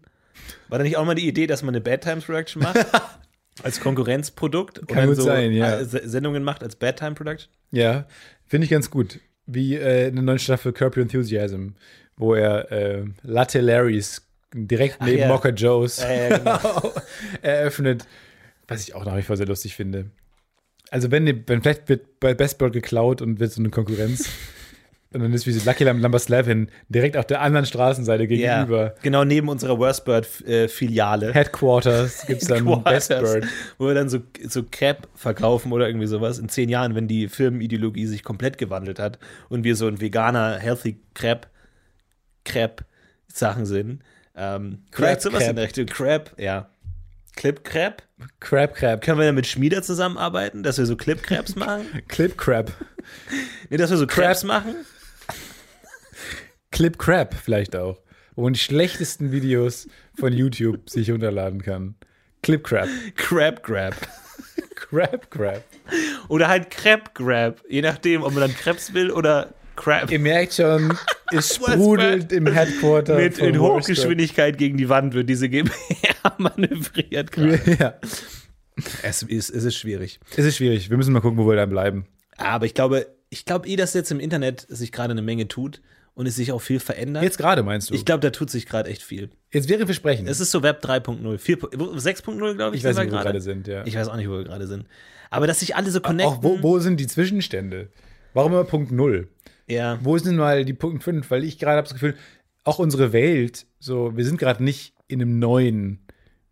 War 0.69 0.77
da 0.77 0.83
nicht 0.83 0.97
auch 0.97 1.05
mal 1.05 1.15
die 1.15 1.27
Idee, 1.27 1.45
dass 1.45 1.61
man 1.61 1.75
eine 1.75 1.81
Bad 1.81 2.01
Times 2.01 2.25
Production 2.25 2.63
macht? 2.63 2.77
als 3.61 3.79
Konkurrenzprodukt 3.79 4.79
und 4.79 4.87
Kann 4.87 4.97
dann 4.97 5.07
gut 5.09 5.17
so 5.17 5.23
sein, 5.23 5.51
ja. 5.51 5.79
äh, 5.79 5.85
Se- 5.85 6.01
Sendungen 6.07 6.43
macht 6.43 6.63
als 6.63 6.75
Bad 6.75 6.97
Time 6.97 7.13
Production? 7.13 7.51
Ja, 7.71 8.05
finde 8.47 8.65
ich 8.65 8.71
ganz 8.71 8.89
gut. 8.89 9.19
Wie 9.45 9.75
äh, 9.75 10.07
in 10.07 10.15
der 10.15 10.23
neuen 10.23 10.39
Staffel 10.39 10.71
Curb 10.73 10.95
Your 10.97 11.03
Enthusiasm, 11.03 11.69
wo 12.17 12.33
er 12.33 12.71
äh, 12.71 13.03
Latte 13.21 13.61
Larrys 13.61 14.25
direkt 14.53 15.01
neben 15.03 15.19
ja. 15.19 15.27
Mocha 15.27 15.49
Joes 15.49 15.99
ja, 16.01 16.37
genau. 16.37 16.93
eröffnet, 17.41 18.07
was 18.67 18.81
ich 18.87 18.95
auch 18.95 19.03
nach 19.05 19.17
wie 19.17 19.21
vor 19.23 19.35
sehr 19.37 19.47
lustig 19.47 19.75
finde. 19.75 20.05
Also 20.89 21.09
wenn, 21.11 21.25
wenn 21.47 21.61
vielleicht 21.61 21.89
wird 21.89 22.19
bei 22.19 22.33
Best 22.33 22.57
Bird 22.59 22.73
geklaut 22.73 23.21
und 23.21 23.39
wird 23.39 23.51
so 23.51 23.61
eine 23.61 23.69
Konkurrenz 23.69 24.29
und 25.13 25.21
dann 25.21 25.33
ist 25.33 25.45
wie 25.45 25.51
so 25.51 25.69
Lucky 25.69 25.85
11 25.85 26.67
direkt 26.89 27.17
auf 27.17 27.25
der 27.25 27.41
anderen 27.41 27.65
Straßenseite 27.65 28.27
gegenüber. 28.27 28.83
ja, 28.83 28.93
genau 29.01 29.23
neben 29.23 29.47
unserer 29.49 29.77
Worst 29.77 30.05
Bird 30.05 30.27
äh, 30.47 30.67
Filiale. 30.67 31.33
Headquarters 31.33 32.25
gibt 32.27 32.41
es 32.41 32.47
dann 32.47 32.65
Best 32.83 33.09
Bird. 33.09 33.45
Wo 33.77 33.87
wir 33.87 33.93
dann 33.93 34.09
so, 34.09 34.19
so 34.47 34.63
Crepe 34.63 35.07
verkaufen 35.13 35.71
oder 35.71 35.87
irgendwie 35.87 36.07
sowas 36.07 36.39
in 36.39 36.49
zehn 36.49 36.69
Jahren, 36.69 36.95
wenn 36.95 37.07
die 37.07 37.27
Firmenideologie 37.27 38.07
sich 38.07 38.23
komplett 38.23 38.57
gewandelt 38.57 38.99
hat 38.99 39.19
und 39.49 39.63
wir 39.63 39.75
so 39.75 39.87
ein 39.87 40.01
veganer, 40.01 40.57
healthy 40.57 40.99
Crepe, 41.13 41.47
Crepe 42.43 42.83
Sachen 43.27 43.65
sind. 43.65 44.01
Ähm, 44.35 44.79
vielleicht 44.91 45.21
sowas 45.21 45.47
in 45.47 45.55
der 45.55 45.65
Richtung. 45.65 45.85
Crepe, 45.85 46.31
ja. 46.41 46.69
Clip 47.35 47.63
Crepe? 47.63 48.03
Crab 48.39 48.75
Crab. 48.75 49.01
Können 49.01 49.17
wir 49.19 49.25
dann 49.25 49.35
mit 49.35 49.47
Schmieder 49.47 49.81
zusammenarbeiten, 49.81 50.63
dass 50.63 50.77
wir 50.77 50.85
so 50.85 50.95
Clip 50.95 51.21
Crepes 51.21 51.55
machen? 51.55 51.85
Clip 52.07 52.37
Crab. 52.37 52.71
Nee, 53.69 53.77
dass 53.77 53.89
wir 53.89 53.97
so 53.97 54.07
Crepes 54.07 54.43
machen? 54.43 54.75
Clip 56.73 56.97
Crab 56.97 57.35
vielleicht 57.35 57.75
auch. 57.75 58.01
Wo 58.35 58.41
man 58.43 58.53
die 58.53 58.59
schlechtesten 58.59 59.31
Videos 59.31 59.87
von 60.19 60.33
YouTube 60.33 60.89
sich 60.89 61.11
runterladen 61.11 61.61
kann. 61.61 61.93
Clip 62.41 62.63
Crab. 62.63 62.87
Crab 63.15 63.61
Grab. 63.63 63.95
Crab 64.75 65.29
Crab. 65.29 65.63
Oder 66.29 66.47
halt 66.47 66.71
Crepe 66.71 67.11
Grab. 67.13 67.61
Je 67.69 67.81
nachdem, 67.81 68.23
ob 68.23 68.33
man 68.33 68.41
dann 68.41 68.55
Crepes 68.55 68.93
will 68.95 69.11
oder 69.11 69.53
Crab. 69.75 70.11
Ihr 70.11 70.17
merkt 70.19 70.55
schon, 70.55 70.97
es 71.31 71.55
sprudelt 71.55 72.31
im 72.31 72.47
Headquarter. 72.47 73.17
mit 73.17 73.37
in. 73.37 73.59
Hochgeschwindigkeit 73.59 74.57
gegen 74.57 74.77
die 74.77 74.89
Wand 74.89 75.13
wird 75.13 75.29
diese 75.29 75.47
GmbH 75.49 76.35
manövriert 76.39 77.31
gerade. 77.31 77.59
Ja, 77.79 77.93
Es 79.03 79.21
ist, 79.21 79.51
es 79.51 79.63
ist 79.63 79.75
schwierig. 79.75 80.19
es 80.35 80.45
ist 80.45 80.57
schwierig. 80.57 80.89
Wir 80.89 80.97
müssen 80.97 81.13
mal 81.13 81.21
gucken, 81.21 81.37
wo 81.37 81.47
wir 81.47 81.55
dann 81.55 81.69
bleiben. 81.69 82.07
Aber 82.37 82.65
ich 82.65 82.73
glaube, 82.73 83.07
ich 83.29 83.45
glaube 83.45 83.67
eh, 83.67 83.75
dass 83.75 83.93
jetzt 83.93 84.11
im 84.11 84.19
Internet 84.19 84.65
sich 84.69 84.91
gerade 84.91 85.11
eine 85.11 85.21
Menge 85.21 85.47
tut 85.47 85.81
und 86.15 86.27
es 86.27 86.35
sich 86.35 86.51
auch 86.51 86.59
viel 86.61 86.79
verändert. 86.79 87.23
Jetzt 87.23 87.37
gerade 87.37 87.63
meinst 87.63 87.89
du? 87.89 87.93
ich 87.93 88.05
glaube, 88.05 88.21
da 88.21 88.29
tut 88.29 88.49
sich 88.49 88.65
gerade 88.65 88.89
echt 88.89 89.01
viel. 89.03 89.29
Jetzt 89.51 89.69
wäre 89.69 89.85
Versprechen. 89.85 90.27
Es 90.27 90.39
ist 90.39 90.51
so 90.51 90.61
Web 90.63 90.83
3.0, 90.83 91.37
4 91.37 91.61
wo- 91.61 91.67
6.0, 91.95 92.55
glaube 92.55 92.75
ich, 92.75 92.81
ich 92.83 92.87
weiß 92.87 92.97
nicht, 92.97 93.11
wo 93.11 93.15
wir 93.15 93.21
gerade 93.23 93.41
sind, 93.41 93.67
ja. 93.67 93.85
Ich 93.85 93.95
weiß 93.95 94.07
auch 94.09 94.15
nicht, 94.15 94.29
wo 94.29 94.33
wir 94.33 94.43
gerade 94.43 94.67
sind. 94.67 94.85
Aber 95.29 95.47
dass 95.47 95.59
sich 95.61 95.75
alle 95.75 95.89
so 95.89 95.99
connecten. 95.99 96.33
Auch 96.33 96.43
wo, 96.43 96.61
wo 96.61 96.79
sind 96.79 96.99
die 96.99 97.07
Zwischenstände? 97.07 97.89
Warum 98.33 98.51
immer 98.51 98.63
Punkt 98.63 98.91
Null? 98.91 99.29
Ja. 99.67 99.97
Wo 100.03 100.17
sind 100.17 100.35
mal 100.35 100.65
die 100.65 100.73
Punkt 100.73 101.03
5? 101.03 101.29
Weil 101.31 101.43
ich 101.43 101.57
gerade 101.57 101.77
habe 101.77 101.85
das 101.87 101.93
Gefühl, 101.93 102.15
auch 102.63 102.79
unsere 102.79 103.13
Welt, 103.13 103.65
so, 103.79 104.15
wir 104.15 104.25
sind 104.25 104.37
gerade 104.37 104.63
nicht 104.63 104.93
in 105.07 105.21
einem 105.21 105.39
neuen, 105.39 106.05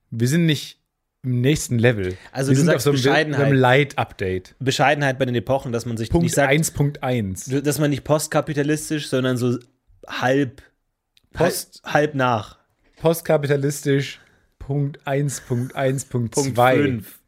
wir 0.09 0.28
sind 0.28 0.45
nicht 0.45 0.80
im 1.24 1.41
nächsten 1.41 1.78
Level. 1.78 2.17
Also 2.32 2.51
wir 2.51 2.57
du 2.57 2.63
sagst 2.63 2.84
so 2.86 2.89
einem, 2.89 2.97
Bescheidenheit. 2.97 3.45
einem 3.45 3.57
Light-Update. 3.57 4.55
Bescheidenheit 4.59 5.19
bei 5.19 5.26
den 5.26 5.36
Epochen, 5.36 5.72
dass 5.72 5.86
man 5.86 5.97
sich 5.97 6.09
Punkt 6.09 6.24
nicht 6.24 6.36
sagt, 6.36 6.51
1.1. 6.51 7.61
dass 7.61 7.80
man 7.80 7.89
nicht 7.91 8.03
postkapitalistisch, 8.03 9.07
sondern 9.07 9.38
so 9.38 9.57
halb, 10.07 10.61
Post- 11.34 11.82
halb, 11.84 11.93
halb 11.93 12.15
nach. 12.15 12.57
Postkapitalistisch, 12.97 14.19
Punkt 14.59 15.03
Punkt 15.03 15.76
1.1.2. 15.76 16.74
5. 16.84 17.19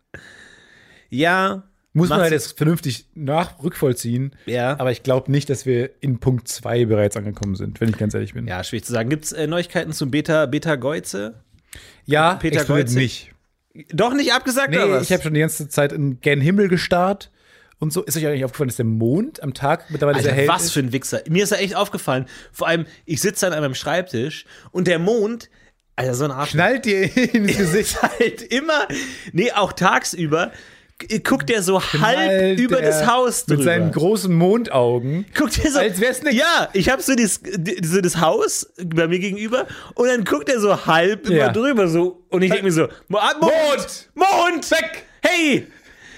Ja. 1.10 1.64
Muss 1.96 2.10
man 2.10 2.22
halt 2.22 2.32
jetzt 2.32 2.58
vernünftig 2.58 3.06
nach 3.14 3.62
rückvollziehen. 3.62 4.36
Ja. 4.48 4.80
Aber 4.80 4.92
ich 4.92 5.04
glaube 5.04 5.32
nicht, 5.32 5.52
dass 5.52 5.68
wir 5.68 5.92
in 6.02 6.20
Punkt 6.20 6.48
2 6.48 6.86
bereits 6.86 7.16
angekommen 7.16 7.56
sind, 7.56 7.80
wenn 7.82 7.90
ich 7.90 7.98
ganz 7.98 8.16
ehrlich 8.16 8.34
bin. 8.34 8.48
Ja, 8.48 8.64
schwierig 8.64 8.86
zu 8.86 8.94
sagen. 8.94 9.10
Gibt 9.10 9.26
es 9.26 9.32
äh, 9.32 9.46
Neuigkeiten 9.46 9.94
zum 9.94 10.10
Beta, 10.10 10.48
Beta 10.48 10.76
Geuze? 10.76 11.36
Ja, 12.06 12.34
Peter 12.36 12.56
explodiert 12.58 12.88
Golzig? 12.88 13.02
nicht. 13.02 13.33
Doch 13.92 14.14
nicht 14.14 14.34
abgesagt 14.34 14.70
Nee, 14.72 14.78
oder 14.78 14.92
was? 14.92 15.04
ich 15.04 15.12
habe 15.12 15.24
schon 15.24 15.34
die 15.34 15.40
ganze 15.40 15.68
Zeit 15.68 15.92
in 15.92 16.20
gen 16.22 16.42
Himmel 16.42 16.68
gestarrt 16.68 17.32
und 17.80 17.92
so. 17.92 18.04
Ist 18.04 18.16
euch 18.18 18.26
eigentlich 18.28 18.46
aufgefallen, 18.46 18.68
dass 18.70 18.76
der 18.78 18.86
Mond 18.86 19.42
am 19.42 19.54
Tag 19.54 19.90
mittlerweile 19.90 20.22
sehr 20.22 20.32
Alter, 20.32 20.42
hell 20.42 20.48
was 20.48 20.66
ist? 20.66 20.72
für 20.74 20.80
ein 20.82 20.92
Wichser. 20.92 21.22
Mir 21.28 21.44
ist 21.44 21.52
da 21.52 21.56
echt 21.56 21.76
aufgefallen. 21.76 22.26
Vor 22.52 22.68
allem, 22.68 22.86
ich 23.06 23.20
sitze 23.22 23.46
dann 23.48 23.54
an 23.54 23.62
meinem 23.62 23.76
Schreibtisch 23.76 24.46
und 24.72 24.88
der 24.88 25.00
Mond, 25.00 25.50
Alter, 25.96 26.14
so 26.14 26.26
ein 26.26 26.32
Arsch. 26.32 26.52
Knallt 26.52 26.86
dir 26.86 27.04
ins 27.18 27.58
Gesicht. 27.58 28.02
halt 28.02 28.42
immer, 28.44 28.88
nee, 29.32 29.52
auch 29.52 29.74
tagsüber, 29.74 30.52
guckt 31.24 31.50
der 31.50 31.62
so 31.64 31.82
halb 31.82 32.60
über 32.60 32.80
er 32.80 32.90
das 32.90 33.06
Haus 33.08 33.46
drüber. 33.46 33.58
Mit 33.58 33.66
seinen 33.66 33.92
großen 33.92 34.34
Mondaugen. 34.34 35.26
guckt 35.38 35.64
er 35.64 35.72
so, 35.72 35.80
Als 35.80 36.00
wär's 36.00 36.22
nix. 36.24 36.36
Ja, 36.36 36.70
ich 36.74 36.90
habe 36.90 37.02
so, 37.02 37.14
so 37.84 38.02
das 38.02 38.20
Haus 38.20 38.68
bei 38.84 39.08
mir 39.08 39.20
gegenüber 39.20 39.68
und 39.96 40.08
dann 40.08 40.24
guckt 40.24 40.50
er 40.50 40.60
so 40.60 40.86
halb 40.86 41.30
Ja. 41.30 41.46
über 41.46 41.54
drüber 41.54 41.88
so 41.88 42.24
und 42.30 42.42
ich 42.42 42.50
denke 42.50 42.66
mir 42.66 42.72
so, 42.72 42.84
ah, 43.14 43.34
Mond, 43.40 44.10
Mond, 44.16 44.72
weg, 44.72 45.06
hey. 45.22 45.68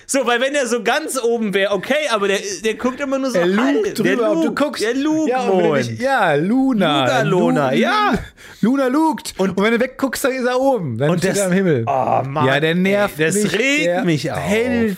So, 0.08 0.26
weil 0.26 0.40
wenn 0.42 0.54
er 0.56 0.68
so 0.68 0.84
ganz 0.84 1.20
oben 1.22 1.54
wäre, 1.54 1.72
okay, 1.74 2.08
aber 2.12 2.28
der, 2.28 2.40
der 2.64 2.76
guckt 2.76 3.00
immer 3.00 3.18
nur 3.18 3.32
so 3.32 3.40
Er 3.40 3.44
halb. 3.58 3.76
lugt 3.76 3.86
der 3.88 3.94
drüber, 4.16 4.32
ob 4.32 4.44
du 4.44 4.54
guckst. 4.56 4.84
Der 4.84 4.94
lugt, 4.94 5.30
ja, 5.30 5.42
und 5.50 5.74
dich, 5.78 6.00
ja, 6.00 6.34
Luna. 6.36 7.02
Lugalona, 7.24 7.72
Lu- 7.72 7.78
ja. 7.78 8.14
Luna 8.62 8.88
lugt. 8.88 9.34
Und, 9.38 9.60
wenn 9.60 9.72
du 9.74 9.80
wegguckst, 9.80 10.24
dann 10.24 10.32
ist 10.34 10.46
er 10.46 10.60
oben. 10.60 10.98
Dann 10.98 11.10
Und 11.12 11.18
steht 11.20 11.32
das- 11.32 11.40
er 11.40 11.46
am 11.48 11.52
Himmel. 11.52 11.84
Oh, 11.88 12.22
Mann, 12.28 12.46
Ja, 12.48 12.60
der 12.60 12.76
nervt 12.76 13.20
ey, 13.20 13.26
das 13.26 13.36
mich. 13.36 13.54
regt 13.58 13.86
der 13.86 14.04
mich 14.04 14.32
auf. 14.32 14.38
Hell, 14.40 14.96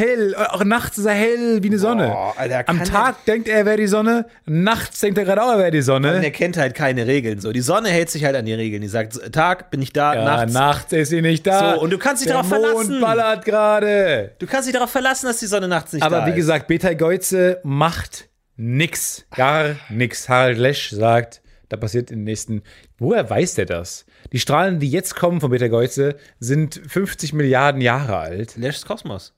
hell. 0.00 0.34
Auch 0.34 0.64
nachts 0.64 0.98
ist 0.98 1.04
er 1.04 1.12
hell 1.14 1.62
wie 1.62 1.68
eine 1.68 1.78
Sonne. 1.78 2.08
Boah, 2.08 2.34
Alter, 2.36 2.64
Am 2.68 2.82
Tag 2.84 3.24
denkt 3.26 3.46
er, 3.48 3.58
er 3.58 3.66
wäre 3.66 3.76
die 3.76 3.86
Sonne. 3.86 4.26
Nachts 4.46 5.00
denkt 5.00 5.18
er 5.18 5.24
gerade 5.24 5.42
auch, 5.42 5.52
er 5.52 5.58
wäre 5.58 5.70
die 5.70 5.78
Und 5.78 5.84
Sonne. 5.84 6.24
er 6.24 6.30
kennt 6.30 6.56
halt 6.56 6.74
keine 6.74 7.06
Regeln. 7.06 7.40
So, 7.40 7.52
die 7.52 7.60
Sonne 7.60 7.90
hält 7.90 8.10
sich 8.10 8.24
halt 8.24 8.34
an 8.34 8.44
die 8.46 8.54
Regeln. 8.54 8.82
Die 8.82 8.88
sagt, 8.88 9.32
Tag 9.32 9.70
bin 9.70 9.82
ich 9.82 9.92
da, 9.92 10.14
Ja, 10.14 10.24
nachts. 10.24 10.52
nachts. 10.52 10.92
ist 10.92 11.10
sie 11.10 11.22
nicht 11.22 11.46
da. 11.46 11.74
So, 11.74 11.80
und 11.82 11.90
du 11.92 11.98
kannst 11.98 12.22
dich 12.22 12.26
der 12.28 12.36
darauf 12.42 12.48
verlassen. 12.48 12.90
Mond 12.92 13.00
ballert 13.00 13.44
gerade. 13.44 14.32
Du 14.38 14.46
kannst 14.46 14.66
dich 14.66 14.74
darauf 14.74 14.90
verlassen, 14.90 15.26
dass 15.26 15.38
die 15.38 15.46
Sonne 15.46 15.68
nachts 15.68 15.92
nicht 15.92 16.02
da 16.02 16.06
Aber 16.06 16.26
wie 16.26 16.30
ist. 16.30 16.36
gesagt, 16.36 16.66
Beta 16.66 16.94
Geuze 16.94 17.60
macht 17.62 18.28
nix. 18.56 19.24
Gar 19.36 19.76
nix. 19.88 20.28
Harald 20.28 20.58
Lesch 20.58 20.90
sagt, 20.90 21.40
da 21.68 21.76
passiert 21.76 22.10
in 22.10 22.18
den 22.20 22.24
nächsten. 22.24 22.62
Woher 22.98 23.28
weiß 23.28 23.54
der 23.54 23.66
das? 23.66 24.04
Die 24.32 24.38
Strahlen, 24.40 24.80
die 24.80 24.90
jetzt 24.90 25.16
kommen 25.16 25.40
von 25.40 25.50
Beta 25.50 25.68
Geuze, 25.68 26.16
sind 26.38 26.80
50 26.88 27.32
Milliarden 27.32 27.80
Jahre 27.80 28.18
alt. 28.18 28.56
Lesch's 28.56 28.84
Kosmos. 28.84 29.34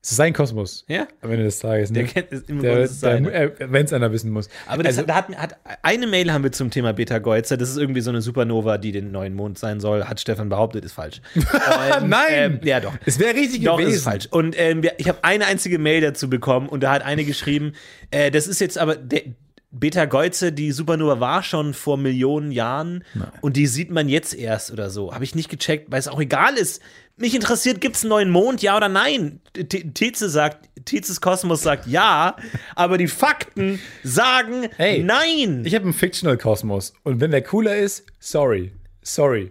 Es 0.00 0.12
ist 0.12 0.16
sein 0.16 0.32
Kosmos. 0.32 0.84
Ja. 0.88 1.08
Am 1.22 1.30
Ende 1.32 1.44
des 1.44 1.58
Tages. 1.58 1.92
Der 1.92 2.04
Ne? 2.04 2.08
kennt 2.08 2.32
es 2.32 2.42
im 2.42 2.62
Der, 2.62 2.70
Grunde 2.70 2.84
ist 2.84 3.00
seine. 3.00 3.30
der, 3.30 3.72
Wenn 3.72 3.84
es 3.84 3.92
einer 3.92 4.12
wissen 4.12 4.30
muss. 4.30 4.48
Aber 4.66 4.84
das, 4.84 4.96
also, 4.96 5.12
hat, 5.12 5.28
hat 5.36 5.56
eine 5.82 6.06
Mail 6.06 6.32
haben 6.32 6.44
wir 6.44 6.52
zum 6.52 6.70
Thema 6.70 6.92
Beta 6.92 7.18
Geuzer. 7.18 7.56
Das 7.56 7.68
ist 7.68 7.76
irgendwie 7.78 8.00
so 8.00 8.10
eine 8.10 8.22
Supernova, 8.22 8.78
die 8.78 8.92
den 8.92 9.10
neuen 9.10 9.34
Mond 9.34 9.58
sein 9.58 9.80
soll. 9.80 10.04
Hat 10.04 10.20
Stefan 10.20 10.48
behauptet, 10.48 10.84
ist 10.84 10.92
falsch. 10.92 11.20
ähm, 11.34 12.08
Nein! 12.08 12.26
Ähm, 12.30 12.60
ja, 12.62 12.78
doch. 12.78 12.94
es 13.06 13.18
wäre 13.18 13.34
richtig 13.34 13.64
Doch, 13.64 13.76
gewesen. 13.76 13.96
ist 13.96 14.04
falsch. 14.04 14.28
Und 14.30 14.54
ähm, 14.58 14.82
ich 14.98 15.08
habe 15.08 15.18
eine 15.22 15.46
einzige 15.46 15.78
Mail 15.80 16.00
dazu 16.00 16.30
bekommen 16.30 16.68
und 16.68 16.82
da 16.84 16.92
hat 16.92 17.02
eine 17.02 17.24
geschrieben, 17.24 17.72
äh, 18.12 18.30
das 18.30 18.46
ist 18.46 18.60
jetzt 18.60 18.78
aber 18.78 18.94
der, 18.94 19.22
Beta 19.70 20.06
Geuze, 20.06 20.50
die 20.50 20.72
Supernova 20.72 21.20
war 21.20 21.42
schon 21.42 21.74
vor 21.74 21.98
Millionen 21.98 22.52
Jahren 22.52 23.04
und 23.42 23.56
die 23.56 23.66
sieht 23.66 23.90
man 23.90 24.08
jetzt 24.08 24.34
erst 24.34 24.70
oder 24.70 24.88
so. 24.88 25.14
Habe 25.14 25.24
ich 25.24 25.34
nicht 25.34 25.50
gecheckt, 25.50 25.90
weil 25.90 26.00
es 26.00 26.08
auch 26.08 26.20
egal 26.20 26.54
ist. 26.54 26.80
Mich 27.16 27.34
interessiert, 27.34 27.80
gibt 27.80 27.96
es 27.96 28.02
einen 28.02 28.10
neuen 28.10 28.30
Mond, 28.30 28.62
ja 28.62 28.76
oder 28.76 28.88
nein? 28.88 29.40
Tietze 29.52 30.30
sagt, 30.30 30.68
Tietzes 30.86 31.20
Kosmos 31.20 31.62
sagt 31.62 31.86
ja, 31.86 32.36
aber 32.76 32.96
die 32.96 33.08
Fakten 33.08 33.78
sagen 34.02 34.68
Hey, 34.76 35.02
nein. 35.02 35.64
Ich 35.66 35.74
habe 35.74 35.84
einen 35.84 35.94
Fictional 35.94 36.38
Kosmos. 36.38 36.94
Und 37.02 37.20
wenn 37.20 37.30
der 37.30 37.42
cooler 37.42 37.76
ist, 37.76 38.06
sorry. 38.20 38.72
Sorry. 39.02 39.50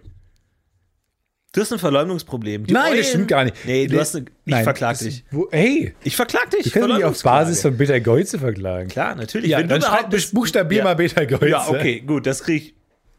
Du 1.52 1.60
hast 1.60 1.72
ein 1.72 1.78
Verleumdungsproblem. 1.78 2.66
Die 2.66 2.72
Nein, 2.72 2.84
das 2.84 2.92
Eulen- 2.92 3.04
stimmt 3.04 3.28
gar 3.28 3.44
nicht. 3.44 3.56
Nee, 3.64 3.86
du 3.86 3.94
Nee, 3.94 4.00
hast 4.00 4.16
eine, 4.16 4.26
ich 4.44 4.52
nein, 4.52 4.64
verklag 4.64 4.92
das- 4.92 5.00
dich. 5.00 5.24
Wo, 5.30 5.48
hey, 5.50 5.94
Ich 6.04 6.16
verklag 6.16 6.50
dich. 6.50 6.64
du 6.64 6.70
kannst 6.70 6.88
mich 6.96 7.04
auf. 7.04 7.22
Basis 7.22 7.62
von 7.62 7.76
Beta 7.76 7.98
Geuze 7.98 8.38
verklagen. 8.38 8.88
Klar, 8.88 9.14
natürlich. 9.14 9.50
Ja, 9.50 9.58
Wenn 9.58 9.68
dann 9.68 9.80
du 9.80 9.86
behauptest- 9.86 10.34
buchstabier 10.34 10.78
Ja. 10.78 10.84
mal 10.84 10.94
Beta 10.96 11.24
Geuze. 11.24 11.48
Ja, 11.48 11.68
okay, 11.68 12.00
gut, 12.00 12.26
das 12.26 12.42
krieg 12.42 12.62
ich. 12.62 12.74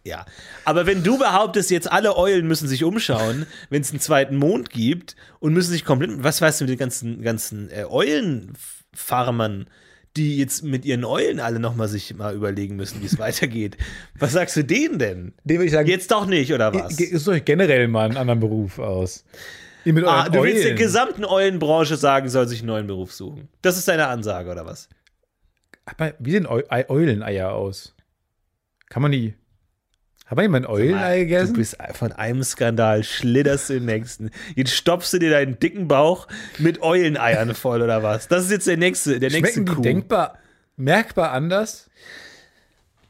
Ja. 0.06 0.26
Aber 0.64 0.86
wenn 0.86 1.04
du 1.04 1.18
behauptest, 1.18 1.70
jetzt 1.72 1.92
alle 1.92 2.16
Eulen 2.18 2.48
müssen 2.48 2.68
sich 2.70 2.84
umschauen, 2.86 3.46
wenn 3.70 3.82
es 3.82 3.92
einen 3.92 4.00
zweiten 4.00 4.38
Mond 4.38 4.70
gibt 4.70 5.16
und 5.40 5.54
müssen 5.54 5.72
sich 5.72 5.84
komplett. 5.84 6.24
Was 6.24 6.42
weißt 6.42 6.62
du 6.62 6.64
mit 6.66 6.72
den 6.72 6.78
ganzen, 6.80 7.22
ganzen 7.22 7.70
äh, 7.70 7.84
Eulenfarmern, 7.86 9.68
die 10.18 10.38
jetzt 10.38 10.64
mit 10.64 10.86
ihren 10.86 11.05
Eulen 11.05 11.39
alle 11.39 11.60
nochmal 11.60 11.88
sich 11.88 12.14
mal 12.16 12.36
überlegen 12.36 12.76
müssen, 12.76 13.01
wie 13.01 13.05
es 13.05 13.18
weitergeht? 13.20 13.78
Was 14.18 14.32
sagst 14.34 14.55
du 14.57 14.64
denen 14.64 14.99
denn? 14.99 15.34
Den 15.43 15.57
würde 15.57 15.66
ich 15.66 15.72
sagen, 15.72 15.88
Jetzt 15.89 16.12
doch 16.12 16.26
nicht, 16.26 16.51
oder 16.53 16.74
was? 16.74 16.95
such 16.97 17.34
euch 17.34 17.45
generell 17.45 17.88
mal 17.88 18.05
einen 18.05 18.18
anderen 18.18 18.39
Beruf 18.39 18.80
aus. 18.80 19.24
Ihr 19.86 19.93
mit 19.93 20.03
Ah, 20.05 20.28
du 20.28 20.43
willst 20.43 20.64
der 20.66 20.76
gesamten 20.76 21.24
Eulenbranche 21.24 21.95
sagen, 21.95 22.28
soll 22.30 22.47
sich 22.47 22.60
einen 22.60 22.68
neuen 22.68 22.88
Beruf 22.88 23.14
suchen. 23.14 23.47
Das 23.62 23.78
ist 23.78 23.88
deine 23.88 24.07
Ansage, 24.07 24.51
oder 24.51 24.66
was? 24.66 24.89
Aber 25.86 26.14
wie 26.20 26.32
sehen 26.32 26.45
Eu 26.45 26.62
Ei- 26.70 26.89
Euleneier 26.89 27.53
aus? 27.53 27.95
Kann 28.89 29.01
man 29.01 29.12
die. 29.12 29.36
Hat 30.30 30.36
man 30.36 30.44
jemand 30.44 30.68
ein 30.68 30.72
Eulenei 30.72 31.18
Du 31.18 31.26
gegessen? 31.26 31.54
bist 31.54 31.78
von 31.94 32.12
einem 32.12 32.44
Skandal, 32.44 33.04
schlitterst 33.04 33.70
du 33.70 33.74
den 33.74 33.86
nächsten. 33.86 34.30
Jetzt 34.56 34.76
stopfst 34.76 35.12
du 35.12 35.18
dir 35.18 35.32
deinen 35.32 35.60
dicken 35.60 35.88
Bauch 35.88 36.28
mit 36.60 36.84
Euleneiern 36.84 37.56
voll 37.56 37.82
oder 37.82 38.04
was? 38.04 38.28
Das 38.28 38.44
ist 38.44 38.52
jetzt 38.52 38.68
der 38.68 38.78
nächste, 38.78 39.20
der 39.20 39.32
nächste 39.32 39.62
Schmecken 39.62 39.76
die 39.78 39.82
denkbar, 39.82 40.38
merkbar 40.78 41.32
anders? 41.32 41.90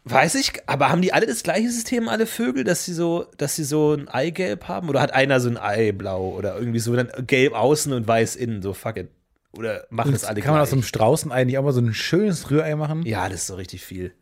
Weiß 0.05 0.35
ich, 0.35 0.53
aber 0.65 0.89
haben 0.89 1.01
die 1.01 1.11
alle 1.11 1.25
das 1.27 1.43
gleiche 1.43 1.69
System, 1.69 2.07
alle 2.07 2.25
Vögel, 2.25 2.63
dass 2.63 2.85
sie 2.85 2.93
so, 2.93 3.27
dass 3.35 3.57
sie 3.57 3.65
so 3.65 3.93
ein 3.95 4.07
Eigelb 4.07 4.69
haben? 4.69 4.87
Oder 4.87 5.01
hat 5.01 5.13
einer 5.13 5.41
so 5.41 5.49
ein 5.49 5.57
Eiblau 5.57 6.29
oder 6.29 6.57
irgendwie 6.57 6.79
so 6.79 6.95
dann 6.95 7.11
gelb 7.27 7.53
außen 7.53 7.91
und 7.91 8.07
weiß 8.07 8.37
innen, 8.37 8.61
so 8.61 8.73
fuck 8.73 8.95
it. 8.95 9.09
Oder 9.51 9.85
machen 9.89 10.13
das 10.13 10.23
alle 10.23 10.39
Kann 10.39 10.53
man 10.53 10.61
aus 10.61 10.69
so 10.69 10.75
einem 10.75 10.81
gleich? 10.81 10.89
Straußenei 10.89 11.43
nicht 11.43 11.57
auch 11.57 11.63
mal 11.63 11.73
so 11.73 11.81
ein 11.81 11.93
schönes 11.93 12.49
Rührei 12.49 12.75
machen? 12.75 13.05
Ja, 13.05 13.27
das 13.27 13.41
ist 13.41 13.47
so 13.47 13.55
richtig 13.55 13.83
viel. 13.83 14.13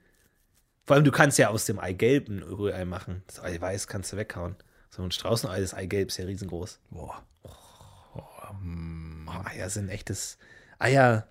Vor 0.88 0.96
allem, 0.96 1.04
du 1.04 1.12
kannst 1.12 1.38
ja 1.38 1.50
aus 1.50 1.66
dem 1.66 1.80
Eigelb 1.80 2.30
ein 2.30 2.42
Rührei 2.42 2.86
machen. 2.86 3.22
Das 3.28 3.44
Eiweiß 3.44 3.88
kannst 3.88 4.14
du 4.14 4.18
weghauen. 4.18 4.56
So 4.90 5.04
ein 5.04 5.12
Straußenei, 5.12 5.60
das 5.60 5.74
Eigelb 5.74 6.08
ist 6.08 6.18
ja 6.18 6.26
riesengroß. 6.26 6.80
Boah. 6.90 7.22
Oh, 7.44 9.32
Eier 9.44 9.70
sind 9.70 9.90
echtes. 9.90 10.38
Eier 10.80 11.28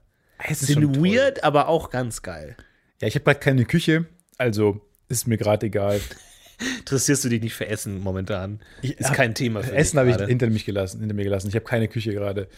Es 0.47 0.63
ist 0.63 0.73
schon 0.75 0.83
sind 0.83 0.95
toll. 0.97 1.05
weird, 1.11 1.43
aber 1.43 1.69
auch 1.69 1.89
ganz 1.91 2.21
geil. 2.21 2.57
Ja, 3.01 3.09
ich 3.09 3.15
habe 3.15 3.25
gerade 3.25 3.41
keine 3.41 3.65
Küche, 3.65 4.05
also 4.37 4.83
ist 5.09 5.27
mir 5.27 5.39
gerade 5.39 5.67
egal. 5.67 6.01
Interessierst 6.79 7.25
du 7.25 7.29
dich 7.31 7.43
nicht 7.43 7.55
für 7.55 7.67
Essen 7.67 8.01
momentan? 8.01 8.61
ist 8.83 9.09
hab- 9.09 9.15
kein 9.17 9.35
Thema 9.35 9.63
für 9.63 9.75
Essen 9.75 9.99
habe 9.99 10.11
ich 10.11 10.17
hinter 10.17 10.49
mich 10.51 10.65
gelassen, 10.67 11.01
hinter 11.01 11.15
mir 11.15 11.25
gelassen. 11.25 11.49
Ich 11.49 11.55
habe 11.55 11.65
keine 11.65 11.89
Küche 11.89 12.13
gerade. 12.13 12.49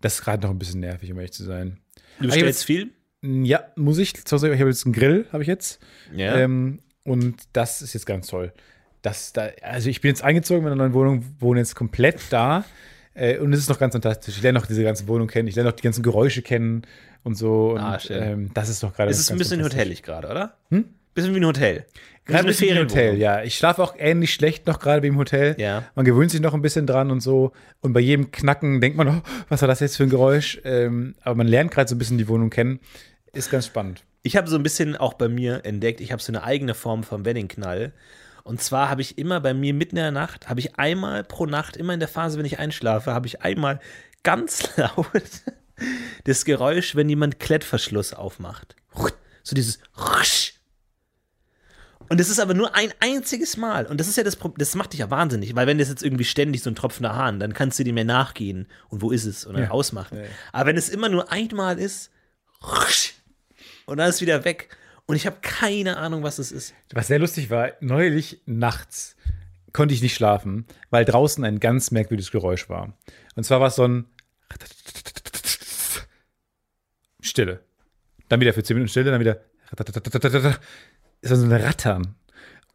Das 0.00 0.16
ist 0.16 0.22
gerade 0.24 0.42
noch 0.42 0.50
ein 0.50 0.58
bisschen 0.58 0.80
nervig, 0.80 1.10
um 1.10 1.16
ehrlich 1.18 1.32
zu 1.32 1.44
sein. 1.44 1.80
Du 2.18 2.24
ich 2.26 2.30
hab 2.30 2.34
bestellst 2.34 2.64
viel? 2.64 2.90
Ja, 3.24 3.64
muss 3.76 3.98
ich. 3.98 4.12
Ich 4.14 4.32
habe 4.32 4.48
jetzt 4.48 4.84
einen 4.84 4.92
Grill, 4.92 5.26
habe 5.32 5.42
ich 5.42 5.48
jetzt. 5.48 5.80
Ja. 6.14 6.36
Ähm, 6.36 6.80
und 7.04 7.36
das 7.52 7.80
ist 7.82 7.94
jetzt 7.94 8.06
ganz 8.06 8.26
toll. 8.26 8.52
Das, 9.02 9.32
da, 9.32 9.48
also 9.62 9.88
ich 9.90 10.00
bin 10.00 10.08
jetzt 10.10 10.24
eingezogen 10.24 10.58
in 10.58 10.64
meiner 10.64 10.76
neuen 10.76 10.94
Wohnung, 10.94 11.24
wohne 11.38 11.60
jetzt 11.60 11.74
komplett 11.74 12.20
da. 12.30 12.64
Äh, 13.14 13.38
und 13.38 13.52
es 13.52 13.60
ist 13.60 13.68
noch 13.68 13.78
ganz 13.78 13.92
fantastisch. 13.94 14.36
Ich 14.36 14.42
lerne 14.42 14.58
noch 14.58 14.66
diese 14.66 14.82
ganze 14.82 15.06
Wohnung 15.08 15.28
kennen. 15.28 15.46
Ich 15.48 15.54
lerne 15.54 15.70
noch 15.70 15.76
die 15.76 15.82
ganzen 15.82 16.02
Geräusche 16.02 16.42
kennen 16.42 16.82
und 17.22 17.36
so. 17.36 17.72
Und, 17.72 17.80
Ah, 17.80 17.98
schön. 17.98 18.22
ähm, 18.22 18.50
das 18.54 18.68
ist 18.68 18.82
doch 18.82 18.94
gerade. 18.94 19.10
es 19.10 19.18
ist 19.18 19.30
ein 19.30 19.38
bisschen 19.38 19.62
hotellig 19.62 20.02
gerade, 20.02 20.28
oder? 20.28 20.56
Hm? 20.70 20.84
Bisschen 21.14 21.32
wie 21.34 21.38
ein 21.40 21.46
Hotel. 21.46 21.84
Gerade 22.24 22.40
ein 22.40 22.46
bisschen 22.46 22.68
wie 22.68 22.72
ein. 22.72 22.78
Hotel, 22.78 23.18
ja. 23.18 23.42
Ich 23.42 23.54
schlafe 23.56 23.82
auch 23.82 23.94
ähnlich 23.98 24.32
schlecht 24.34 24.66
noch 24.66 24.80
gerade 24.80 25.02
wie 25.02 25.08
im 25.08 25.18
Hotel. 25.18 25.54
Ja. 25.58 25.84
Man 25.94 26.04
gewöhnt 26.04 26.30
sich 26.30 26.40
noch 26.40 26.54
ein 26.54 26.62
bisschen 26.62 26.86
dran 26.86 27.10
und 27.10 27.20
so. 27.20 27.52
Und 27.80 27.92
bei 27.92 28.00
jedem 28.00 28.32
Knacken 28.32 28.80
denkt 28.80 28.96
man, 28.96 29.08
oh, 29.08 29.22
was 29.48 29.60
war 29.60 29.68
das 29.68 29.80
jetzt 29.80 29.96
für 29.96 30.02
ein 30.04 30.10
Geräusch? 30.10 30.60
Ähm, 30.64 31.14
aber 31.22 31.36
man 31.36 31.46
lernt 31.46 31.70
gerade 31.70 31.88
so 31.88 31.94
ein 31.94 31.98
bisschen 31.98 32.18
die 32.18 32.26
Wohnung 32.26 32.50
kennen. 32.50 32.80
Ist 33.34 33.50
ganz 33.50 33.66
spannend. 33.66 34.02
Ich 34.22 34.36
habe 34.36 34.48
so 34.48 34.56
ein 34.56 34.62
bisschen 34.62 34.96
auch 34.96 35.14
bei 35.14 35.28
mir 35.28 35.64
entdeckt, 35.64 36.00
ich 36.00 36.12
habe 36.12 36.22
so 36.22 36.30
eine 36.32 36.42
eigene 36.44 36.74
Form 36.74 37.02
vom 37.04 37.24
Weddingknall. 37.24 37.92
Und 38.42 38.62
zwar 38.62 38.88
habe 38.90 39.02
ich 39.02 39.18
immer 39.18 39.40
bei 39.40 39.54
mir 39.54 39.74
mitten 39.74 39.96
in 39.96 40.02
der 40.02 40.10
Nacht, 40.12 40.48
habe 40.48 40.60
ich 40.60 40.78
einmal 40.78 41.24
pro 41.24 41.46
Nacht, 41.46 41.76
immer 41.76 41.94
in 41.94 42.00
der 42.00 42.08
Phase, 42.08 42.38
wenn 42.38 42.44
ich 42.44 42.58
einschlafe, 42.58 43.12
habe 43.12 43.26
ich 43.26 43.42
einmal 43.42 43.80
ganz 44.22 44.68
laut 44.76 45.06
das 46.24 46.44
Geräusch, 46.44 46.94
wenn 46.94 47.08
jemand 47.08 47.40
Klettverschluss 47.40 48.14
aufmacht. 48.14 48.76
So 49.42 49.54
dieses 49.54 49.78
und 52.08 52.20
das 52.20 52.28
ist 52.28 52.38
aber 52.38 52.54
nur 52.54 52.74
ein 52.74 52.92
einziges 53.00 53.56
Mal. 53.56 53.86
Und 53.86 53.98
das 53.98 54.08
ist 54.08 54.16
ja 54.16 54.22
das 54.24 54.36
Problem, 54.36 54.58
das 54.58 54.74
macht 54.74 54.92
dich 54.92 55.00
ja 55.00 55.10
wahnsinnig, 55.10 55.54
weil 55.56 55.66
wenn 55.66 55.78
das 55.78 55.88
jetzt 55.88 56.02
irgendwie 56.02 56.24
ständig 56.24 56.62
so 56.62 56.70
ein 56.70 56.74
tropfender 56.74 57.14
Hahn, 57.14 57.40
dann 57.40 57.54
kannst 57.54 57.78
du 57.78 57.84
dem 57.84 57.94
mehr 57.94 58.04
nachgehen 58.04 58.68
und 58.88 59.02
wo 59.02 59.10
ist 59.10 59.24
es 59.24 59.44
und 59.44 59.54
dann 59.54 59.64
Ja. 59.64 59.70
ausmachen. 59.70 60.18
Ja, 60.18 60.24
ja. 60.24 60.28
Aber 60.52 60.66
wenn 60.66 60.76
es 60.76 60.88
immer 60.88 61.08
nur 61.08 61.32
einmal 61.32 61.78
ist 61.78 62.10
und 63.86 63.98
dann 63.98 64.08
ist 64.08 64.20
wieder 64.20 64.44
weg 64.44 64.68
und 65.06 65.16
ich 65.16 65.26
habe 65.26 65.36
keine 65.42 65.96
Ahnung, 65.96 66.22
was 66.22 66.38
es 66.38 66.52
ist. 66.52 66.74
Was 66.92 67.08
sehr 67.08 67.18
lustig 67.18 67.50
war, 67.50 67.72
neulich 67.80 68.40
nachts 68.46 69.16
konnte 69.72 69.94
ich 69.94 70.02
nicht 70.02 70.14
schlafen, 70.14 70.66
weil 70.90 71.04
draußen 71.04 71.44
ein 71.44 71.60
ganz 71.60 71.90
merkwürdiges 71.90 72.30
Geräusch 72.30 72.68
war. 72.68 72.96
Und 73.34 73.44
zwar 73.44 73.60
war 73.60 73.68
es 73.68 73.76
so 73.76 73.86
ein 73.86 74.06
Stille. 77.20 77.60
Dann 78.28 78.40
wieder 78.40 78.52
für 78.52 78.62
10 78.62 78.76
Minuten 78.76 78.90
Stille, 78.90 79.10
dann 79.10 79.20
wieder 79.20 79.40
es 81.20 81.30
war 81.30 81.36
so 81.36 81.44
ein 81.46 81.52
Rattern. 81.52 82.14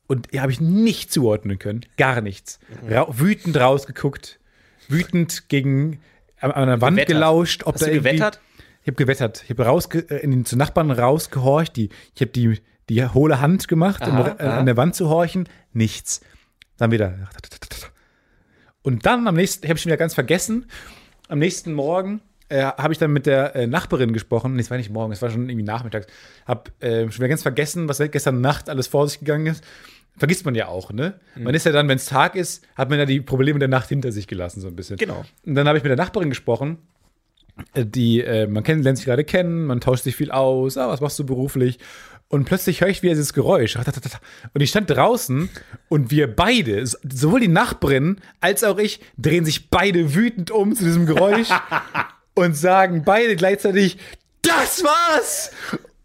Und 0.08 0.28
ja, 0.34 0.42
habe 0.42 0.52
ich 0.52 0.60
nicht 0.60 1.14
zuordnen 1.14 1.60
können. 1.60 1.86
Gar 1.98 2.22
nichts. 2.22 2.60
Ra 2.88 3.08
wütend 3.10 3.56
rausgeguckt 3.58 4.40
wütend 4.88 5.50
gegen 5.50 6.02
an 6.42 6.68
der 6.68 6.82
Wand 6.82 7.06
gelauscht. 7.06 7.64
Ob 7.66 7.76
Hast 7.76 7.82
da 7.84 7.86
du 7.86 7.92
irgendwie- 7.94 8.10
gewettert? 8.14 8.42
Ich 8.90 8.92
habe 8.92 9.04
gewettert. 9.04 9.44
Ich 9.44 9.52
habe 9.52 9.66
rausge 9.66 10.00
äh, 10.10 10.18
in 10.24 10.32
den, 10.32 10.46
zu 10.46 10.58
Nachbarn 10.58 10.90
rausgehorcht. 10.90 11.76
Die, 11.76 11.90
ich 12.16 12.22
habe 12.22 12.32
die, 12.32 12.60
die 12.90 13.06
hohle 13.06 13.40
Hand 13.40 13.68
gemacht, 13.68 14.02
um 14.02 14.16
Aha, 14.16 14.24
an, 14.24 14.40
aha. 14.40 14.58
an 14.58 14.66
der 14.66 14.78
Wand 14.78 14.96
zu 14.96 15.10
horchen. 15.10 15.48
Nichts. 15.74 16.22
Dann 16.78 16.90
wieder. 16.90 17.30
Und 18.82 19.06
dann 19.06 19.28
am 19.28 19.36
nächsten, 19.36 19.64
ich 19.64 19.70
habe 19.70 19.78
schon 19.78 19.92
wieder 19.92 19.98
ganz 19.98 20.16
vergessen. 20.16 20.66
Am 21.28 21.38
nächsten 21.38 21.74
Morgen 21.74 22.22
äh, 22.48 22.64
habe 22.64 22.92
ich 22.92 22.98
dann 22.98 23.14
mit 23.14 23.28
der 23.28 23.56
äh, 23.56 23.68
Nachbarin 23.68 24.12
gesprochen. 24.12 24.56
Nee, 24.56 24.62
es 24.62 24.72
war 24.72 24.78
nicht 24.78 24.90
morgen, 24.90 25.14
es 25.14 25.22
war 25.22 25.30
schon 25.30 25.48
irgendwie 25.48 25.68
nachmittags. 25.68 26.08
Habe 26.48 26.72
äh, 26.80 27.02
schon 27.12 27.20
wieder 27.20 27.28
ganz 27.28 27.44
vergessen, 27.44 27.88
was 27.88 28.00
gestern 28.00 28.42
Nacht 28.42 28.72
alles 28.72 28.88
vor 28.88 29.08
sich 29.08 29.20
gegangen 29.20 29.46
ist. 29.46 29.64
Vergisst 30.18 30.46
man 30.46 30.56
ja 30.56 30.68
auch, 30.68 30.92
ne? 30.92 31.20
Mhm. 31.36 31.44
Man 31.44 31.54
ist 31.54 31.68
ja 31.68 31.72
dann, 31.72 31.88
wenn 31.88 31.98
es 31.98 32.08
Tag 32.08 32.36
ist, 32.36 32.66
hat 32.76 32.90
man 32.90 32.98
ja 32.98 33.06
die 33.06 33.22
Probleme 33.22 33.60
der 33.60 33.68
Nacht 33.68 33.88
hinter 33.88 34.12
sich 34.12 34.26
gelassen, 34.26 34.62
so 34.62 34.68
ein 34.68 34.76
bisschen. 34.76 34.98
Genau. 34.98 35.26
Und 35.46 35.54
dann 35.54 35.68
habe 35.68 35.78
ich 35.78 35.84
mit 35.84 35.92
der 35.92 35.98
Nachbarin 35.98 36.30
gesprochen, 36.30 36.80
äh, 36.80 36.99
die, 37.76 38.22
äh, 38.22 38.48
man 38.48 38.64
kennt, 38.64 38.84
lernt 38.84 38.98
sich 38.98 39.06
gerade 39.06 39.24
kennen, 39.24 39.66
man 39.66 39.82
tauscht 39.82 40.04
sich 40.04 40.16
viel 40.16 40.32
aus, 40.32 40.78
ah, 40.78 40.88
was 40.90 41.02
machst 41.02 41.20
du 41.20 41.26
beruflich? 41.26 41.80
Und 42.30 42.46
plötzlich 42.46 42.82
höre 42.82 42.90
ich 42.90 43.02
wieder 43.02 43.14
dieses 43.14 43.34
Geräusch. 43.34 43.76
Und 43.76 44.62
ich 44.62 44.70
stand 44.70 44.90
draußen 44.90 45.50
und 45.90 46.12
wir 46.12 46.34
beide, 46.34 46.86
sowohl 46.86 47.40
die 47.40 47.48
Nachbarin 47.48 48.22
als 48.40 48.64
auch 48.64 48.78
ich, 48.78 49.00
drehen 49.18 49.46
sich 49.46 49.72
beide 49.72 50.14
wütend 50.14 50.52
um 50.52 50.76
zu 50.76 50.84
diesem 50.84 51.08
Geräusch 51.08 51.48
und 52.36 52.56
sagen 52.56 53.04
beide 53.04 53.36
gleichzeitig, 53.36 53.98
das 54.44 54.84
war's! 54.84 55.52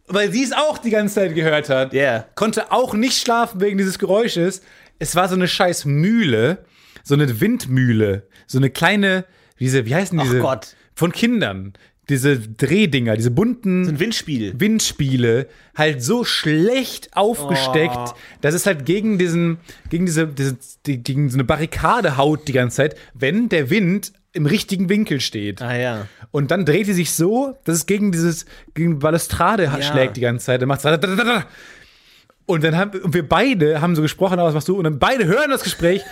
Weil 0.07 0.33
sie 0.33 0.45
es 0.45 0.53
auch 0.53 0.79
die 0.79 0.91
ganze 0.91 1.15
Zeit 1.15 1.35
gehört 1.35 1.69
hat. 1.69 1.93
Ja. 1.93 2.27
Konnte 2.35 2.73
auch 2.73 2.95
nicht 2.95 3.19
schlafen 3.19 3.61
wegen 3.61 3.79
dieses 3.79 3.99
Geräusches. 3.99 4.63
Es 4.99 5.17
war 5.17 5.29
so 5.29 5.35
eine 5.35 5.49
scheiß 5.49 5.85
Mühle, 5.85 6.65
so 7.03 7.15
eine 7.15 7.41
Windmühle, 7.41 8.27
so 8.47 8.59
eine 8.59 8.71
kleine, 8.71 9.25
diese, 9.61 9.85
wie 9.87 9.95
heißen 9.95 10.19
diese? 10.19 10.41
Gott. 10.41 10.75
Von 10.95 11.13
Kindern. 11.13 11.73
Diese 12.11 12.39
Drehdinger, 12.39 13.17
diese 13.17 13.31
bunten 13.31 13.89
Ein 13.89 13.99
Windspiel. 13.99 14.53
Windspiele 14.61 15.49
halt 15.75 16.03
so 16.03 16.23
schlecht 16.23 17.09
aufgesteckt, 17.17 17.97
Oh. 17.97 18.13
dass 18.43 18.55
es 18.55 18.67
halt 18.67 18.85
gegen 18.85 19.17
diesen, 19.17 19.57
gegen 19.89 20.05
diese, 20.05 20.27
diese 20.27 20.59
die, 20.85 21.03
gegen 21.03 21.31
so 21.31 21.37
eine 21.37 21.45
Barrikade 21.45 22.19
haut 22.19 22.47
die 22.47 22.53
ganze 22.53 22.77
Zeit, 22.77 22.97
wenn 23.15 23.49
der 23.49 23.71
Wind 23.71 24.13
im 24.35 24.45
richtigen 24.45 24.91
Winkel 24.91 25.21
steht. 25.21 25.63
Ah 25.63 25.77
ja. 25.77 26.07
Und 26.31 26.51
dann 26.51 26.67
dreht 26.67 26.85
sie 26.87 26.93
sich 26.93 27.13
so, 27.13 27.57
dass 27.65 27.77
es 27.77 27.87
gegen 27.87 28.13
dieses, 28.13 28.45
gegen 28.75 28.99
Balustrade 28.99 29.65
Ja. 29.65 29.81
schlägt 29.81 30.19
die 30.19 30.21
ganze 30.21 30.45
Zeit. 30.45 30.61
Dann 30.61 30.69
macht's 30.69 30.85
und 30.85 32.63
dann 32.63 32.77
haben 32.77 33.01
und 33.01 33.15
wir 33.15 33.27
beide 33.27 33.81
haben 33.81 33.97
so 33.97 34.03
gesprochen, 34.03 34.39
"Ah, 34.39 34.45
was 34.45 34.53
machst 34.53 34.69
du? 34.69 34.77
Und 34.77 34.85
dann 34.85 34.99
beide 34.99 35.25
hören 35.25 35.51
das 35.51 35.63
Gespräch, 35.65 36.03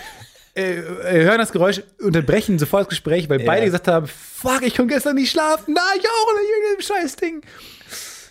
äh, 0.55 0.75
äh, 0.75 1.23
hören 1.23 1.39
das 1.39 1.51
Geräusch, 1.51 1.81
unterbrechen 2.01 2.59
sofort 2.59 2.83
das 2.83 2.89
Gespräch, 2.89 3.29
weil 3.29 3.39
beide 3.39 3.65
gesagt 3.65 3.87
haben, 3.87 4.07
fuck, 4.07 4.61
ich 4.63 4.75
konnte 4.75 4.93
gestern 4.93 5.15
nicht 5.15 5.31
schlafen. 5.31 5.73
Na, 5.75 5.81
ich 5.97 6.05
auch 6.07 6.33
nicht 6.33 6.49
wegen 6.49 6.77
dem 6.77 6.81
scheiß 6.81 7.15
Ding. 7.15 7.41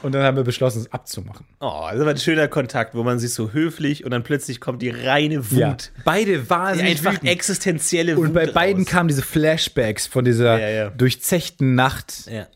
Und 0.02 0.12
dann 0.12 0.24
haben 0.24 0.36
wir 0.36 0.42
beschlossen, 0.42 0.80
es 0.80 0.92
abzumachen. 0.92 1.46
Oh, 1.60 1.86
das 1.92 2.00
war 2.00 2.08
ein 2.08 2.16
schöner 2.18 2.48
Kontakt, 2.48 2.94
wo 2.96 3.04
man 3.04 3.20
sich 3.20 3.32
so 3.34 3.52
höflich 3.52 4.04
und 4.04 4.10
dann 4.10 4.24
plötzlich 4.24 4.60
kommt 4.60 4.82
die 4.82 4.90
reine 4.90 5.50
Wut. 5.52 5.58
Ja. 5.58 5.76
Beide 6.04 6.38
Die 6.40 6.50
wahnsinnig 6.50 6.98
einfach 6.98 7.12
wütend. 7.14 7.30
existenzielle 7.30 8.16
Wut. 8.16 8.26
Und 8.26 8.32
bei 8.34 8.46
beiden 8.46 8.82
raus. 8.82 8.90
kamen 8.90 9.08
diese 9.08 9.22
Flashbacks 9.22 10.08
von 10.08 10.24
dieser 10.24 10.58
Ja, 10.58 10.68
ja. 10.68 10.90
durchzechten 10.90 11.76
Nacht. 11.76 12.26
Ja. 12.28 12.48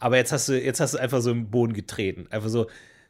Aber 0.00 0.16
jetzt 0.16 0.32
hast 0.32 0.48
du, 0.48 0.58
jetzt 0.58 0.80
hast 0.80 0.94
du 0.94 0.98
einfach 0.98 1.20
so 1.20 1.30
im 1.30 1.50
Boden 1.50 1.72
getreten. 1.74 2.26
Einfach 2.30 2.48
so 2.48 2.66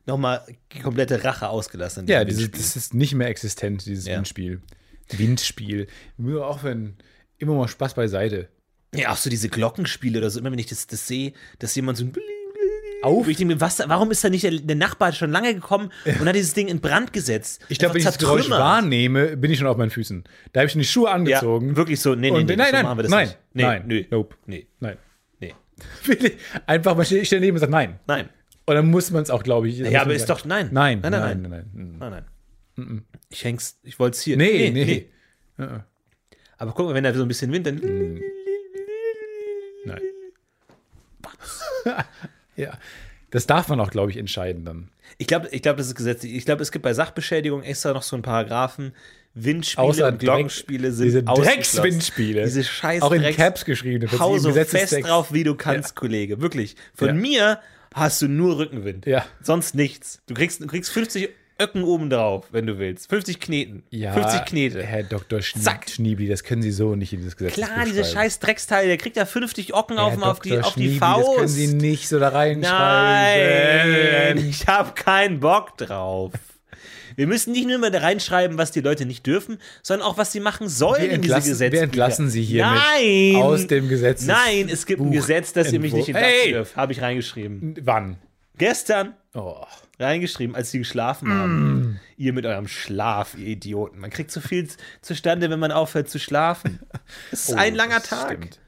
nochmal 0.06 0.42
die 0.72 0.80
komplette 0.80 1.22
Rache 1.24 1.48
ausgelassen. 1.48 2.06
Ja, 2.06 2.24
diesem 2.24 2.38
diese, 2.38 2.52
Windspiel. 2.52 2.62
das 2.62 2.76
ist 2.76 2.94
nicht 2.94 3.14
mehr 3.14 3.28
existent, 3.28 3.84
dieses 3.86 4.06
Ja. 4.06 4.16
Windspiel. 4.16 4.62
Windspiel. 5.10 5.86
Nur 6.16 6.46
auch 6.46 6.62
wenn 6.64 6.96
immer 7.38 7.54
mal 7.54 7.68
Spaß 7.68 7.94
beiseite. 7.94 8.48
ja, 8.94 9.10
auch 9.12 9.16
so 9.16 9.30
diese 9.30 9.48
Glockenspiele 9.48 10.18
oder 10.18 10.30
so. 10.30 10.40
Immer 10.40 10.50
wenn 10.52 10.58
ich 10.58 10.66
das, 10.66 10.86
das 10.86 11.06
sehe, 11.06 11.32
dass 11.58 11.74
jemand 11.74 11.98
so 11.98 12.04
ein 12.04 12.12
Auf. 13.02 13.28
Ich 13.28 13.36
denke, 13.36 13.60
was, 13.60 13.78
warum 13.86 14.10
ist 14.10 14.24
da 14.24 14.30
nicht 14.30 14.42
der, 14.44 14.52
der 14.52 14.74
Nachbar 14.76 15.12
schon 15.12 15.30
lange 15.30 15.54
gekommen 15.54 15.92
und 16.06 16.26
hat 16.26 16.34
dieses 16.34 16.54
Ding 16.54 16.66
in 16.68 16.80
Brand 16.80 17.12
gesetzt? 17.12 17.60
Ich 17.68 17.78
glaube, 17.78 17.94
wenn 17.94 17.98
ich 18.00 18.06
das 18.06 18.18
Geräusch 18.18 18.48
wahrnehme, 18.48 19.36
bin 19.36 19.50
ich 19.50 19.58
schon 19.58 19.66
auf 19.68 19.76
meinen 19.76 19.90
Füßen. 19.90 20.24
Da 20.52 20.60
habe 20.60 20.66
ich 20.66 20.72
schon 20.72 20.80
die 20.80 20.86
Schuhe 20.86 21.08
ja, 21.08 21.14
angezogen. 21.14 21.76
wirklich 21.76 22.00
so, 22.00 22.14
nee, 22.14 22.30
nee, 22.30 22.42
nee, 22.44 22.56
nein, 22.56 22.66
so 22.68 22.72
nein, 22.72 22.84
machen 22.84 22.98
wir 22.98 23.02
das 23.02 23.10
nein, 23.10 23.26
nicht. 23.28 23.38
Nee, 23.52 23.62
nein, 23.62 23.82
nö, 23.86 24.04
nope. 24.10 24.34
nee, 24.46 24.66
Nein. 24.80 24.96
nee. 25.40 25.54
Einfach 26.66 26.96
mal 26.96 27.04
stehe 27.04 27.20
ich 27.20 27.28
daneben 27.28 27.56
und 27.56 27.60
sage 27.60 27.72
nein. 27.72 28.00
nein. 28.06 28.28
Und 28.66 28.74
dann 28.74 28.90
muss 28.90 29.10
man 29.10 29.22
es 29.22 29.30
auch, 29.30 29.42
glaube 29.42 29.68
ich. 29.68 29.78
Ja, 29.78 30.02
aber 30.02 30.14
ist 30.14 30.28
doch, 30.28 30.44
nein. 30.44 30.70
Nein, 30.72 31.00
nein, 31.00 31.12
nein, 31.12 31.20
nein. 31.20 31.42
nein, 31.42 31.66
nein. 31.72 31.96
nein, 31.98 32.24
nein. 32.76 33.04
Ich 33.30 33.44
häng's, 33.44 33.78
ich 33.84 33.98
wollte 33.98 34.16
es 34.16 34.22
hier. 34.22 34.36
Nee, 34.36 34.70
nee. 34.70 35.06
Aber 36.58 36.72
guck 36.72 36.86
mal, 36.86 36.94
wenn 36.94 37.04
da 37.04 37.14
so 37.14 37.22
ein 37.22 37.28
bisschen 37.28 37.52
Wind, 37.52 37.66
dann. 37.66 38.20
Nein. 39.84 40.00
ja. 42.56 42.78
Das 43.30 43.46
darf 43.46 43.68
man 43.68 43.80
auch, 43.80 43.90
glaube 43.90 44.10
ich, 44.10 44.16
entscheiden 44.16 44.64
dann. 44.64 44.88
Ich 45.18 45.26
glaube, 45.26 45.48
ich 45.50 45.62
glaub, 45.62 45.76
das 45.76 45.88
ist 45.88 45.94
gesetzlich. 45.94 46.34
Ich 46.34 46.44
glaube, 46.44 46.62
es 46.62 46.72
gibt 46.72 46.82
bei 46.82 46.94
Sachbeschädigung 46.94 47.62
extra 47.62 47.92
noch 47.92 48.02
so 48.02 48.16
einen 48.16 48.22
Paragraphen. 48.22 48.92
Windspiele 49.34 49.86
Außer 49.86 50.08
und 50.08 50.18
Glockenspiele 50.18 50.92
sind 50.92 51.08
Diese. 51.08 51.22
Dreckswindspiele. 51.22 52.44
Diese 52.44 52.64
scheiß 52.64 53.02
Auch 53.02 53.12
in 53.12 53.22
Caps 53.34 53.64
geschrieben. 53.64 54.08
Hau 54.18 54.38
so 54.38 54.52
fest 54.52 54.96
drauf, 55.02 55.32
wie 55.32 55.44
du 55.44 55.54
kannst, 55.54 55.94
Kollege. 55.94 56.40
Wirklich. 56.40 56.76
Von 56.94 57.08
Ja. 57.08 57.14
mir 57.14 57.60
hast 57.96 58.22
du 58.22 58.28
nur 58.28 58.58
Rückenwind. 58.58 59.06
Ja. 59.06 59.24
Sonst 59.42 59.74
nichts. 59.74 60.20
Du 60.26 60.34
kriegst, 60.34 60.60
du 60.60 60.66
kriegst 60.66 60.92
50 60.92 61.30
Öcken 61.58 61.84
oben 61.84 62.10
drauf, 62.10 62.44
wenn 62.52 62.66
du 62.66 62.78
willst. 62.78 63.08
50 63.08 63.40
Kneten. 63.40 63.82
Ja, 63.90 64.12
50 64.12 64.44
Knete. 64.44 64.82
Herr 64.82 65.02
Dr. 65.02 65.40
Schnie 65.40 65.62
Zack. 65.62 65.88
Schniebli, 65.88 66.28
das 66.28 66.44
können 66.44 66.60
Sie 66.60 66.70
so 66.70 66.94
nicht 66.94 67.14
in 67.14 67.24
das 67.24 67.36
Gesetz 67.36 67.54
Klar, 67.54 67.86
diese 67.86 68.04
scheiß 68.04 68.40
Drecksteil, 68.40 68.88
der 68.88 68.98
kriegt 68.98 69.16
ja 69.16 69.24
50 69.24 69.72
Ocken 69.74 69.98
auf, 69.98 70.20
auf, 70.20 70.40
die, 70.40 70.58
auf 70.58 70.74
die 70.74 70.98
Das 70.98 71.00
können 71.00 71.24
Faust. 71.24 71.54
Sie 71.54 71.68
nicht 71.68 72.08
so 72.08 72.20
da 72.20 72.28
reinschreiben. 72.28 74.36
Nein, 74.36 74.50
ich 74.50 74.66
habe 74.66 74.92
keinen 74.92 75.40
Bock 75.40 75.78
drauf. 75.78 76.32
Wir 77.16 77.26
müssen 77.26 77.52
nicht 77.52 77.66
nur 77.66 77.76
immer 77.76 77.90
da 77.90 77.98
reinschreiben, 78.00 78.58
was 78.58 78.70
die 78.70 78.80
Leute 78.80 79.06
nicht 79.06 79.26
dürfen, 79.26 79.58
sondern 79.82 80.06
auch, 80.06 80.18
was 80.18 80.32
sie 80.32 80.40
machen 80.40 80.68
sollen 80.68 81.02
Wir 81.02 81.10
in 81.10 81.22
diese 81.22 81.34
entlassen, 81.34 81.50
Gesetze. 81.50 81.72
wir 81.72 81.82
entlassen 81.82 82.30
Sie 82.30 82.42
hier 82.44 82.64
Nein! 82.66 83.42
aus 83.42 83.66
dem 83.66 83.88
Gesetz. 83.88 84.24
Nein, 84.26 84.68
es 84.68 84.86
gibt 84.86 85.00
ein 85.00 85.10
Gesetz, 85.10 85.52
dass 85.52 85.72
ihr 85.72 85.80
mich 85.80 85.92
nicht 85.92 86.08
entlassen 86.08 86.30
Hey! 86.42 86.52
dürft. 86.52 86.76
Habe 86.76 86.92
ich 86.92 87.00
reingeschrieben. 87.02 87.74
Wann? 87.82 88.18
Gestern 88.58 89.14
Oh. 89.34 89.64
reingeschrieben, 89.98 90.54
als 90.56 90.70
sie 90.70 90.78
geschlafen 90.78 91.28
Mm. 91.28 91.32
haben. 91.32 92.00
Ihr 92.16 92.32
mit 92.32 92.46
eurem 92.46 92.68
Schlaf, 92.68 93.34
ihr 93.36 93.46
Idioten. 93.48 93.98
Man 93.98 94.10
kriegt 94.10 94.30
so 94.30 94.40
viel 94.40 94.68
zustande, 95.02 95.50
wenn 95.50 95.58
man 95.58 95.72
aufhört 95.72 96.08
zu 96.08 96.18
schlafen. 96.18 96.80
Es 97.32 97.48
ist 97.48 97.54
ein 97.54 97.74
langer 97.74 97.96
Oh, 97.96 98.00
das 98.00 98.08
Tag. 98.08 98.26
stimmt. 98.32 98.60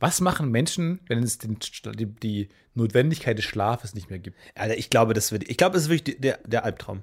Was 0.00 0.20
machen 0.20 0.50
Menschen, 0.52 1.00
wenn 1.08 1.22
es 1.24 1.38
den, 1.38 1.58
die, 1.96 2.06
die 2.06 2.48
Notwendigkeit 2.74 3.36
des 3.38 3.44
Schlafes 3.44 3.94
nicht 3.94 4.10
mehr 4.10 4.20
gibt? 4.20 4.36
Alter, 4.54 4.78
ich 4.78 4.90
glaube, 4.90 5.14
das 5.14 5.32
wird, 5.32 5.48
ich 5.48 5.56
glaube, 5.56 5.74
das 5.74 5.84
ist 5.84 5.88
wirklich 5.90 6.20
der, 6.20 6.38
der 6.46 6.64
Albtraum. 6.64 7.02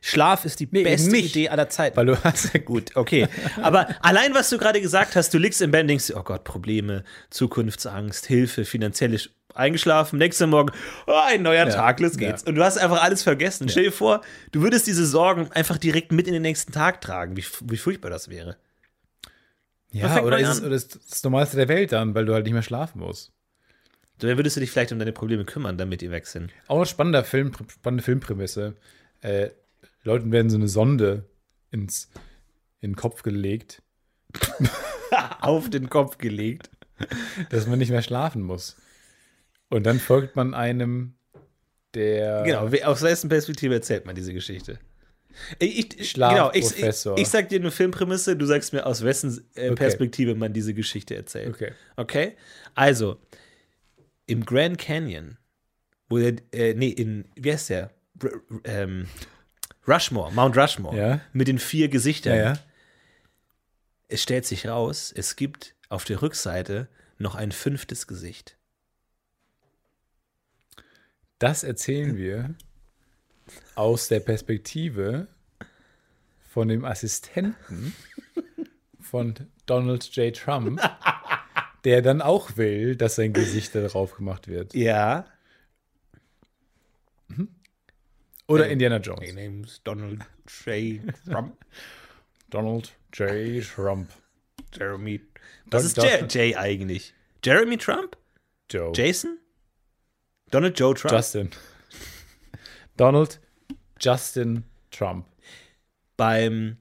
Schlaf 0.00 0.44
ist 0.44 0.60
die 0.60 0.68
Nee, 0.70 0.82
beste 0.84 1.10
nicht. 1.10 1.34
Idee 1.36 1.48
aller 1.48 1.68
Zeiten. 1.68 1.96
Weil 1.96 2.06
du 2.06 2.22
hast 2.22 2.54
ja 2.54 2.60
Gut, 2.60 2.94
okay. 2.96 3.28
Aber 3.62 3.88
allein, 4.04 4.34
was 4.34 4.50
du 4.50 4.58
gerade 4.58 4.80
gesagt 4.80 5.16
hast, 5.16 5.32
du 5.34 5.38
liegst 5.38 5.60
im 5.62 5.70
Bett 5.70 5.82
und 5.82 5.88
denkst, 5.88 6.06
dir, 6.06 6.16
oh 6.16 6.22
Gott, 6.22 6.44
Probleme, 6.44 7.04
Zukunftsangst, 7.30 8.26
Hilfe, 8.26 8.64
finanziell 8.64 9.18
eingeschlafen, 9.54 10.18
nächster 10.18 10.46
Morgen, 10.46 10.70
oh, 11.06 11.20
ein 11.26 11.42
neuer 11.42 11.68
Tag, 11.68 12.00
los 12.00 12.16
geht's. 12.16 12.42
Und 12.42 12.56
du 12.56 12.64
hast 12.64 12.76
einfach 12.78 13.02
alles 13.02 13.22
vergessen. 13.22 13.68
Stell 13.68 13.84
dir 13.84 13.92
vor, 13.92 14.20
du 14.52 14.62
würdest 14.62 14.86
diese 14.86 15.06
Sorgen 15.06 15.50
einfach 15.52 15.78
direkt 15.78 16.12
mit 16.12 16.26
in 16.26 16.34
den 16.34 16.42
nächsten 16.42 16.72
Tag 16.72 17.00
tragen. 17.00 17.36
Wie, 17.36 17.44
wie 17.64 17.76
furchtbar 17.76 18.10
das 18.10 18.28
wäre. 18.28 18.56
Ja, 19.92 20.22
oder 20.22 20.38
ist 20.38 20.48
es 20.48 20.62
oder 20.62 20.74
ist 20.74 20.98
das 21.10 21.24
Normalste 21.24 21.56
der 21.56 21.68
Welt 21.68 21.92
dann, 21.92 22.14
weil 22.14 22.26
du 22.26 22.34
halt 22.34 22.44
nicht 22.44 22.52
mehr 22.52 22.62
schlafen 22.62 23.00
musst. 23.00 23.32
Dann 24.18 24.36
würdest 24.36 24.56
du 24.56 24.60
dich 24.60 24.70
vielleicht 24.70 24.92
um 24.92 24.98
deine 24.98 25.12
Probleme 25.12 25.44
kümmern, 25.44 25.76
damit 25.78 26.00
die 26.00 26.10
weg 26.10 26.26
sind. 26.26 26.50
Auch 26.68 26.80
ein 26.80 26.86
spannender 26.86 27.24
Film, 27.24 27.52
spannende 27.68 28.02
Filmprämisse. 28.02 28.74
Äh, 29.20 29.50
Leuten 30.02 30.32
werden 30.32 30.50
so 30.50 30.56
eine 30.56 30.68
Sonde 30.68 31.24
ins, 31.70 32.10
in 32.80 32.92
den 32.92 32.96
Kopf 32.96 33.22
gelegt, 33.22 33.82
Auf 35.40 35.70
den 35.70 35.88
Kopf 35.88 36.18
gelegt. 36.18 36.70
dass 37.50 37.66
man 37.66 37.78
nicht 37.78 37.90
mehr 37.90 38.02
schlafen 38.02 38.42
muss. 38.42 38.76
Und 39.68 39.84
dann 39.84 39.98
folgt 39.98 40.36
man 40.36 40.54
einem, 40.54 41.14
der. 41.94 42.42
Genau, 42.44 42.70
aus 42.84 43.02
wessen 43.02 43.28
Perspektive 43.28 43.74
erzählt 43.74 44.06
man 44.06 44.14
diese 44.14 44.32
Geschichte? 44.32 44.78
Ich, 45.58 46.00
ich, 46.00 46.14
genau, 46.14 46.50
ich, 46.54 46.64
ich, 46.78 47.06
ich 47.16 47.28
sag 47.28 47.50
dir 47.50 47.60
eine 47.60 47.70
Filmprämisse, 47.70 48.36
du 48.36 48.46
sagst 48.46 48.72
mir, 48.72 48.86
aus 48.86 49.04
wessen 49.04 49.46
äh, 49.54 49.66
Okay. 49.66 49.74
Perspektive 49.74 50.34
man 50.34 50.54
diese 50.54 50.72
Geschichte 50.72 51.14
erzählt. 51.14 51.54
Okay. 51.54 51.72
Okay? 51.96 52.36
Also, 52.74 53.18
im 54.26 54.46
Grand 54.46 54.78
Canyon, 54.78 55.36
wo 56.08 56.18
der, 56.18 56.36
äh, 56.52 56.72
nee, 56.72 56.88
in, 56.88 57.26
wie 57.34 57.52
heißt 57.52 57.68
der? 57.68 57.90
Ähm, 58.64 59.08
Rushmore, 59.86 60.32
Mount 60.32 60.56
Rushmore, 60.56 60.96
Ja. 60.96 61.20
mit 61.32 61.48
den 61.48 61.58
vier 61.58 61.88
Gesichtern. 61.88 62.36
Ja. 62.36 62.58
Es 64.08 64.22
stellt 64.22 64.46
sich 64.46 64.66
raus, 64.66 65.12
es 65.14 65.36
gibt 65.36 65.74
auf 65.88 66.04
der 66.04 66.22
Rückseite 66.22 66.88
noch 67.18 67.34
ein 67.34 67.52
fünftes 67.52 68.06
Gesicht. 68.06 68.56
Das 71.38 71.64
erzählen 71.64 72.16
wir 72.16 72.54
aus 73.74 74.08
der 74.08 74.20
Perspektive 74.20 75.28
von 76.48 76.68
dem 76.68 76.84
Assistenten 76.84 77.94
von 79.00 79.34
Donald 79.66 80.04
J. 80.16 80.34
Trump, 80.34 80.80
der 81.84 82.02
dann 82.02 82.22
auch 82.22 82.56
will, 82.56 82.96
dass 82.96 83.16
sein 83.16 83.32
Gesicht 83.32 83.74
da 83.74 83.86
drauf 83.86 84.14
gemacht 84.16 84.48
wird. 84.48 84.74
Ja. 84.74 85.26
Oder 88.48 88.68
Indiana 88.68 88.98
Jones. 88.98 89.20
My 89.20 89.32
name's 89.32 89.80
Donald 89.82 90.24
J. 90.46 91.00
Trump. 91.24 91.56
Donald 92.50 92.92
J. 93.12 93.62
Trump. 93.62 94.10
Jeremy. 94.72 95.20
Was 95.66 95.84
ist 95.84 95.96
J, 95.96 96.32
J 96.32 96.56
eigentlich? 96.56 97.12
Jeremy 97.44 97.76
Trump? 97.76 98.16
Joe. 98.70 98.92
Jason? 98.94 99.38
Donald 100.50 100.78
Joe 100.78 100.94
Trump? 100.94 101.12
Justin. 101.12 101.50
Donald 102.96 103.40
Justin 104.00 104.64
Trump. 104.90 105.26
Beim 106.16 106.78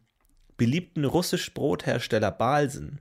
beliebten 0.58 1.04
russisch-Brothersteller 1.04 2.32
Balsen 2.32 3.00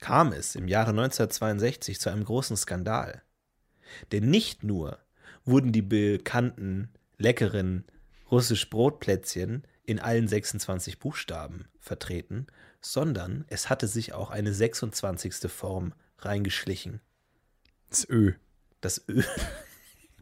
kam 0.00 0.32
es 0.32 0.56
im 0.56 0.66
Jahre 0.66 0.90
1962 0.90 2.00
zu 2.00 2.10
einem 2.10 2.24
großen 2.24 2.56
Skandal. 2.56 3.22
Denn 4.10 4.28
nicht 4.28 4.64
nur 4.64 4.98
wurden 5.44 5.72
die 5.72 5.82
bekannten 5.82 6.92
leckeren 7.22 7.84
russisch-Brotplätzchen 8.30 9.62
in 9.84 9.98
allen 9.98 10.28
26 10.28 10.98
Buchstaben 10.98 11.66
vertreten, 11.80 12.46
sondern 12.80 13.44
es 13.48 13.68
hatte 13.70 13.86
sich 13.86 14.12
auch 14.12 14.30
eine 14.30 14.52
26. 14.52 15.50
Form 15.50 15.92
reingeschlichen. 16.18 17.00
Das 17.90 18.08
Ö. 18.08 18.32
Das 18.80 19.04
Ö. 19.08 19.22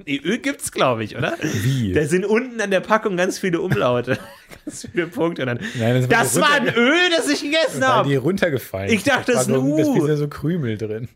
Nee, 0.06 0.18
Ö 0.24 0.38
gibt's, 0.38 0.72
glaube 0.72 1.04
ich, 1.04 1.18
oder? 1.18 1.36
Wie? 1.42 1.92
Da 1.92 2.06
sind 2.06 2.24
unten 2.24 2.58
an 2.62 2.70
der 2.70 2.80
Packung 2.80 3.18
ganz 3.18 3.38
viele 3.38 3.60
Umlaute. 3.60 4.18
ganz 4.64 4.86
viele 4.90 5.06
Punkte. 5.08 5.42
Und 5.42 5.48
dann, 5.48 5.60
Nein, 5.78 5.96
das 5.96 6.08
das 6.08 6.40
war 6.40 6.52
ein 6.52 6.68
Ö, 6.74 6.92
das 7.14 7.28
ich 7.28 7.42
gegessen 7.42 7.82
Weil 7.82 8.04
die 8.04 8.16
habe. 8.16 8.18
runtergefallen. 8.18 8.90
Ich 8.90 9.02
dachte, 9.02 9.32
das 9.32 9.42
ist 9.42 9.48
ein 9.48 9.56
U. 9.58 9.76
Da 9.76 9.84
sind 9.84 10.06
ja 10.08 10.16
so 10.16 10.26
Krümel 10.28 10.78
drin. 10.78 11.10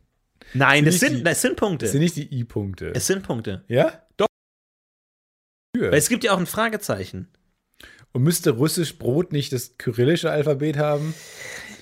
Nein, 0.52 0.84
das 0.84 0.96
Sind 0.96 1.00
nicht 1.00 1.00
sind, 1.12 1.18
die- 1.20 1.24
das 1.24 1.40
sind 1.40 1.56
Punkte. 1.56 1.86
Das 1.86 1.92
sind 1.92 2.02
nicht 2.02 2.16
die 2.16 2.30
I-Punkte. 2.40 2.92
es 2.94 3.06
sind 3.06 3.22
Punkte. 3.22 3.64
Ja? 3.68 4.02
Doch. 4.18 4.26
Für. 5.74 5.90
Weil 5.90 5.98
es 5.98 6.08
gibt 6.08 6.24
ja 6.24 6.32
auch 6.32 6.38
ein 6.38 6.46
Fragezeichen. 6.46 7.28
Und 8.12 8.22
müsste 8.22 8.50
russisch 8.50 8.96
Brot 8.98 9.32
nicht 9.32 9.52
das 9.52 9.76
kyrillische 9.76 10.30
Alphabet 10.30 10.76
haben? 10.78 11.14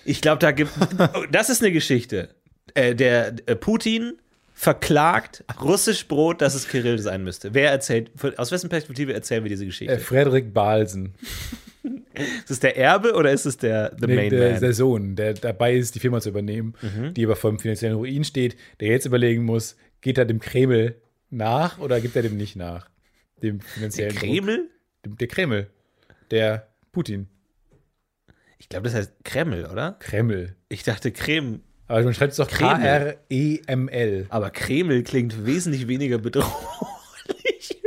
Ich 0.04 0.20
glaube, 0.20 0.38
da 0.38 0.50
gibt. 0.50 0.70
Das 1.30 1.50
ist 1.50 1.62
eine 1.62 1.72
Geschichte. 1.72 2.30
Äh, 2.74 2.94
der 2.94 3.34
äh, 3.46 3.54
Putin 3.54 4.14
verklagt 4.54 5.44
russisch 5.60 6.06
Brot, 6.08 6.40
dass 6.40 6.54
es 6.54 6.68
Kirill 6.68 6.98
sein 6.98 7.24
müsste. 7.24 7.52
Wer 7.52 7.70
erzählt, 7.70 8.10
aus 8.38 8.50
wessen 8.52 8.68
Perspektive 8.70 9.12
erzählen 9.12 9.42
wir 9.44 9.48
diese 9.50 9.66
Geschichte? 9.66 9.92
Äh, 9.94 9.98
Frederik 9.98 10.54
Balsen. 10.54 11.14
ist 12.14 12.50
es 12.50 12.60
der 12.60 12.76
Erbe 12.76 13.14
oder 13.14 13.32
ist 13.32 13.44
es 13.44 13.56
der 13.58 13.94
The 13.98 14.06
Nee, 14.06 14.14
Main 14.14 14.30
der, 14.30 14.52
Man? 14.52 14.60
der 14.60 14.72
Sohn, 14.72 15.16
der 15.16 15.34
dabei 15.34 15.74
ist, 15.74 15.94
die 15.96 16.00
Firma 16.00 16.20
zu 16.20 16.28
übernehmen, 16.30 16.74
Mhm. 16.80 17.12
die 17.14 17.24
aber 17.24 17.36
vor 17.36 17.50
dem 17.50 17.58
finanziellen 17.58 17.96
Ruin 17.96 18.24
steht, 18.24 18.56
der 18.80 18.88
jetzt 18.88 19.04
überlegen 19.06 19.44
muss, 19.44 19.76
geht 20.00 20.16
er 20.18 20.24
dem 20.24 20.38
Kreml 20.38 20.94
nach 21.30 21.78
oder 21.78 22.00
gibt 22.00 22.14
er 22.16 22.22
dem 22.22 22.36
nicht 22.36 22.54
nach? 22.56 22.88
Dem 23.42 23.60
finanziellen 23.60 24.14
Kreml? 24.14 24.70
Dem, 25.04 25.16
der 25.16 25.28
Kreml. 25.28 25.66
Der 26.30 26.68
Putin. 26.92 27.26
Ich 28.58 28.68
glaube, 28.68 28.84
das 28.84 28.94
heißt 28.94 29.12
Kreml, 29.24 29.66
oder? 29.66 29.96
Kreml. 29.98 30.54
Ich 30.68 30.84
dachte 30.84 31.10
Creme. 31.10 31.60
Aber 31.88 32.02
man 32.04 32.14
schreibt 32.14 32.30
es 32.32 32.36
doch 32.36 32.48
Kreml. 32.48 32.80
K-R-E-M-L. 32.80 34.26
Aber 34.28 34.50
Kreml 34.50 35.02
klingt 35.02 35.44
wesentlich 35.44 35.88
weniger 35.88 36.18
bedrohlich. 36.18 36.52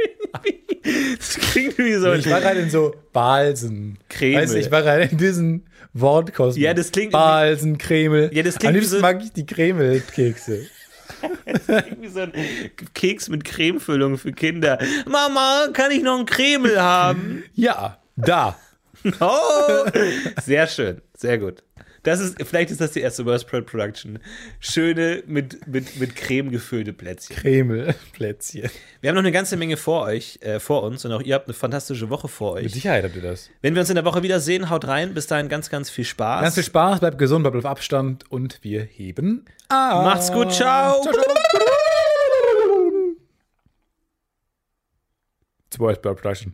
das 1.17 1.35
klingt 1.51 1.77
wie 1.77 1.93
so 1.95 2.09
ein. 2.09 2.19
Ich 2.19 2.29
war 2.29 2.41
gerade 2.41 2.59
in 2.59 2.69
so 2.69 2.93
Balsen. 3.13 3.97
Kreml. 4.09 4.41
Weißt 4.43 4.55
ich 4.55 4.69
war 4.69 4.81
gerade 4.83 5.03
in 5.05 5.17
diesen 5.17 5.65
Wortkosmos. 5.93 6.57
Ja, 6.57 6.73
das 6.73 6.91
klingt 6.91 7.13
Balsen, 7.13 7.77
Kreml. 7.77 8.29
Ja, 8.33 8.43
das 8.43 8.57
klingt 8.59 8.69
Am 8.69 8.75
liebsten 8.75 8.95
so- 8.97 9.01
mag 9.01 9.23
ich 9.23 9.31
die 9.31 9.45
Kreml-Kekse. 9.45 10.67
wie 11.99 12.07
so 12.07 12.21
ein 12.21 12.33
Keks 12.93 13.29
mit 13.29 13.43
Cremefüllung 13.43 14.17
für 14.17 14.31
Kinder. 14.31 14.79
Mama, 15.05 15.67
kann 15.73 15.91
ich 15.91 16.03
noch 16.03 16.17
einen 16.17 16.25
Kreml 16.25 16.79
haben? 16.81 17.43
Ja, 17.53 17.99
da. 18.15 18.57
Oh, 19.19 19.85
sehr 20.43 20.65
schön, 20.65 20.99
sehr 21.15 21.37
gut. 21.37 21.61
Das 22.05 22.19
ist, 22.19 22.37
vielleicht 22.43 22.69
ist 22.69 22.79
das 22.79 22.91
die 22.91 23.01
erste 23.01 23.25
Worst 23.25 23.47
Pro 23.47 23.61
Production. 23.61 24.19
Schöne, 24.59 25.23
mit, 25.25 25.67
mit, 25.67 25.97
mit 25.97 26.15
Creme 26.15 26.51
gefüllte 26.51 26.93
Plätzchen. 26.93 27.35
Kreml-Plätzchen. 27.35 28.69
Wir 29.01 29.09
haben 29.09 29.15
noch 29.15 29.23
eine 29.23 29.31
ganze 29.31 29.57
Menge 29.57 29.75
vor 29.75 30.03
euch, 30.03 30.37
äh, 30.41 30.59
vor 30.59 30.83
uns 30.83 31.03
und 31.03 31.11
auch 31.11 31.21
ihr 31.21 31.33
habt 31.33 31.47
eine 31.47 31.55
fantastische 31.55 32.11
Woche 32.11 32.27
vor 32.27 32.55
Mit 32.55 32.65
euch. 32.65 32.73
Sicherheit 32.73 33.03
habt 33.03 33.15
ihr 33.15 33.23
das. 33.23 33.49
Wenn 33.63 33.73
wir 33.73 33.79
uns 33.79 33.89
in 33.89 33.95
der 33.95 34.05
Woche 34.05 34.21
wiedersehen, 34.21 34.69
haut 34.69 34.87
rein. 34.87 35.15
Bis 35.15 35.25
dahin 35.25 35.49
ganz, 35.49 35.71
ganz 35.71 35.89
viel 35.89 36.05
Spaß. 36.05 36.43
Ganz 36.43 36.53
viel 36.53 36.63
Spaß, 36.63 36.99
bleibt 36.99 37.17
gesund, 37.17 37.43
bleibt 37.43 37.57
auf 37.57 37.65
Abstand 37.65 38.29
und 38.31 38.59
wir 38.61 38.83
heben. 38.83 39.45
ab. 39.69 40.03
Macht's 40.03 40.31
gut, 40.31 40.53
ciao. 40.53 41.01
It's 45.67 45.79
World 45.79 46.03
Bird 46.03 46.17
Production. 46.21 46.53